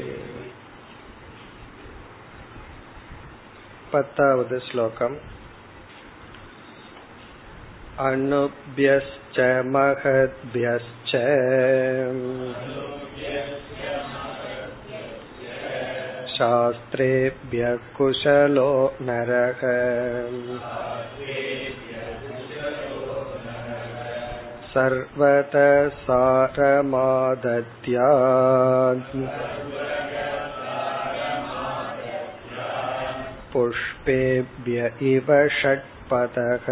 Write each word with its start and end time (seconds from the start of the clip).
पत्तावद् 3.93 4.55
श्लोकम् 4.69 5.17
अणुभ्यश्च 8.05 9.37
महद्भ्यश्च 9.73 11.11
शास्त्रेभ्यः 16.37 17.75
कुशलो 17.97 18.71
नरः 19.01 19.61
सर्वतः 24.73 25.89
सारमादद्यात् 25.89 26.65
पुष्पेभ्य 33.53 34.91
इव 35.13 35.31
பதக. 36.12 36.66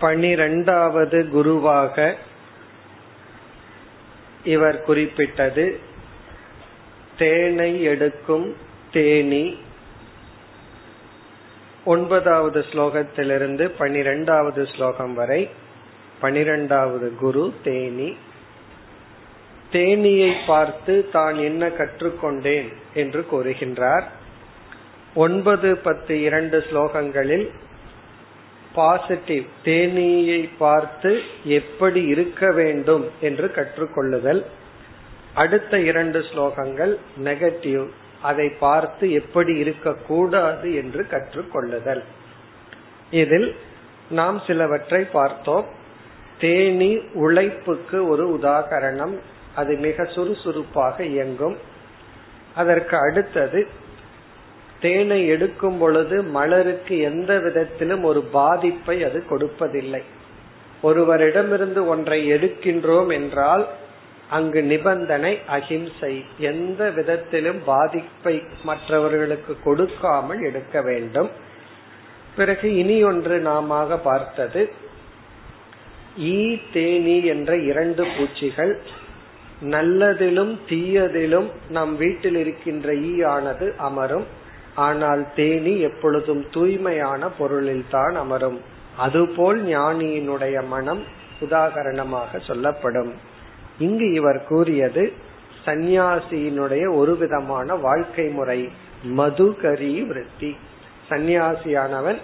பனிரெண்டாவது 0.00 1.28
குருவாக 1.28 2.16
இவர் 4.44 4.82
குறிப்பிட்டது 4.82 5.80
தேனை 7.18 7.82
எடுக்கும் 7.82 8.56
தேனி. 8.92 9.58
ஒன்பதாவது 11.84 12.64
ஸ்லோகத்திலிருந்து 12.70 13.64
பனிரெண்டாவது 13.78 14.66
ஸ்லோகம் 14.66 15.14
வரை 15.14 15.50
பனிரெண்டாவது 16.20 17.14
குரு 17.14 17.54
தேனி. 17.62 18.16
தேனியை 19.72 20.32
பார்த்து 20.46 21.08
தான் 21.12 21.36
என்ன 21.38 21.66
கற்றுக்கொண்டேன் 21.68 22.68
என்று 22.94 23.26
கூறுகின்றார். 23.32 24.04
ஒன்பது 25.14 25.76
பத்து 25.76 26.22
இரண்டு 26.22 26.64
ஸ்லோகங்களில் 26.70 27.50
பாசிட்டிவ் 28.74 29.44
தேனியை 29.64 30.48
பார்த்து 30.58 31.20
எப்படி 31.44 32.04
இருக்க 32.04 32.52
வேண்டும் 32.52 33.10
என்று 33.20 33.50
கற்றுக்கொள்ளுதல். 33.54 34.44
அடுத்த 35.34 35.80
இரண்டு 35.80 36.18
ஸ்லோகங்கள் 36.18 36.96
நெகட்டிவ் 37.24 37.86
அதை 38.22 38.48
பார்த்து 38.48 39.12
எப்படி 39.12 39.56
இருக்கக்கூடாது 39.56 40.74
என்று 40.74 41.06
கற்றுக்கொள்ளுதல். 41.10 42.02
இதில் 43.10 43.56
நாம் 44.08 44.42
சிலவற்றை 44.46 45.04
பார்த்தோம். 45.12 45.64
தேனி 46.38 47.00
உழைப்புக்கு 47.14 48.08
ஒரு 48.08 48.38
உதாகரணம் 48.38 49.16
அது 49.56 49.72
மிக 49.86 50.04
சுறுசுறுப்பாக 50.14 51.04
இயங்கும். 51.14 51.56
அதற்கு 52.54 52.96
அடுத்தது 53.06 53.60
தேனை 54.80 55.20
எடுக்கும் 55.26 55.78
பொழுது 55.78 56.16
மலருக்கு 56.36 56.94
எந்த 57.10 57.32
விதத்திலும் 57.38 58.02
ஒரு 58.02 58.22
பாதிப்பை 58.38 58.96
அது 59.04 59.18
கொடுப்பதில்லை. 59.30 60.02
ஒருவரிடமிருந்து 60.82 61.82
ஒன்றை 61.86 62.18
எடுக்கின்றோம் 62.32 63.10
என்றால் 63.12 63.64
அங்கு 64.30 64.60
நிபந்தனை 64.62 65.32
அகிம்சை 65.46 66.14
எந்த 66.50 66.82
விதத்திலும் 66.90 67.60
பாதிப்பை 67.64 68.34
மற்றவர்களுக்கு 68.62 69.52
கொடுக்காமல் 69.64 70.42
எடுக்க 70.42 70.82
வேண்டும். 70.82 71.30
பிறகு 72.36 72.68
இனி 72.76 72.96
ஒன்று 73.04 73.36
நாம 73.40 73.70
பார்த்தது 74.04 74.62
ஈ 76.30 76.38
தேனி 76.72 77.16
என்ற 77.34 77.52
இரண்டு 77.70 78.02
பூச்சிகள் 78.16 78.74
நல்லதிலும் 79.62 80.58
தீயதிலும் 80.68 81.48
நம் 81.70 81.96
வீட்டில் 81.96 82.36
இருக்கின்ற 82.36 82.94
ஈ 82.94 83.22
ஆனது 83.22 83.74
அமரும். 83.78 84.24
ஆனால் 84.74 85.26
தேனி 85.34 85.80
எப்பொழுதும் 85.80 86.46
தூய்மையான 86.50 87.28
பொருளில் 87.28 87.84
தான் 87.90 88.14
அமரும். 88.14 88.60
அதுபோல் 88.96 89.64
ஞானியினுடைய 89.64 90.66
மனம் 90.66 91.02
உதாகரணமாக 91.40 92.38
சொல்லப்படும். 92.38 93.12
இங்கு 93.78 94.12
இவர் 94.12 94.44
கூறியது 94.44 95.12
சந்நியாசியினுடைய 95.66 96.94
ஒரு 96.94 97.16
விதமான 97.16 97.74
வாழ்க்கை 97.74 98.28
முறை 98.28 98.68
மதுகரி 99.16 100.06
விருத்தி. 100.06 100.56
சந்நியாசியானவன் 101.10 102.18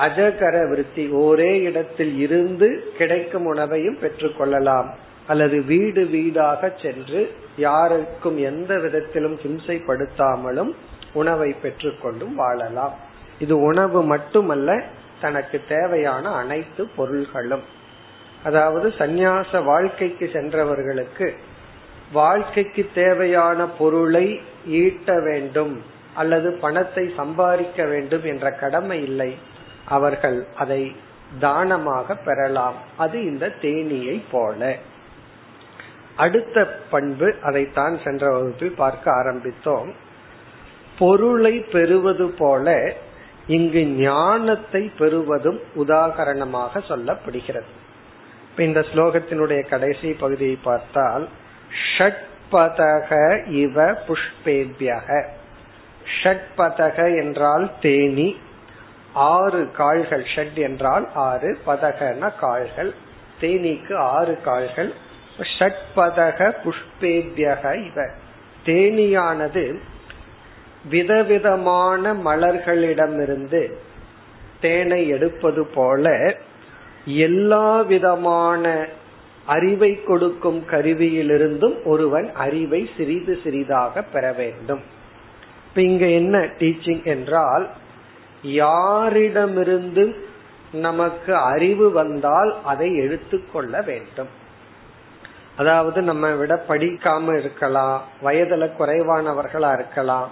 அஜகர 0.00 0.68
விருத்தி 0.68 1.08
ஒரே 1.08 1.62
இடத்தில் 1.62 2.18
இருந்து 2.18 2.92
கிடைக்கும் 2.98 3.44
உணவையும் 3.44 3.98
பெற்றுக்கொள்ளலாம் 4.02 4.90
அல்லது 5.26 5.62
வீடு 5.62 6.04
வீடாக 6.06 6.72
சென்று 6.82 7.34
யாருக்கும் 7.56 8.38
எந்த 8.38 8.78
விதத்திலும் 8.78 9.38
ஹிம்சைப்படுத்தாமலும் 9.38 10.74
உணவை 11.12 11.56
பெற்றுக்கொண்டும் 11.62 12.34
வாழலாம். 12.34 12.94
இது 13.38 13.60
உணவு 13.60 14.02
மட்டுமல்ல 14.02 14.82
தனக்கு 15.20 15.60
தேவையான 15.68 16.28
அனைத்து 16.28 16.88
பொருள்களும். 16.96 17.62
அதாவது 18.42 18.88
சந்நியாச 18.88 19.64
வாழ்க்கைக்கு 19.64 20.30
சென்றவர்களுக்கு 20.32 21.34
வாழ்க்கைக்கு 22.12 22.88
தேவையான 22.94 23.66
பொருளை 23.66 24.40
ஈட்ட 24.66 25.20
வேண்டும் 25.20 25.82
அல்லது 26.14 26.52
பணத்தை 26.52 27.12
சம்பாதிக்க 27.16 27.84
வேண்டும் 27.84 28.24
என்ற 28.24 28.50
கடமை 28.50 29.02
இல்லை. 29.02 29.36
அவர்கள் 29.84 30.46
அதை 30.56 30.96
தானமாக 31.40 32.14
பெறலாம். 32.14 32.74
அது 32.96 33.24
இந்த 33.24 33.52
தேனியை 33.62 34.22
போல. 34.30 34.76
அடுத்த 36.16 36.66
பண்பு 36.90 37.34
அதைத்தான் 37.42 37.98
சென்ற 38.04 38.30
வகுப்பில் 38.30 38.74
பார்க்க 38.74 39.12
ஆரம்பித்தோம். 39.12 39.92
பொருளை 40.98 41.58
பெறுவது 41.58 42.28
போல 42.28 42.94
இங்கு 43.46 43.84
ஞானத்தை 43.84 44.92
பெறுவதும் 44.98 45.60
உதாகரணமாக 45.76 46.82
சொல்லப்படுகிறது. 46.88 47.70
இந்த 48.56 48.80
ஸ்லோகத்தினுடைய 48.80 49.68
கடைசி 49.68 50.12
பகுதியை 50.12 50.58
பார்த்தால் 50.62 51.28
ஷட்பதக 51.98 53.10
இவ 53.46 53.92
புஷ்பேபியக. 53.92 55.24
ஷட்பதக 56.22 57.22
என்றால் 57.22 57.70
தேனி 57.80 58.36
ஆறு 59.14 59.70
கால்கள் 59.70 60.26
ஷட் 60.34 60.54
என்றால் 60.54 61.08
ஆறு 61.14 61.58
பதகன 61.66 62.30
கால்கள். 62.40 62.94
தேனீக்கு 63.40 63.94
ஆறு 63.96 64.38
கால்கள் 64.44 64.92
ஷட்பதக 65.38 66.52
புஷ்பேபியக 66.64 67.86
இவ. 67.86 68.06
தேனியானது 68.64 69.78
விதவிதமான 70.88 72.14
மலர்களிடமிருந்து 72.14 73.72
தேனை 74.60 75.08
எடுப்பது 75.08 75.66
போல 75.66 76.36
எல்லா 77.04 77.80
விதமான 77.80 78.86
அறிவை 79.46 80.02
கொடுக்கும் 80.02 80.64
கருவியிலிருந்தும் 80.70 81.84
ஒருவன் 81.84 82.32
அறிவை 82.34 82.90
சிறிது 82.96 83.38
சிறிதாக 83.42 84.02
பெற 84.02 84.32
வேண்டும். 84.32 84.80
இப்ப 85.68 85.80
இங்க 85.80 86.06
என்ன 86.06 86.38
டீச்சிங் 86.38 87.04
என்றால் 87.04 87.70
யாரிடமிருந்து 88.46 90.14
நமக்கு 90.72 91.36
அறிவு 91.36 91.90
வந்தால் 91.90 92.56
அதை 92.64 92.96
எடுத்துக்கொள்ள 92.96 93.82
வேண்டும். 93.82 94.40
அதாவது 95.56 96.02
நம்ம 96.02 96.30
விட 96.30 96.62
படிக்காம 96.68 97.38
இருக்கலாம் 97.38 98.02
வயதுல 98.24 98.70
குறைவானவர்களா 98.78 99.72
இருக்கலாம். 99.74 100.30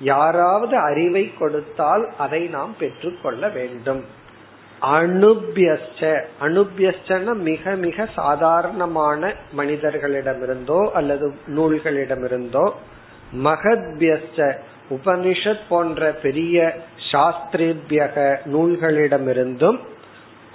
யாராவது 0.00 0.76
அறிவை 0.76 1.34
கொடுத்தால் 1.38 2.08
அதை 2.18 2.46
நாம் 2.46 2.74
பெற்றுக்கொள்ள 2.78 3.48
வேண்டும். 3.48 4.04
அனுபியஸ்ட 4.82 6.22
அனுபியஸ்டன 6.40 7.34
மிக 7.34 7.74
மிக 7.74 8.06
சாதாரணமான 8.14 9.34
மனிதர்களிடமிருந்தோ 9.56 10.90
அல்லது 10.90 11.34
நூல்களிடமிருந்தோ 11.56 12.72
மகத்பியஸ்ட 13.44 14.54
உபனிஷத் 14.90 15.66
போன்ற 15.68 16.10
பெரிய 16.12 16.76
சாஸ்திரேபியக 17.12 18.38
நூல்களிடமிருந்தும் 18.52 19.78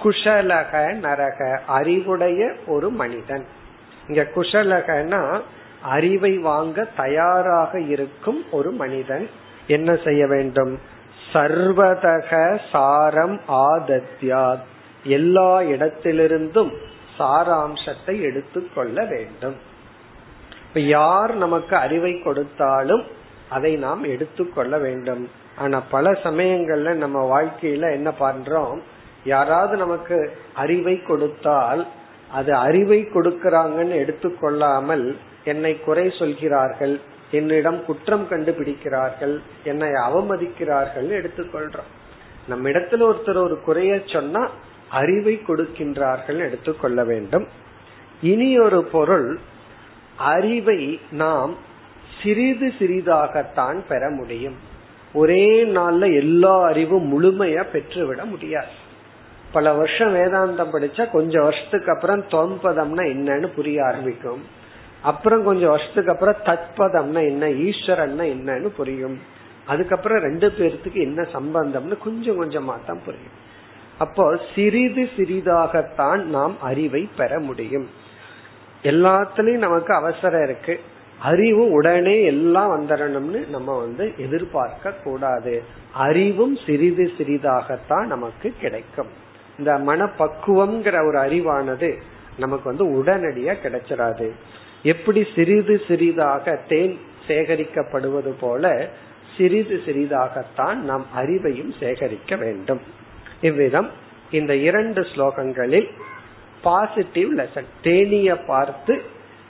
குஷலக 0.04 0.94
நரக 0.94 1.62
அறிவுடைய 1.68 2.54
ஒரு 2.68 2.90
மனிதன். 2.90 3.46
இங்க 4.08 4.28
குஷலகனா 4.36 5.42
அறிவை 5.82 6.38
வாங்க 6.38 6.88
தயாராக 6.98 7.80
இருக்கும் 7.80 8.46
ஒரு 8.52 8.72
மனிதன். 8.72 9.30
என்ன 9.68 9.96
செய்ய 9.96 10.28
வேண்டும்? 10.28 10.80
சர்வதக 11.34 12.60
சாரம் 12.72 13.42
ஆதத்யாத். 13.48 14.64
எல்லா 15.04 15.60
இடத்திலிருந்தும் 15.60 16.74
சாராம்சத்தை 17.20 18.22
எடுத்துக்கொள்ள 18.22 19.04
வேண்டும். 19.04 19.56
இப்ப 20.68 20.80
யார் 20.80 21.36
நமக்கு 21.36 21.76
அறிவை 21.76 22.22
கொடுத்தாலும் 22.22 23.04
அதை 23.50 23.76
நாம் 23.76 24.04
எடுத்துக்கொள்ள 24.04 24.78
வேண்டும். 24.78 25.30
ஆனா 25.58 25.80
பல 25.80 26.12
சமயங்கள்ல 26.12 26.94
நம்ம 26.94 27.42
வாழ்க்கையில 27.42 27.92
என்ன 27.92 28.14
பண்றோம்? 28.20 28.80
யாராவது 29.24 29.78
நமக்கு 29.78 30.38
அறிவை 30.54 31.02
கொடுத்தால் 31.02 31.88
அது 32.36 32.52
அறிவை 32.68 33.00
கொடுக்கிறாங்கன்னு 33.14 33.96
எடுத்துக்கொள்ளாமல் 34.04 35.06
என்னை 35.44 35.74
குறை 35.80 36.06
சொல்கிறார்கள் 36.20 36.96
என்னிடம் 37.32 37.80
குற்றம் 37.86 38.26
கண்டுபிடிக்கிறார்கள் 38.30 39.36
என்னை 39.64 39.90
அவமதிக்கிறார்கள் 40.08 41.10
எடுத்துக்கொள்றோம். 41.20 41.92
நம்ம 42.48 42.70
இடத்துல 42.70 43.06
ஒருத்தர் 43.10 43.40
ஒரு 43.48 43.58
குறைய 43.66 43.94
சொன்னா 44.06 44.42
அறிவை 44.90 45.36
கொடுக்கின்றார்கள் 45.48 46.40
எடுத்துக்கொள்ள 46.48 47.00
வேண்டும். 47.04 47.46
இனி 48.22 48.50
ஒரு 48.60 48.80
பொருள் 48.96 49.30
அறிவை 50.34 50.82
நாம் 51.12 51.54
சிறிது 52.20 52.68
சிறிதாகத்தான் 52.80 53.80
பெற 53.90 54.04
முடியும். 54.10 54.58
ஒரே 55.14 55.46
நாள்ல 55.78 56.06
எல்லா 56.16 56.56
அறிவும் 56.70 57.08
முழுமையா 57.12 57.64
பெற்றுவிட 57.74 58.22
முடியாது. 58.26 58.74
பல 59.56 59.74
வருஷம் 59.74 60.16
வேதாந்தம் 60.16 60.74
படிச்சா 60.74 61.04
கொஞ்சம் 61.12 61.44
வருஷத்துக்கு 61.44 61.92
அப்புறம் 61.92 62.24
தொம்பதம்னா 62.36 63.04
என்னன்னு 63.14 63.48
புரிய 63.48 63.86
ஆரம்பிக்கும். 63.86 64.44
அப்புறம் 65.02 65.44
கொஞ்சம் 65.44 65.70
வருஷத்துக்கு 65.70 66.12
அப்புறம் 66.12 66.42
தத்பதம்னா 66.46 67.22
என்ன 67.26 67.48
ஈஸ்வரன்னா 67.48 68.24
என்னன்னு 68.36 68.68
புரியும். 68.78 69.18
அதுக்கப்புறம் 69.68 70.22
ரெண்டு 70.22 70.48
பேர்த்துக்கு 70.60 71.02
என்ன 71.08 71.28
சம்பந்தம்னு 71.34 71.98
கொஞ்சம் 72.04 72.38
கொஞ்சமா 72.42 72.76
தான் 72.88 73.04
புரியும். 73.06 73.36
அப்போ 73.98 74.40
சிறிது 74.56 75.10
சிறிதாகத்தான் 75.18 76.24
நாம் 76.36 76.56
அறிவை 76.62 77.10
பெற 77.18 77.40
முடியும். 77.40 77.88
எல்லாத்துலயும் 78.84 79.66
நமக்கு 79.68 79.94
அவசரம் 79.94 80.44
இருக்கு. 80.44 80.76
அறிவு 81.20 81.64
உடனே 81.72 82.16
எல்லாம் 82.24 82.72
வந்துடணும்னு 82.72 83.50
நம்ம 83.50 83.78
வந்து 83.80 84.14
எதிர்பார்க்க 84.18 84.94
கூடாது 85.04 85.64
அறிவும் 85.94 86.56
சிறிது 86.66 87.06
சிறிதாகத்தான் 87.18 88.06
நமக்கு 88.06 88.54
கிடைக்கும். 88.62 89.12
இந்த 89.58 89.74
மனப்பக்குவம்ங்கிற 89.90 90.96
ஒரு 91.08 91.18
அறிவானது 91.26 91.90
நமக்கு 92.38 92.66
வந்து 92.72 92.86
உடனடியா 93.00 93.54
கிடைச்சிடாது 93.64 94.28
எப்படி 94.84 95.22
சிறிது 95.36 95.76
சிறிதாக 95.88 96.56
தேன் 96.68 96.96
சேகரிக்கப்படுவது 97.28 98.32
போல 98.40 98.90
சிறிது 99.38 99.78
சிறிதாகத்தான் 99.86 100.78
நாம் 100.90 101.06
அறிவையும் 101.18 101.72
சேகரிக்க 101.80 102.36
வேண்டும். 102.36 102.82
இவ்விதம் 103.42 103.90
இந்த 104.32 104.56
இரண்டு 104.56 105.02
ஸ்லோகங்களில் 105.02 105.90
பாசிட்டிவ் 106.62 107.32
லெசன் 107.38 107.70
தேனிய 107.82 108.46
பார்த்து 108.46 108.94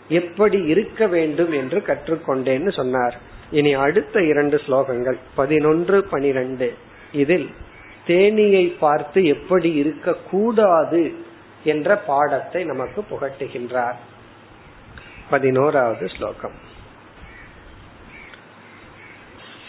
எப்படி 0.10 0.60
இருக்க 0.64 1.08
வேண்டும் 1.08 1.52
என்று 1.52 1.80
கற்றுக்கொண்டேன்னு 1.88 2.72
சொன்னார். 2.76 3.16
இனி 3.52 3.74
அடுத்த 3.74 4.24
இரண்டு 4.24 4.58
ஸ்லோகங்கள் 4.66 5.20
பதினொன்று 5.36 6.04
பனிரெண்டு. 6.04 6.74
இதில் 7.12 7.48
தேனியை 8.07 8.65
பார்த்து 8.79 9.21
எப்படி 9.27 9.71
இருக்க 9.73 10.15
கூடாது 10.31 11.03
என்ற 11.65 11.97
பாடத்தை 12.07 12.63
நமக்கு 12.65 13.01
புகட்டுகின்றார் 13.11 13.99
பதினோராவது 15.31 16.07
ஸ்லோகம் 16.09 16.59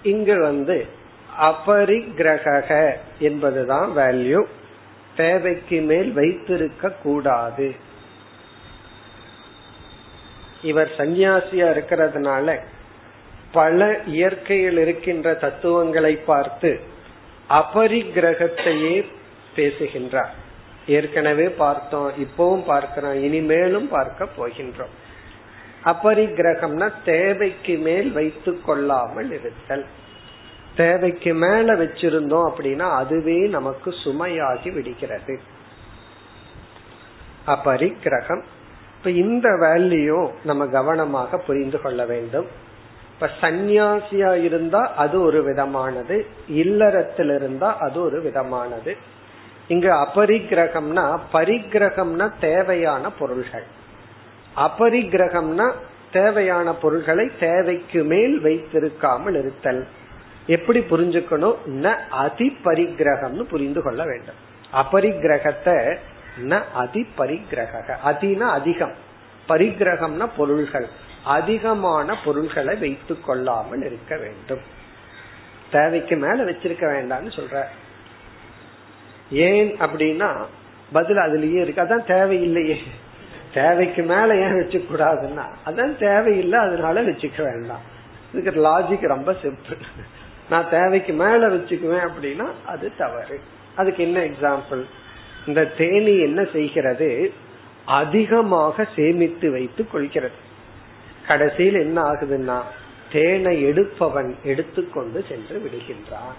இங்கு 0.05 0.39
வந்து 0.39 0.87
அபரிகிரக 1.43 2.99
என்பதுதான் 3.19 3.97
வேல்யூ 3.97 4.45
தேவைக்கு 5.17 5.81
மேல் 5.81 6.13
வைத்திருக்க 6.13 6.93
கூடாது 7.03 7.75
இவர் 10.72 10.92
சந்நியாசியா 10.98 11.68
இருக்கிறதுனால 11.76 12.56
பல 13.52 13.86
இயற்கையில் 14.16 14.78
இருக்கின்ற 14.78 15.28
தத்துவங்களை 15.34 16.14
பார்த்து 16.30 16.72
அபரிகிரகத்தையே 17.50 18.96
பேசுகின்றார். 19.56 20.34
ஏற்கனவே 20.88 21.48
பார்த்தோம் 21.62 22.10
இப்பவும் 22.24 22.66
பார்க்கிறோம் 22.66 23.18
இனிமேலும் 23.24 23.88
பார்க்க 23.88 24.28
போகின்றோம். 24.38 24.94
அபரிகிரகம்னா 25.86 26.88
தேவைக்கு 27.06 27.76
மேல் 27.78 28.10
வைத்து 28.12 28.52
கொள்ளாமல் 28.62 29.32
இருத்தல். 29.38 29.86
தேவைக்கு 30.76 31.32
மேல 31.44 31.76
வச்சிருந்தோம் 31.76 32.48
அப்படின்னா 32.50 32.88
அதுவே 33.02 33.40
நமக்கு 33.48 33.90
சுமையாகி 34.04 34.72
விடுகிறது. 34.74 35.36
அபரிக்கிரகம் 37.48 38.44
இப்ப 38.98 39.10
இந்த 39.10 39.50
வேல்யூ 39.50 40.32
நம்ம 40.44 40.68
கவனமாக 40.68 41.38
புரிந்து 41.38 41.82
கொள்ள 41.82 42.06
வேண்டும். 42.06 42.48
இப்ப 43.14 43.30
சந்நியாசியா 43.42 44.44
இருந்தா 44.44 44.94
அது 44.96 45.22
ஒரு 45.22 45.44
விதமானது 45.44 46.26
இல்லறத்தில் 46.48 47.30
இருந்தா 47.30 47.78
அது 47.78 48.02
ஒரு 48.02 48.22
விதமானது. 48.22 48.98
இங்க 49.68 49.94
அபரிக்கிரகம்னா 49.94 51.20
பரிகிரகம்னா 51.34 52.32
தேவையான 52.40 53.12
பொருள்கள். 53.12 53.64
அபரிகிரகம்னா 54.58 55.72
தேவையான 56.12 56.74
பொருள்களை 56.74 57.32
தேவைக்கு 57.40 58.04
மேல் 58.04 58.44
வைத்திருக்காமல் 58.44 59.38
இருத்தல். 59.40 59.88
எப்படி 60.48 60.80
புரிஞ்சுக்கணும்? 60.80 61.56
ந 61.68 61.96
அதி 62.10 62.58
பரிகிரகம்னு 62.64 63.44
புரிந்து 63.44 63.82
கொள்ள 63.82 64.04
வேண்டும். 64.04 64.36
அபரிகிரகத்தை 64.74 65.98
ந 66.44 66.64
அதி 66.74 67.08
பரிகிரக 67.18 67.98
அதினா 68.06 68.40
அதிகம். 68.40 68.94
பரிகிரகம்னா 69.50 70.30
பொருள்கள். 70.38 70.88
அதிகமான 71.24 72.18
பொருள்களை 72.26 72.76
வைத்து 72.76 73.22
கொள்ளாமல் 73.22 73.84
இருக்க 73.84 74.18
வேண்டும். 74.18 74.60
தேவைக்கு 75.72 76.16
மேல 76.16 76.44
வச்சிருக்க 76.44 76.86
வேண்டாம்னு 76.86 77.40
சொல்ற. 77.40 77.64
ஏன் 79.32 79.78
அப்படின்னா 79.80 80.46
பதில் 80.92 81.18
அதுலயே 81.18 81.62
இருக்கு. 81.62 81.82
அதான் 81.82 82.12
தேவையில்லையே. 82.12 82.78
தேவைக்கு 83.54 84.04
மேல 84.04 84.36
ஏன் 84.36 84.54
வச்சுக்க 84.54 84.86
கூடாதுன்னா 84.92 85.46
அதான் 85.66 86.00
தேவையில்லை 86.00 86.60
அதனால 86.60 87.02
வச்சுக்க 87.02 87.44
வேண்டாம். 87.44 87.82
இதுக்கு 88.34 88.66
லாஜிக் 88.66 89.08
ரொம்ப 89.08 89.32
சிம்பிள் 89.32 89.78
நான் 90.50 90.70
தேவைக்கு 90.70 91.14
மேல 91.14 91.48
வச்சுக்குவேன் 91.48 92.10
அப்படின்னா 92.10 92.48
அது 92.66 92.92
தவறு. 92.98 93.42
அதுக்கு 93.76 94.04
என்ன 94.04 94.20
எக்ஸாம்பிள் 94.20 94.86
இந்த 95.48 95.66
தேனி 95.66 96.20
என்ன 96.20 96.44
செய்கிறது? 96.44 97.34
அதிகமாக 97.86 98.88
சேமித்து 98.96 99.52
வைத்து 99.52 99.90
கொள்கிறது. 99.90 100.46
கடைசியில் 101.28 101.74
என்ன 101.74 102.02
ஆகுதுன்னா 102.02 102.62
தேனை 103.12 103.64
எடுப்பவன் 103.64 104.36
எடுத்துக்கொண்டு 104.44 105.26
சென்று 105.30 105.62
விடுகின்றான். 105.66 106.36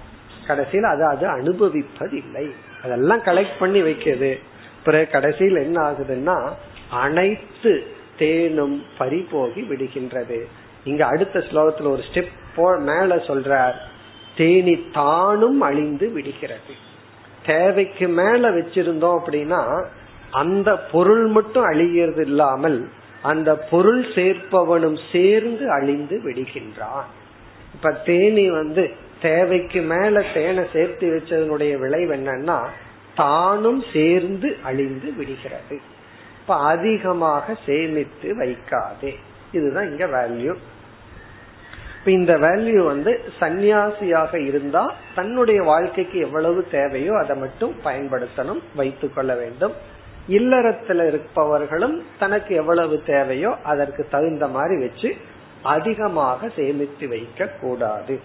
கடைசியில் 0.47 0.83
அது 0.83 1.05
அது 1.05 1.29
அனுபவிப்பதில்லை. 1.29 2.51
அதெல்லாம் 2.83 3.23
கலெக்ட் 3.23 3.59
பண்ணி 3.59 3.83
வைக்கிறது. 3.83 4.39
பிறகு 4.85 5.11
கடைசியில் 5.11 5.57
என்ன 5.57 5.91
ஆகுதுன்னா 5.91 6.53
அனைத்து 6.91 7.87
தேனும் 8.19 8.85
பறிபோகி 8.99 9.61
விடுகின்றது. 9.61 10.45
இங்க 10.85 11.07
அடுத்த 11.07 11.39
ஸ்லோகத்துல 11.39 11.89
ஒரு 11.89 12.03
ஸ்டெப் 12.13 12.79
மேல 12.79 13.15
சொல்றார். 13.15 13.75
தேனி 14.37 14.91
தானும் 14.93 15.61
அழிந்து 15.61 16.11
விடுகிறது. 16.11 16.87
தேவைக்கு 17.49 18.07
மேல 18.21 18.51
வச்சிருந்தோம் 18.51 19.17
அப்படின்னா 19.19 19.63
அந்த 20.31 20.71
பொருள் 20.93 21.27
மட்டும் 21.27 21.63
அழிகிறது 21.63 22.23
இல்லாமல் 22.25 22.79
அந்த 23.23 23.51
பொருள் 23.71 24.03
சேர்ப்பவனும் 24.15 24.99
சேர்ந்து 25.13 25.65
அழிந்து 25.71 26.17
விடுகின்றான். 26.25 27.07
இப்ப 27.75 27.91
தேனி 28.05 28.47
வந்து 28.51 28.85
தேவைக்கு 29.23 29.81
மேல 29.93 30.25
தேனை 30.35 30.65
சேர்த்து 30.73 31.07
வச்சதனுடைய 31.15 31.73
விளைவு 31.79 32.13
என்னன்னா 32.17 32.59
தானும் 33.15 33.83
சேர்ந்து 33.93 34.49
அழிந்து 34.63 35.09
விடுகிறது. 35.17 35.77
இப்ப 36.41 36.57
அதிகமாக 36.73 37.57
சேமித்து 37.67 38.29
வைக்காதே. 38.41 39.13
இதுதான் 39.53 39.91
இங்க 39.91 40.07
வேல்யூ 40.07 40.55
இப்ப 41.99 42.11
இந்த 42.11 42.35
வேல்யூ 42.39 42.83
வந்து 42.85 43.13
சந்நியாசியாக 43.41 44.35
இருந்தா 44.47 44.83
தன்னுடைய 45.15 45.63
வாழ்க்கைக்கு 45.63 46.19
எவ்வளவு 46.19 46.61
தேவையோ 46.71 47.15
அதை 47.19 47.37
மட்டும் 47.37 47.75
பயன்படுத்தணும் 47.85 48.61
வைத்துக் 48.77 49.15
கொள்ள 49.15 49.35
வேண்டும். 49.35 49.75
இல்லறத்துல 50.29 51.07
இருப்பவர்களும் 51.07 52.03
தனக்கு 52.19 52.55
எவ்வளவு 52.55 53.03
தேவையோ 53.07 53.51
அதற்கு 53.63 54.07
தகுந்த 54.11 54.47
மாதிரி 54.49 54.77
வச்சு 54.81 55.11
அதிகமாக 55.63 56.51
சேமித்து 56.57 57.09
வைக்க 57.09 57.51
கூடாது. 57.61 58.17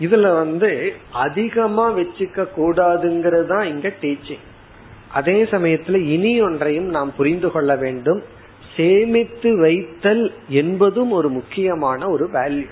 இதுல 0.00 0.26
வந்து 0.34 0.70
அதிகமா 1.10 1.86
வச்சுக்க 1.90 2.46
கூடாதுங்கிறது 2.56 3.46
தான் 3.46 3.66
இங்க 3.66 3.88
டீச்சிங் 4.02 4.44
அதே 5.12 5.44
சமயத்துல 5.44 6.00
இனி 6.06 6.32
ஒன்றையும் 6.42 6.88
நாம் 6.88 7.12
புரிந்து 7.16 7.50
கொள்ள 7.50 7.76
வேண்டும். 7.76 8.22
சேமித்து 8.78 9.50
வைத்தல் 9.58 10.24
என்பதும் 10.48 11.10
ஒரு 11.10 11.28
முக்கியமான 11.28 12.08
ஒரு 12.08 12.26
வேல்யூ 12.32 12.68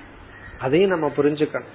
அதையும் 0.58 0.90
நம்ம 0.90 1.06
புரிஞ்சுக்கணும். 1.16 1.72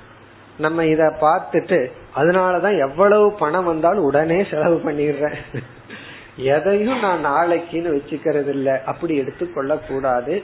நம்ம 0.57 0.85
இத 0.85 1.03
பார்த்துட்டு 1.21 1.79
அதனாலதான் 2.15 2.77
எவ்வளவு 2.79 3.27
பணம் 3.33 3.65
வந்தாலும் 3.65 4.03
உடனே 4.03 4.37
செலவு 4.51 4.81
பண்ணிடுறேன். 4.85 5.39
எதையும் 6.35 6.99
நான் 6.99 7.25
நாளைக்குன்னு 7.25 7.89
வச்சுக்கிறது 7.95 8.47
இல்ல 8.47 8.81
அப்படி 8.85 9.15
எடுத்துக்கொள்ள 9.15 9.77
கூடாது 9.77 10.43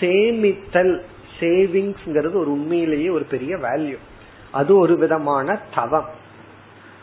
சேமித்தல் 0.00 0.94
சேவிங்ஸ்ங்கிறது 1.40 2.36
ஒரு 2.42 2.50
உண்மையிலேயே 2.52 3.08
ஒரு 3.08 3.24
பெரிய 3.24 3.56
வேல்யூ 3.56 3.98
அது 4.50 4.72
ஒரு 4.76 4.96
விதமான 4.98 5.58
தவம். 5.74 6.10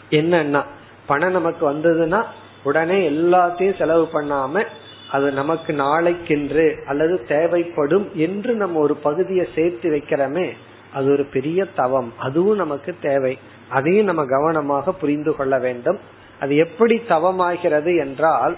என்னன்னா 0.09 0.63
பணம் 1.05 1.31
நமக்கு 1.31 1.63
வந்ததுன்னா 1.71 2.23
உடனே 2.63 3.09
எல்லாத்தையும் 3.09 3.77
செலவு 3.77 4.05
பண்ணாம 4.13 4.63
அது 5.11 5.31
நமக்கு 5.31 5.73
நாளைக்கென்று 5.73 6.83
அல்லது 6.83 7.23
தேவைப்படும் 7.27 8.09
என்று 8.13 8.53
நம்ம 8.53 8.79
ஒரு 8.79 8.95
பகுதியை 8.95 9.47
சேர்த்து 9.55 9.89
வைக்கிறோமே 9.91 10.51
அது 10.93 11.11
ஒரு 11.11 11.23
பெரிய 11.23 11.65
தவம். 11.65 12.13
அதுவும் 12.17 12.55
நமக்கு 12.55 12.95
தேவை. 13.01 13.37
அதையும் 13.69 14.05
நம்ம 14.05 14.25
கவனமாக 14.25 14.93
புரிந்து 14.93 15.35
கொள்ள 15.35 15.57
வேண்டும். 15.59 15.99
அது 16.39 16.55
எப்படி 16.55 17.01
தவமாகிறது 17.09 17.99
என்றால் 17.99 18.55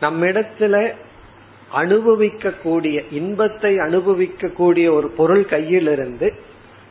நம்மிடத்துல 0.00 0.92
அனுபவிக்க 1.70 2.50
கூடிய 2.50 3.02
இன்பத்தை 3.10 3.78
அனுபவிக்க 3.78 4.48
கூடிய 4.48 4.92
ஒரு 4.92 5.08
பொருள் 5.08 5.44
கையில் 5.44 5.88
இருந்து 5.88 6.32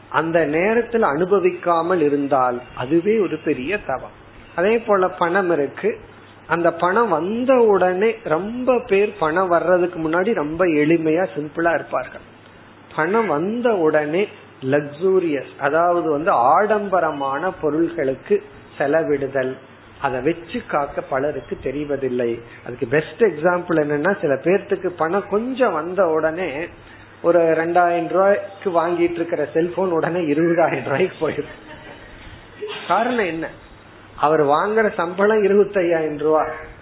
அந்த 0.10 0.46
நேரத்தில் 0.46 1.02
அனுபவிக்காமல் 1.02 2.02
இருந்தால் 2.02 2.62
அதுவே 2.76 3.20
ஒரு 3.20 3.38
பெரிய 3.38 3.78
தவம். 3.86 4.16
அதே 4.56 4.78
போல 4.78 5.08
பணம் 5.08 5.52
இருக்கு. 5.52 6.00
அந்த 6.52 6.70
பணம் 6.74 7.10
வந்த 7.10 7.54
உடனே 7.54 8.10
ரொம்ப 8.24 8.80
பேர் 8.88 9.18
பணம் 9.20 9.48
வர்றதுக்கு 9.48 9.98
முன்னாடி 10.00 10.34
ரொம்ப 10.34 10.66
எளிமையா 10.66 11.26
சிம்பிளா 11.36 11.74
இருப்பார்கள். 11.74 12.26
பணம் 12.96 13.28
வந்த 13.28 13.70
உடனே 13.76 14.28
லக்ஸூரியஸ் 14.62 15.52
அதாவது 15.60 16.12
வந்து 16.12 16.32
ஆடம்பரமான 16.32 17.52
பொருள்களுக்கு 17.62 18.44
செலவிடுதல். 18.78 19.54
அதை 20.02 20.22
வச்சு 20.22 20.62
காக்க 20.68 21.02
பலருக்கு 21.02 21.58
தெரிவதில்லை. 21.64 22.32
அதுக்கு 22.66 22.88
பெஸ்ட் 22.88 23.24
எக்ஸாம்பிள் 23.24 23.80
என்னன்னா 23.84 24.22
சில 24.22 24.34
பேர்த்துக்கு 24.34 24.88
பணம் 24.88 25.30
கொஞ்சம் 25.30 25.74
வந்த 25.74 26.06
உடனே 26.08 26.50
ஒரு 27.22 27.40
ரெண்டாயிரம் 27.40 28.08
ரூபாய்க்கு 28.08 28.70
வாங்கிட்டு 28.70 29.20
இருக்கிற 29.20 29.46
செல்போன் 29.54 29.92
உடனே 29.92 30.20
இருபதாயிரம் 30.20 30.84
ரூபாய்க்கு 30.84 31.30
போயிடும். 31.30 31.54
காரணம் 32.88 33.26
என்ன? 33.26 33.48
அவர் 34.22 34.46
வாங்குற 34.46 34.94
சம்பளம் 34.94 35.44
இருபத்தையாயிரம் 35.44 36.18
ரூபா. 36.18 36.42
ரூபாய் 36.42 36.80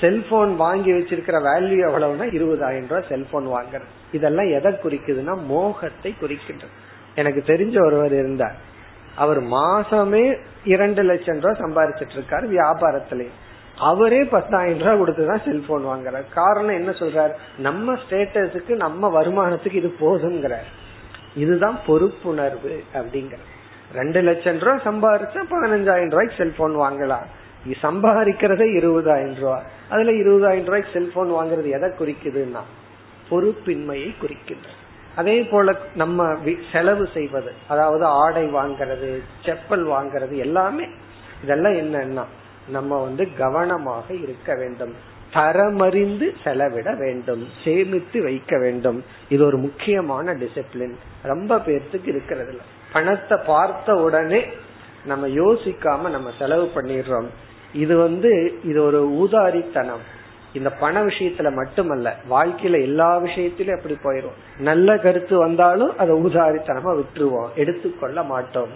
செல்போன் 0.00 0.56
வாங்கி 0.56 0.92
வச்சிருக்கிற 0.92 1.38
வேல்யூ 1.40 1.88
எவ்வளவுனா 1.88 2.24
இருபதாயிரம் 2.32 2.88
ரூபாய் 2.88 3.04
செல்போன் 3.08 3.46
வாங்குறது. 3.46 3.84
இதெல்லாம் 4.12 4.48
எதை 4.48 4.72
குறிக்குதுன்னா 4.72 5.46
மோகத்தை 5.46 6.14
குறிக்கின்றது. 6.20 6.74
எனக்கு 7.14 7.42
தெரிஞ்ச 7.46 7.86
ஒருவர் 7.86 8.12
இருந்தார். 8.12 8.54
அவர் 9.16 9.42
மாசமே 9.42 10.38
இரண்டு 10.64 11.02
லட்சம் 11.02 11.40
ரூபாய் 11.40 11.60
சம்பாதிச்சிட்டு 11.60 12.18
இருக்காரு 12.18 12.56
வியாபாரத்திலே. 12.56 13.28
அவரே 13.78 14.24
பத்தாயிரம் 14.24 14.96
ரூபாய் 14.96 15.00
கொடுத்துதான் 15.00 15.44
செல்போன் 15.44 15.84
வாங்குறாரு. 15.84 16.22
காரணம் 16.34 16.74
என்ன 16.74 16.90
சொல்றாரு? 16.90 17.32
நம்ம 17.58 17.94
ஸ்டேட்டஸுக்கு 17.94 18.76
நம்ம 18.76 19.22
வருமானத்துக்கு 19.22 19.74
இது 19.74 19.94
போதுங்கிறார் 20.00 20.66
இதுதான் 21.36 21.78
பொறுப்புணர்வு 21.86 22.82
அப்படிங்கிற 22.94 23.36
ரெண்டு 23.94 24.20
லட்சம் 24.22 24.58
ரூபாய் 24.58 24.86
சம்பாதிச்சா 24.86 25.42
பதினஞ்சாயிரம் 25.50 26.14
ரூபாய்க்கு 26.14 26.36
செல்போன் 26.36 26.76
வாங்கலாம் 26.76 27.26
சம்பாதிக்கிறதே 27.82 28.66
இருபதாயிரம் 28.78 29.36
ரூபாய் 29.36 29.68
அதுல 29.88 30.12
இருபதாயிரம் 30.12 30.70
ரூபாய்க்கு 30.70 30.90
செல்போன் 30.92 31.30
வாங்குறது 31.30 31.68
எதை 31.70 31.90
குறிக்குதுன்னா 32.00 32.62
பொறுப்பின்மையை 33.30 34.10
குறிக்கின்றது 34.22 34.80
அதே 35.16 35.42
போல 35.42 35.76
நம்ம 35.94 36.36
செலவு 36.72 37.08
செய்வது 37.14 37.52
அதாவது 37.68 38.04
ஆடை 38.04 38.44
வாங்கிறது 38.54 39.10
செப்பல் 39.44 39.84
வாங்கிறது 39.84 40.36
எல்லாமே. 40.36 40.86
இதெல்லாம் 41.42 41.72
என்னன்னா 41.72 42.24
நம்ம 42.68 43.00
வந்து 43.02 43.24
கவனமாக 43.38 44.06
இருக்க 44.14 44.54
வேண்டும். 44.54 44.94
தரமறிந்து 45.32 46.26
செலவிட 46.44 46.94
வேண்டும். 46.94 47.48
சேமித்து 47.64 48.22
வைக்க 48.22 48.58
வேண்டும். 48.58 49.04
இது 49.28 49.42
ஒரு 49.46 49.56
முக்கியமான 49.56 50.34
டிசிப்ளின் 50.34 50.94
ரொம்ப 51.22 51.56
பேர்த்துக்கு 51.56 52.06
இருக்கிறது 52.06 52.48
இல்லை 52.48 52.66
பணத்தை 52.94 53.38
பார்த்த 53.46 53.94
உடனே 53.94 54.44
நம்ம 55.04 55.28
யோசிக்காம 55.28 56.10
நம்ம 56.10 56.30
செலவு 56.38 56.70
பண்ணிடுறோம். 56.74 57.26
இது 57.74 57.96
வந்து 57.96 58.60
இது 58.64 58.82
ஒரு 58.82 59.00
ஊதாரித்தனம். 59.10 60.04
இந்த 60.52 60.70
பண 60.70 61.04
விஷயத்துல 61.04 61.52
மட்டுமல்ல 61.52 62.16
வாழ்க்கையில 62.30 62.82
எல்லா 62.82 63.16
விஷயத்திலும் 63.16 63.76
அப்படி 63.76 63.96
போயிடும் 64.02 64.36
நல்ல 64.58 64.98
கருத்து 64.98 65.38
வந்தாலும் 65.38 65.98
அதை 65.98 66.16
ஊதாரித்தனமா 66.16 67.00
விட்டுருவோம். 67.00 67.54
எடுத்துக்கொள்ள 67.54 68.22
மாட்டோம். 68.22 68.68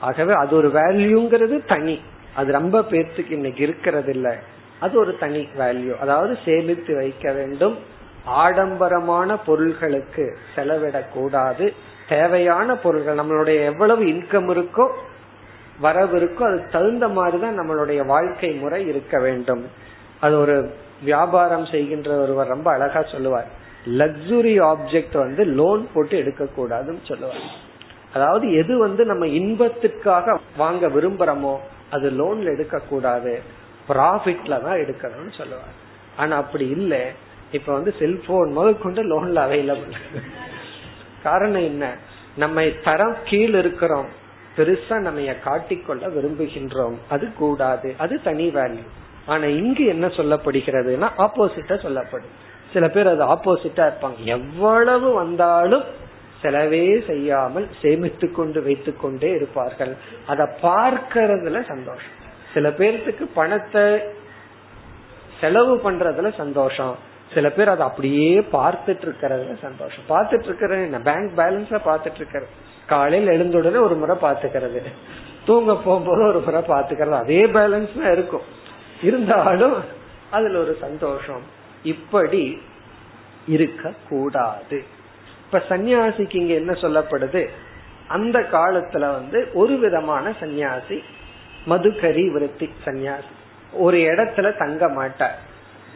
ஆகவே 0.00 0.32
அது 0.32 0.56
ஒரு 0.56 0.68
வேல்யூங்கிறது 0.68 1.66
தனி. 1.66 2.00
அது 2.36 2.52
ரொம்ப 2.52 2.80
பேர்த்துக்கு 2.80 3.30
இன்னைக்கு 3.30 3.62
இருக்கிறது 3.62 4.12
இல்ல 4.12 4.36
அது 4.80 4.98
ஒரு 4.98 5.18
தனி 5.18 5.48
வேல்யூ. 5.58 5.98
அதாவது 5.98 6.38
சேமித்து 6.44 6.96
வைக்க 6.96 7.32
வேண்டும். 7.32 7.78
ஆடம்பரமான 8.24 9.36
பொருள்களுக்கு 9.38 10.38
செலவிடக்கூடாது. 10.56 11.72
தேவையான 12.08 12.76
பொருள்கள் 12.76 13.16
நம்மளுடைய 13.16 13.64
எவ்வளவு 13.64 14.04
இன்கம் 14.04 14.48
இருக்கோ 14.54 14.86
வரவு 15.80 16.14
இருக்கோ 16.18 16.42
அதுக்கு 16.42 16.68
தகுந்த 16.70 17.08
மாதிரிதான் 17.08 17.58
நம்மளுடைய 17.60 18.06
வாழ்க்கை 18.06 18.50
முறை 18.52 18.86
இருக்க 18.86 19.18
வேண்டும். 19.18 19.64
அது 20.20 20.38
ஒரு 20.38 20.70
வியாபாரம் 21.04 21.66
செய்கின்ற 21.66 22.16
ஒருவர் 22.16 22.46
ரொம்ப 22.46 22.72
அழகா 22.72 23.02
சொல்லுவார். 23.02 23.46
லக்ஸுரி 23.86 24.54
ஆப்ஜெக்ட் 24.62 25.18
வந்து 25.18 25.44
லோன் 25.44 25.88
போட்டு 25.94 26.16
எடுக்க 26.16 26.44
கூடாதுன்னு 26.44 27.04
சொல்லுவார். 27.04 27.44
அதாவது 28.12 28.52
எது 28.52 28.78
வந்து 28.78 29.04
நம்ம 29.04 29.26
இன்பத்துக்காக 29.26 30.38
வாங்க 30.56 30.88
விரும்புறோமோ 30.88 31.56
அது 31.90 32.10
லோன்ல 32.10 32.44
எடுக்க 32.44 32.78
கூடாது 32.78 33.40
ப்ராஃபிட்ல 33.88 34.62
தான் 34.62 34.78
எடுக்கணும்னு 34.78 35.32
சொல்லுவார். 35.36 35.76
ஆனா 36.16 36.36
அப்படி 36.36 36.68
இல்ல. 36.68 37.10
இப்ப 37.52 37.72
வந்து 37.72 37.94
செல்போன் 37.98 38.52
முதல் 38.52 38.78
கொண்டு 38.78 39.02
லோன்ல 39.02 39.38
அவைலபிள் 39.46 39.94
காரணம் 41.22 41.64
என்ன? 41.64 41.94
நம்ம 42.36 42.62
தரம் 42.84 43.16
கீழ் 43.24 43.54
இருக்கிறோம். 43.54 44.06
பெருசா 44.56 44.98
நம்ம 44.98 45.20
காட்டிக்கொள்ள 45.20 46.06
விரும்புகின்றோம். 46.06 46.94
அது 47.08 47.32
கூடாது. 47.32 47.94
அது 47.98 48.22
தனி 48.22 48.48
வேல்யூ 48.48 48.86
ஆனா 49.26 49.44
இங்கு 49.44 49.86
என்ன 49.86 50.06
சொல்லப்படுகிறதுனா 50.06 51.08
ஆப்போசிட்டா 51.18 51.82
சொல்லப்படும். 51.82 52.46
சில 52.72 52.88
பேர் 52.88 53.06
அது 53.06 53.24
ஆப்போசிட்டா 53.24 53.92
இருப்பாங்க. 53.92 54.16
எவ்வளவு 54.24 55.12
வந்தாலும் 55.12 55.84
செலவே 56.42 57.06
செய்யாமல் 57.06 57.68
சேமித்து 57.82 58.32
கொண்டு 58.32 58.62
வைத்து 58.62 58.96
கொண்டே 58.96 59.30
இருப்பார்கள். 59.30 59.96
அத 60.26 60.56
பார்க்கறதுல 60.62 61.66
சந்தோஷம். 61.66 62.16
சில 62.54 62.68
பேர்த்துக்கு 62.68 63.28
பணத்தை 63.34 64.00
செலவு 65.40 65.76
பண்றதுல 65.76 66.36
சந்தோஷம். 66.36 66.96
சில 67.34 67.50
பேர் 67.50 67.68
அதை 67.68 67.86
அப்படியே 67.86 68.38
பார்த்துட்டு 68.38 69.00
இருக்கிறது 69.00 69.58
சந்தோஷம். 69.62 70.04
பார்த்துட்டு 70.08 70.44
இருக்கிறது 70.44 70.82
என்ன? 70.82 71.00
பேங்க் 71.00 71.32
பேலன்ஸ 71.36 71.78
பார்த்துட்டு 71.84 72.14
இருக்கிறது. 72.14 72.50
காலையில் 72.86 73.30
எழுந்துடனே 73.30 73.80
ஒரு 73.80 73.94
முறை 73.94 74.16
பாத்துக்கிறது 74.16 74.82
தூங்க 75.44 75.76
போகும்போது 75.76 76.22
ஒரு 76.26 76.40
முறை 76.40 76.62
பாத்துக்கிறது 76.62 77.10
அதே 77.10 77.46
பேலன்ஸ் 77.46 78.02
தான் 78.02 78.12
இருக்கும். 78.12 78.46
இருந்தாலும் 79.02 79.84
அதுல 80.30 80.58
ஒரு 80.58 80.76
சந்தோஷம் 80.80 81.42
இப்படி 81.82 82.60
இருக்க 83.46 83.92
கூடாது 84.08 84.84
இப்ப 85.44 85.76
சன்னியாசிக்கு 85.76 86.36
இங்க 86.36 86.54
என்ன 86.54 86.72
சொல்லப்படுது? 86.72 87.48
அந்த 88.08 88.38
காலத்துல 88.38 88.98
வந்து 88.98 89.48
ஒரு 89.54 89.76
விதமான 89.76 90.30
சன்னியாசி 90.40 90.98
மதுக்கரி 91.66 92.32
விருத்தி 92.32 92.72
சன்னியாசி. 92.84 93.32
ஒரு 93.72 93.98
இடத்துல 93.98 94.58
தங்க 94.58 94.88
மாட்டார். 94.88 95.38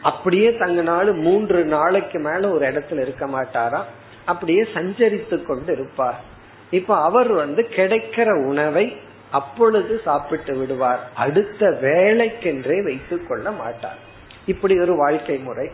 அப்படியே 0.03 0.49
தங்கினாலும் 0.49 1.21
மூன்று 1.21 1.65
நாளைக்கு 1.65 2.19
மேல 2.19 2.51
ஒரு 2.51 2.67
இடத்துல 2.67 3.01
இருக்க 3.01 3.27
மாட்டாராம். 3.27 3.83
அப்படியே 4.25 4.61
சஞ்சரித்து 4.73 5.45
கொண்டு 5.45 5.73
இருப்பார். 5.73 6.21
இப்ப 6.69 6.97
அவர் 6.97 7.31
வந்து 7.31 7.67
கிடைக்கிற 7.75 8.45
உணவை 8.45 8.97
அப்பொழுது 9.31 10.01
சாப்பிட்டு 10.03 10.57
விடுவார். 10.57 11.09
அடுத்த 11.15 11.67
வேலைக்கென்றே 11.81 12.83
வைத்துக் 12.83 13.27
கொள்ள 13.27 13.51
மாட்டார். 13.51 13.97
இப்படி 14.45 14.79
ஒரு 14.79 14.95
வாழ்க்கை 14.95 15.37
முறை. 15.37 15.69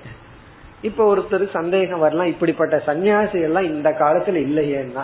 இப்ப 0.81 1.15
ஒருத்தர் 1.15 1.49
சந்தேகம் 1.49 1.99
வரலாம் 1.99 2.25
இப்படிப்பட்ட 2.25 2.83
சன்னியாசிகள் 2.85 3.41
எல்லாம் 3.41 3.63
இந்த 3.63 3.89
காலத்துல 3.89 4.37
இல்லையேன்னா. 4.37 5.03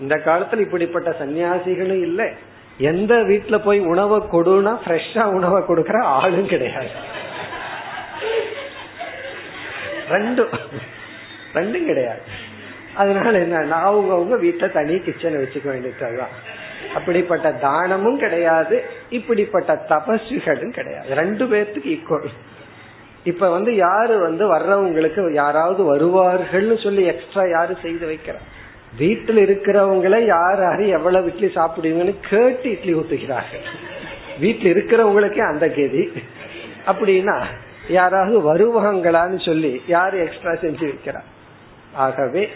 இந்த 0.00 0.16
காலத்துல 0.16 0.60
இப்படிப்பட்ட 0.60 1.16
சன்னியாசிகளும் 1.18 2.00
இல்லை. 2.00 2.28
எந்த 2.78 3.14
வீட்டுல 3.14 3.58
போய் 3.58 3.80
உணவை 3.80 4.18
கொடுனா 4.18 4.78
ஃப்ரெஷ்ஷா 4.84 5.22
உணவை 5.22 5.62
கொடுக்கற 5.62 6.02
ஆளும் 6.02 6.46
கிடையாது. 6.46 6.88
ரெண்டும். 10.12 10.58
ரெண்டும் 11.54 11.84
கிடையாது. 11.84 12.20
அதனால 12.94 13.38
என்ன 13.38 13.58
அவங்கவுங்க 13.58 14.44
வீட்டுல 14.44 14.72
தனி 14.72 14.94
கிச்சனை 14.94 15.40
வச்சுக்க 15.42 15.64
வேண்டியதுதான். 15.64 16.60
அப்படிப்பட்ட 16.94 17.52
தானமும் 17.52 18.18
கிடையாது 18.18 18.82
இப்படிப்பட்ட 19.10 19.84
தபசுகளும் 19.88 20.72
கிடையாது. 20.72 21.14
ரெண்டு 21.14 21.44
பேர்த்துக்கு 21.44 21.88
ஈக்குவல் 21.88 22.28
இப்ப 23.24 23.50
வந்து 23.50 23.76
யாரு 23.76 24.18
வந்து 24.18 24.54
வர்றவங்களுக்கு 24.54 25.32
யாராவது 25.32 25.96
வருவார்கள்னு 25.96 26.82
சொல்லி 26.82 27.04
எக்ஸ்ட்ரா 27.04 27.44
யாரு 27.44 27.76
செய்து 27.82 28.06
வைக்கிறார் 28.06 28.44
வீட்டில் 28.98 29.36
இருக்கிறவங்கள 29.36 30.24
யார் 30.24 30.60
யாரு 30.60 30.88
எவ்வளவு 30.88 31.26
இட்லி 31.26 31.46
சாப்பிடுவீங்கன்னு 31.46 32.14
கேட்டு 32.30 32.70
இட்லி 32.70 32.94
ஊத்துகிறார்கள். 32.94 33.64
வீட்டில் 34.38 34.74
இருக்கிறவங்களுக்கே 34.74 35.46
அந்த 35.46 35.68
கேதி. 35.68 36.12
அப்படின்னா 36.86 37.44
யாராவது 37.88 38.54
வருவாங்களான்னு 38.54 39.44
சொல்லி 39.44 39.82
யாரு 39.86 40.18
எக்ஸ்ட்ரா 40.18 40.50
செஞ்சு 40.50 40.90
வைக்கிறார். 40.90 41.24
ஆகவே 41.92 42.48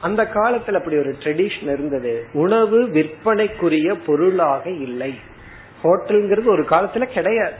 அந்த 0.00 0.22
காலத்துல 0.22 0.74
அப்படி 0.74 0.98
ஒரு 0.98 1.16
ட்ரெடிஷன் 1.18 1.72
இருந்தது. 1.72 2.26
உணவு 2.32 2.82
விற்பனைக்குரிய 2.82 3.98
பொருளாக 4.06 4.70
இல்லை. 4.70 5.14
ஹோட்டல்ங்கிறது 5.82 6.46
ஒரு 6.46 6.62
காலத்துல 6.62 7.02
கிடையாது. 7.02 7.54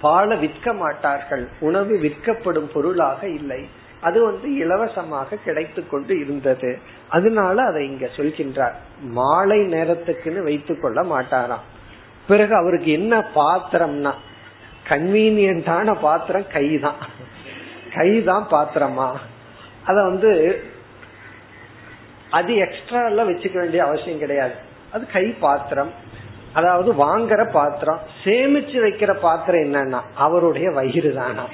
பாலை 0.00 0.38
விற்க 0.38 0.72
மாட்டார்கள். 0.72 1.48
உணவு 1.60 1.98
விற்கப்படும் 1.98 2.70
பொருளாக 2.72 3.28
இல்லை. 3.28 3.68
அது 4.00 4.24
வந்து 4.24 4.54
இலவசமாக 4.54 5.36
கிடைத்து 5.36 5.88
கொண்டு 5.88 6.20
இருந்தது. 6.20 6.78
அதனால 7.08 7.62
அதை 7.62 7.86
இங்க 7.86 8.06
சொல்கின்றார். 8.16 8.72
மாலை 9.00 9.58
நேரத்துக்குன்னு 9.58 10.42
வைத்துக் 10.42 10.82
கொள்ள 10.82 11.02
மாட்டாராம். 11.02 11.64
பிறகு 12.28 12.54
அவருக்கு 12.54 12.92
என்ன 12.92 13.30
பாத்திரம்னா 13.34 14.12
கன்வீனியன்டான 14.88 16.00
பாத்திரம் 16.00 16.46
கை 16.52 16.78
தான் 16.78 17.00
கை 17.94 18.22
தான் 18.22 18.46
பாத்திரமா? 18.50 19.08
அத 19.84 20.02
வந்து 20.02 20.30
அது 22.30 22.54
எக்ஸ்ட்ரா 22.56 23.06
எல்லாம் 23.06 23.30
வச்சுக்க 23.30 23.56
வேண்டிய 23.58 23.84
அவசியம் 23.84 24.18
கிடையாது. 24.18 24.54
அது 24.92 25.06
கை 25.12 25.26
பாத்திரம். 25.40 25.92
அதாவது 26.52 26.90
வாங்குற 26.94 27.50
பாத்திரம் 27.52 28.00
சேமிச்சு 28.24 28.78
வைக்கிற 28.86 29.20
பாத்திரம் 29.20 29.60
என்னன்னா 29.60 30.00
அவருடைய 30.14 30.70
வயிறு 30.70 31.14
தானா? 31.14 31.44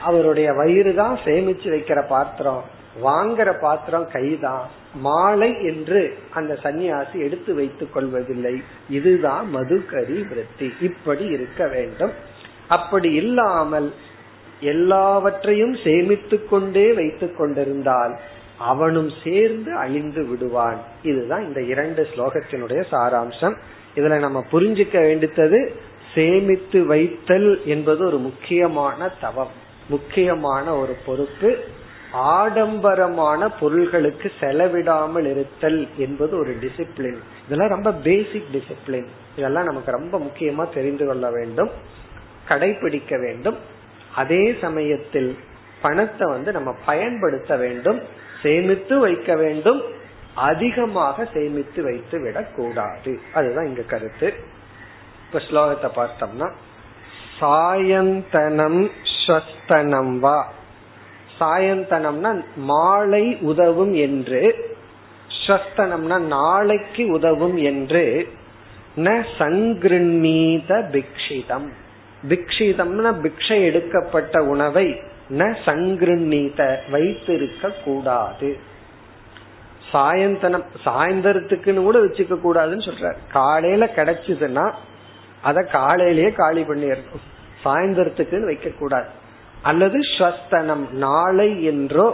அவருடைய 0.00 0.52
வயிறு 0.52 0.94
தான் 0.94 1.18
சேமிச்சு 1.24 1.68
வைக்கிற 1.74 2.06
பாத்திரம். 2.08 2.64
வாங்குற 3.02 3.58
பாத்திரம் 3.60 4.10
கைதான். 4.10 4.68
மாலை 4.94 5.50
என்று 5.50 6.18
அந்த 6.30 6.58
சன்னியாசி 6.62 7.14
எடுத்து 7.14 7.54
வைத்துக் 7.54 7.92
கொள்வதில்லை. 7.92 8.62
இதுதான் 8.90 9.56
மதுக்கரி 9.56 10.28
விருத்தி. 10.28 10.72
இப்படி 10.80 11.24
இருக்க 11.24 11.68
வேண்டும். 11.68 12.12
அப்படி 12.68 13.12
இல்லாமல் 13.12 13.92
எல்லாவற்றையும் 14.60 15.76
சேமித்து 15.84 16.48
கொண்டே 16.48 16.92
வைத்துக் 16.92 17.36
கொண்டிருந்தால் 17.38 18.18
அவனும் 18.58 19.10
சேர்ந்து 19.24 19.76
அழிந்து 19.76 20.24
விடுவான். 20.24 20.78
இதுதான் 21.02 21.46
இந்த 21.46 21.62
இரண்டு 21.62 22.06
ஸ்லோகத்தினுடைய 22.14 22.84
சாராம்சம். 22.90 23.56
இதுல 23.94 24.18
நம்ம 24.18 24.44
புரிஞ்சுக்க 24.52 24.98
வேண்டித்தது 25.00 25.68
சேமித்து 26.14 26.86
வைத்தல் 26.86 27.60
என்பது 27.64 28.06
ஒரு 28.06 28.18
முக்கியமான 28.18 29.08
தவம் 29.08 29.64
முக்கியமான 29.88 30.76
ஒரு 30.76 30.96
பொறுப்பு. 31.06 31.56
ஆடம்பரமான 32.16 33.48
பொருள்களுக்கு 33.48 34.32
செலவிடாமல் 34.40 35.30
இருத்தல் 35.30 35.88
என்பது 35.96 36.38
ஒரு 36.38 36.56
டிசிப்ளின் 36.60 37.18
இதெல்லாம் 37.44 37.68
ரொம்ப 37.68 37.92
பேசிக் 37.92 38.52
டிசிப்ளின் 38.52 39.06
இதெல்லாம் 39.36 39.64
நமக்கு 39.64 39.90
ரொம்ப 39.90 40.18
முக்கியமா 40.18 40.74
தெரிந்து 40.74 41.06
கொள்ள 41.06 41.30
வேண்டும் 41.30 41.70
கடைபிடிக்க 42.48 43.20
வேண்டும். 43.20 43.56
அதே 44.14 44.54
சமயத்தில் 44.60 45.38
பணத்தை 45.80 46.28
வந்து 46.30 46.52
நம்ம 46.52 46.74
பயன்படுத்த 46.86 47.56
வேண்டும் 47.56 48.00
சேமித்து 48.42 48.98
வைக்க 48.98 49.34
வேண்டும். 49.34 49.82
அதிகமாக 50.34 51.28
சேமித்து 51.32 51.82
வைத்து 51.82 52.20
விடக்கூடாது 52.20 53.18
அதுதான் 53.34 53.66
இங்க 53.66 53.82
கருத்து. 53.82 54.34
இப்ப 55.26 55.38
ஸ்லோகத்தை 55.38 55.90
பார்த்தோம்னா 55.96 56.48
சாயந்தனம் 57.40 58.90
ஸ்வஸ்தனம் 59.26 60.18
வா. 60.18 60.52
சாயந்தனம்னா 61.40 62.30
மாலை 62.70 63.24
உதவும் 63.40 63.94
என்று 63.94 64.40
ஸ்வஸ்தனம்னா 65.30 66.18
நாளைக்கு 66.28 67.02
உதவும் 67.08 67.56
என்று 67.56 68.04
ந 68.96 69.08
சங்கிருணீத 69.38 70.70
பிக்ஷிதம். 70.94 71.66
பிக்ஷிதம்னா 72.28 73.10
பிக்ஷை 73.24 73.58
எடுக்கப்பட்ட 73.64 74.42
உணவை 74.44 74.86
ந 75.30 75.42
சங்கிருணீத 75.64 76.60
வைத்திருக்க 76.90 77.72
கூடாது. 77.84 78.50
சாயந்தனம் 79.92 80.64
சாயந்தரத்துக்குன்னு 80.84 81.82
கூட 81.82 81.98
வச்சுக்க 81.98 82.34
கூடாதுன்னு 82.36 82.86
சொல்ற 82.88 83.10
காலையில 83.32 83.84
கிடைச்சதுன்னா 83.96 84.64
அத 85.42 85.62
காலையிலேயே 85.72 86.30
காலி 86.32 86.62
பண்ணி 86.62 86.86
இருக்கும் 86.86 87.24
சாயந்தரத்துக்குன்னு 87.64 88.44
வைக்க 88.44 88.68
கூடாது 88.78 89.08
அல்லது 89.66 89.98
ஸ்வஸ்தனம் 89.98 90.84
நாளை 91.04 91.50
என்றோ 91.64 92.06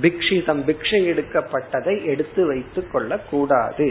பிக்ஷிதம் 0.00 0.62
பிக்ஷை 0.68 1.00
எடுக்கப்பட்டதை 1.12 1.94
எடுத்து 2.04 2.46
வைத்துக் 2.46 2.92
கொள்ள 2.92 3.18
கூடாது 3.30 3.88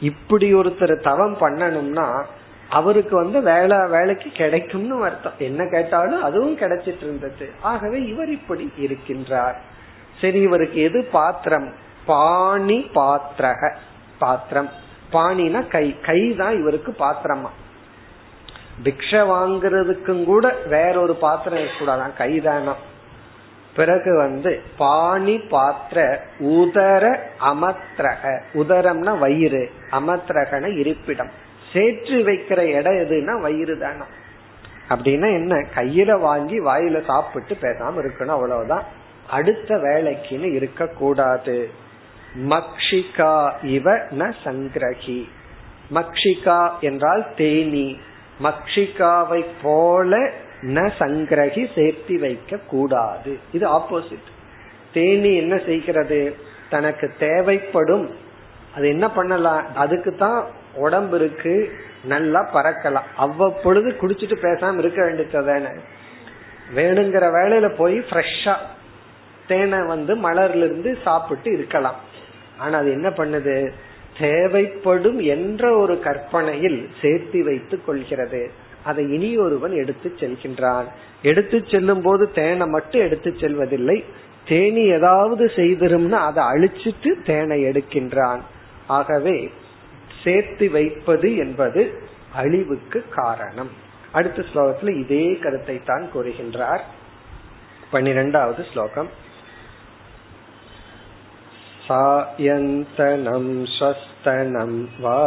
இப்படி 0.00 0.54
ஒருத்தர் 0.54 0.94
தவம் 1.00 1.36
பண்ணணும்னா 1.40 2.06
அவருக்கு 2.68 3.14
வந்து 3.16 3.38
வேலை 3.42 3.76
வேலைக்கு 3.88 4.28
கிடைக்கும்னு 4.30 4.96
அர்த்தம். 5.04 5.38
என்ன 5.38 5.62
கேட்டாலும் 5.70 6.22
அதுவும் 6.22 6.58
கிடைச்சிட்டு 6.58 7.04
இருந்தது. 7.08 7.46
ஆகவே 7.62 7.98
இவர் 8.04 8.30
இப்படி 8.30 8.64
இருக்கின்றார். 8.78 9.58
சரி 10.20 10.40
இவருக்கு 10.40 10.78
எது 10.80 11.00
பாத்திரம்? 11.12 11.68
பாணி 12.06 12.78
பாத்திரக 12.94 13.70
பாத்திரம். 14.18 14.70
பாணினா 15.12 15.60
கை. 15.68 15.86
கை 16.02 16.20
தான் 16.34 16.58
இவருக்கு 16.58 16.92
பாத்திரமா. 16.98 17.50
பிக்ஷ 18.84 19.10
வாங்குறதுக்கும் 19.10 20.24
கூட 20.24 20.56
வேற 20.66 21.00
ஒரு 21.00 21.14
பாத்திரம் 21.14 21.58
இருக்கக்கூடாதான் 21.58 22.20
கைதானம். 22.20 22.76
பிறகு 23.76 24.16
வந்து 24.16 24.60
பாணி 24.76 25.38
பாத்திர 25.38 26.22
உதர 26.40 27.18
அமத்ரக. 27.40 28.40
உதரம்னா 28.54 29.18
வயிறு 29.18 29.70
அமத்ரகன 29.90 30.76
இருப்பிடம். 30.76 31.30
சேற்று 31.72 32.18
வைக்கிற 32.18 32.58
இடம் 32.58 32.92
எதுனா 32.92 33.40
வயிறு 33.40 33.78
தானா. 33.78 34.06
அப்படின்னா 34.88 35.32
என்ன? 35.32 35.66
கையில 35.74 36.20
வாங்கி 36.20 36.60
வாயில 36.60 37.04
சாப்பிட்டு 37.04 37.56
பேசாம 37.60 37.94
இருக்கணும் 37.94 38.26
அவ்வளவுதான். 38.26 38.82
அடுத்த 39.30 39.74
வேலைக்குன்னு 39.76 40.52
இருக்க 40.52 40.86
கூடாது. 40.86 41.70
மக்ஷிகா 42.48 43.52
இவ 43.62 43.96
ந 43.96 44.32
சங்கிரகி. 44.44 45.28
மக்ஷிகா 45.94 46.70
என்றால் 46.80 47.26
தேனி. 47.36 47.98
மக்ஷிகாவை 48.42 49.44
போல 49.62 50.30
ந 50.62 50.90
சங்கிரகி 50.98 51.66
சேர்த்தி 51.74 52.18
வைக்க 52.18 52.56
கூடாது. 52.56 53.38
இது 53.52 53.68
ஆப்போசிட் 53.68 54.28
தேனி 54.92 55.36
என்ன 55.36 55.58
செய்கிறது? 55.58 56.36
தனக்கு 56.70 57.12
தேவைப்படும். 57.18 58.10
அது 58.74 58.88
என்ன 58.88 59.10
பண்ணலாம்? 59.10 59.74
அதுக்கு 59.74 60.16
தான் 60.16 60.46
உடம்பு 60.74 61.16
இருக்கு. 61.16 61.72
நல்லா 62.04 62.48
பறக்கலாம். 62.54 63.06
அவ்வப்பொழுது 63.16 63.96
குடிச்சிட்டு 64.00 64.36
பேசாம 64.42 64.78
இருக்க 64.78 65.02
வேண்டியதானே 65.02 65.68
வேணுங்கிற 66.74 67.24
வேலையில 67.38 67.68
போய் 67.68 67.98
ஃப்ரெஷ்ஷா 67.98 68.56
தேனை 69.46 69.82
வந்து 69.82 70.16
மலர்ல 70.16 70.56
இருந்து 70.56 70.98
சாப்பிட்டு 71.04 71.52
இருக்கலாம். 71.52 71.96
ஆனா 72.58 72.78
அது 72.78 72.90
என்ன 72.90 73.08
பண்ணுது? 73.08 73.72
தேவைப்படும் 74.20 75.20
என்ற 75.20 75.76
ஒரு 75.76 76.00
கற்பனையில் 76.00 76.88
சேர்த்து 77.02 77.44
வைத்துக் 77.44 77.86
கொள்கிறது. 77.86 78.50
அதை 78.84 79.12
இனி 79.12 79.36
ஒருவன் 79.36 79.72
எடுத்து 79.72 80.12
செல்கின்றான். 80.20 80.84
எடுத்து 81.22 81.64
செல்லும் 81.66 82.02
போது 82.02 82.30
தேனை 82.30 82.66
மட்டும் 82.66 83.00
எடுத்து 83.00 83.36
செல்வதில்லை. 83.40 84.04
தேனி 84.48 84.80
ஏதாவது 84.80 85.46
செய்திரும்னா 85.46 86.10
அதை 86.10 86.44
அழிச்சிட்டு 86.44 87.22
தேனை 87.24 87.64
எடுக்கின்றான். 87.64 88.40
ஆகவே 88.86 89.50
சேர்த்து 90.24 90.70
வைப்பது 90.70 91.36
என்பது 91.36 92.02
அழிவுக்கு 92.34 93.04
காரணம். 93.10 93.70
அடுத்த 94.12 94.44
ஸ்லோகத்துல 94.54 94.98
இதே 94.98 95.36
கருத்தை 95.36 95.80
தான் 95.84 96.08
கூறுகின்றார். 96.14 96.80
பன்னிரெண்டாவது 97.90 98.64
ஸ்லோகம். 98.72 99.08
सायन्तनं 101.87 103.47
स्वस्तनं 103.75 104.73
वा 105.03 105.19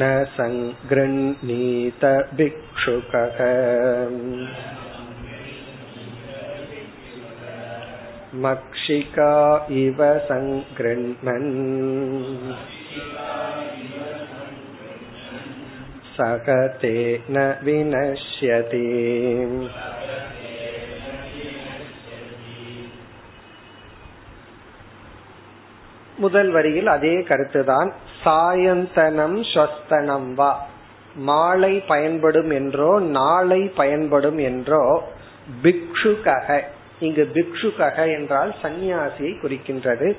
न 0.00 0.10
सङ्गृह्णीत 0.36 2.04
भिक्षुकः 2.40 3.38
मक्षिका 8.44 9.32
इव 9.80 9.98
सङ्गृह्णन् 10.28 11.50
सह 16.16 16.48
तेन 16.82 17.38
विनश्यति 17.64 18.86
முதல் 26.17 26.49
வரியில் 26.49 26.87
அதே 26.87 27.15
கருத்துதான். 27.15 27.91
சாயந்தனம் 28.23 29.37
ஸ்வஸ்தனம் 29.43 30.33
வா. 30.33 30.67
மாலை 31.15 31.79
பயன்படும் 31.79 32.49
என்றோ 32.49 32.99
நாளை 32.99 33.61
பயன்படும் 33.75 34.37
என்றோ 34.37 35.03
பிக்ஷுகக. 35.63 36.61
இங்கு 36.99 37.29
பிக்ஷுகக 37.33 38.13
என்றால் 38.13 38.55
சந்நியாசியை 38.61 39.33
குறிக்கின்றது. 39.43 40.15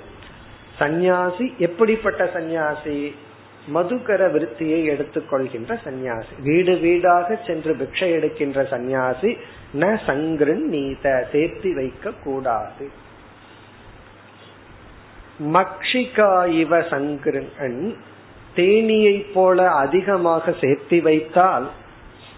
சந்நியாசி 0.78 1.54
எப்படிப்பட்ட 1.58 2.26
சந்நியாசி? 2.26 3.14
மதுகர 3.74 4.30
விருத்தியை 4.30 4.84
எடுத்துக்கொள்கின்ற 4.84 5.78
சந்நியாசி. 5.84 6.34
வீடு 6.42 6.76
வீடாக 6.76 7.38
சென்று 7.46 7.74
பிக்ஷை 7.74 8.10
எடுக்கின்ற 8.10 8.64
சந்நியாசி 8.64 9.36
ந 9.80 9.98
சங்கிரன் 10.06 10.66
நீத 10.66 11.28
சேர்த்தி 11.32 11.74
வைக்க 11.74 12.10
கூடாது. 12.24 13.06
மக்ஷிகா 15.44 16.48
இவ 16.48 16.78
சங்கிரன். 16.78 17.96
தேனியை 18.56 19.32
போல 19.32 19.70
அதிகமாக 19.70 20.50
சேர்த்தி 20.50 21.02
வைத்தால் 21.02 21.70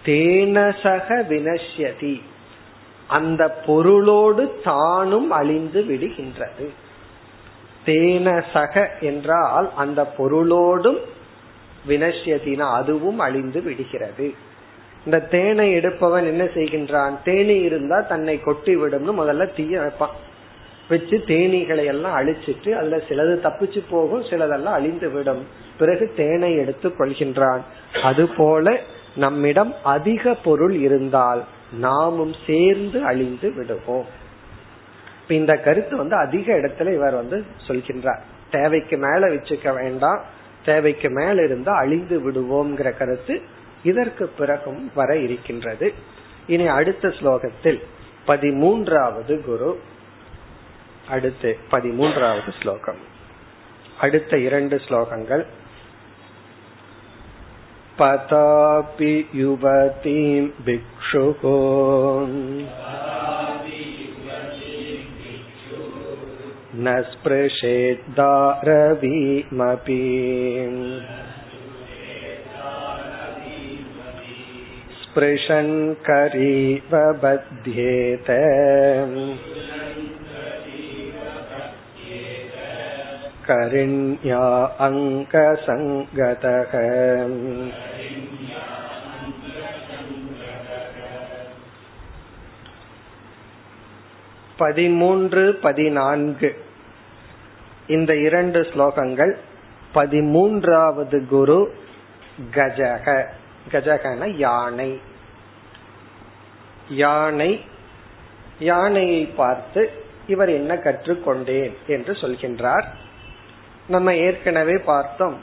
தேனசக 0.05 1.23
வினஷ்யதி. 1.27 2.21
அந்த 3.07 3.49
பொருளோடு 3.49 4.61
தானும் 4.63 5.31
அழிந்து 5.31 5.81
விடுகின்றது. 5.81 6.67
தேனசக 7.85 8.87
என்றால் 8.99 9.71
அந்த 9.75 10.13
பொருளோடும் 10.17 10.97
வினஷ்யதினா 11.87 12.73
அதுவும் 12.73 13.19
அழிந்து 13.19 13.61
விடுகிறது. 13.61 14.33
இந்த 15.05 15.19
தேனை 15.19 15.71
எடுப்பவன் 15.71 16.25
என்ன 16.25 16.43
செய்கின்றான்? 16.43 17.17
தேனி 17.23 17.55
இருந்தா 17.55 17.99
தன்னை 17.99 18.39
கொட்டி 18.39 18.75
விடும்னு 18.75 19.13
முதல்ல 19.17 19.55
தீய 19.55 19.79
வைப்பான். 19.79 20.30
வச்சு 20.91 21.23
தேனீகளை 21.27 21.85
எல்லாம் 21.85 22.17
அழிச்சிட்டு 22.19 22.71
அதுல 22.71 22.97
சிலது 22.97 23.35
தப்பிச்சு 23.45 23.81
போகும் 23.89 24.23
சிலதெல்லாம் 24.23 24.75
அழிந்து 24.77 25.09
விடும். 25.09 25.47
பிறகு 25.79 26.13
தேனை 26.15 26.55
எடுத்து 26.55 26.89
கொள்கின்றான். 26.89 27.61
அதுபோல 28.03 28.79
நம்மிடம் 29.15 29.73
அதிக 29.83 30.33
பொருள் 30.33 30.73
இருந்தால் 30.73 31.43
நாமும் 31.79 32.33
சேர்ந்து 32.47 33.03
அழிந்து 33.03 33.53
விடுவோம். 33.53 34.05
இந்த 35.27 35.53
கருத்து 35.55 35.97
வந்து 35.97 36.15
அதிக 36.15 36.53
இடத்துல 36.53 36.93
இவர் 36.93 37.13
வந்து 37.13 37.43
சொல்கின்றார். 37.67 38.21
தேவைக்கு 38.51 38.97
மேல 38.97 39.27
வச்சுக்க 39.27 39.75
வேண்டாம் 39.75 40.21
தேவைக்கு 40.65 41.09
மேல 41.09 41.43
இருந்தா 41.43 41.73
அழிந்து 41.73 42.17
விடுவோம்ங்கிற 42.19 42.97
கருத்து 42.97 43.41
இதற்கு 43.83 44.27
பிறகும் 44.27 44.91
வர 44.93 45.17
இருக்கின்றது. 45.17 45.93
இனி 46.47 46.67
அடுத்த 46.67 47.07
ஸ்லோகத்தில் 47.07 47.79
பதிமூன்றாவது 48.27 49.41
குரு 49.41 49.79
அடுத்து 51.10 51.50
பதிமூன்றாவது 51.70 52.52
ஸ்லோகம் 52.60 53.02
அடுத்த 53.98 54.38
இரண்டு 54.38 54.76
ஸ்லோகங்கள் 54.88 55.44
पतापि 57.98 59.12
युवतीं 59.32 60.48
भिक्षुः 60.64 61.42
न 66.76 66.94
स्पृशेद्दारवीमपि 67.10 68.02
स्पृशन् 75.02 75.72
करीव 76.08 76.92
बध्येत 77.22 78.28
करिण्या 83.50 84.42
अङ्कसङ्गतः 84.80 86.72
பதிமூன்று 94.58 95.42
பதினான்கு 95.62 96.50
இந்த 97.86 98.12
இரண்டு 98.18 98.60
ஸ்லோகங்கள் 98.70 99.32
பதிமூன்றாவது 99.94 101.18
குரு 101.26 101.58
கஜக 102.54 103.06
கஜகன 103.72 104.26
யானை 104.36 104.90
யானை 106.94 107.50
யானையை 108.60 109.22
பார்த்து 109.36 109.82
இவர் 110.26 110.50
என்ன 110.50 110.72
கற்றுக்கொண்டேன் 110.76 111.74
என்று 111.86 112.12
சொல்கின்றார் 112.14 112.86
நம்ம 113.91 114.15
ஏற்கனவே 114.15 114.77
பார்த்தோம். 114.77 115.39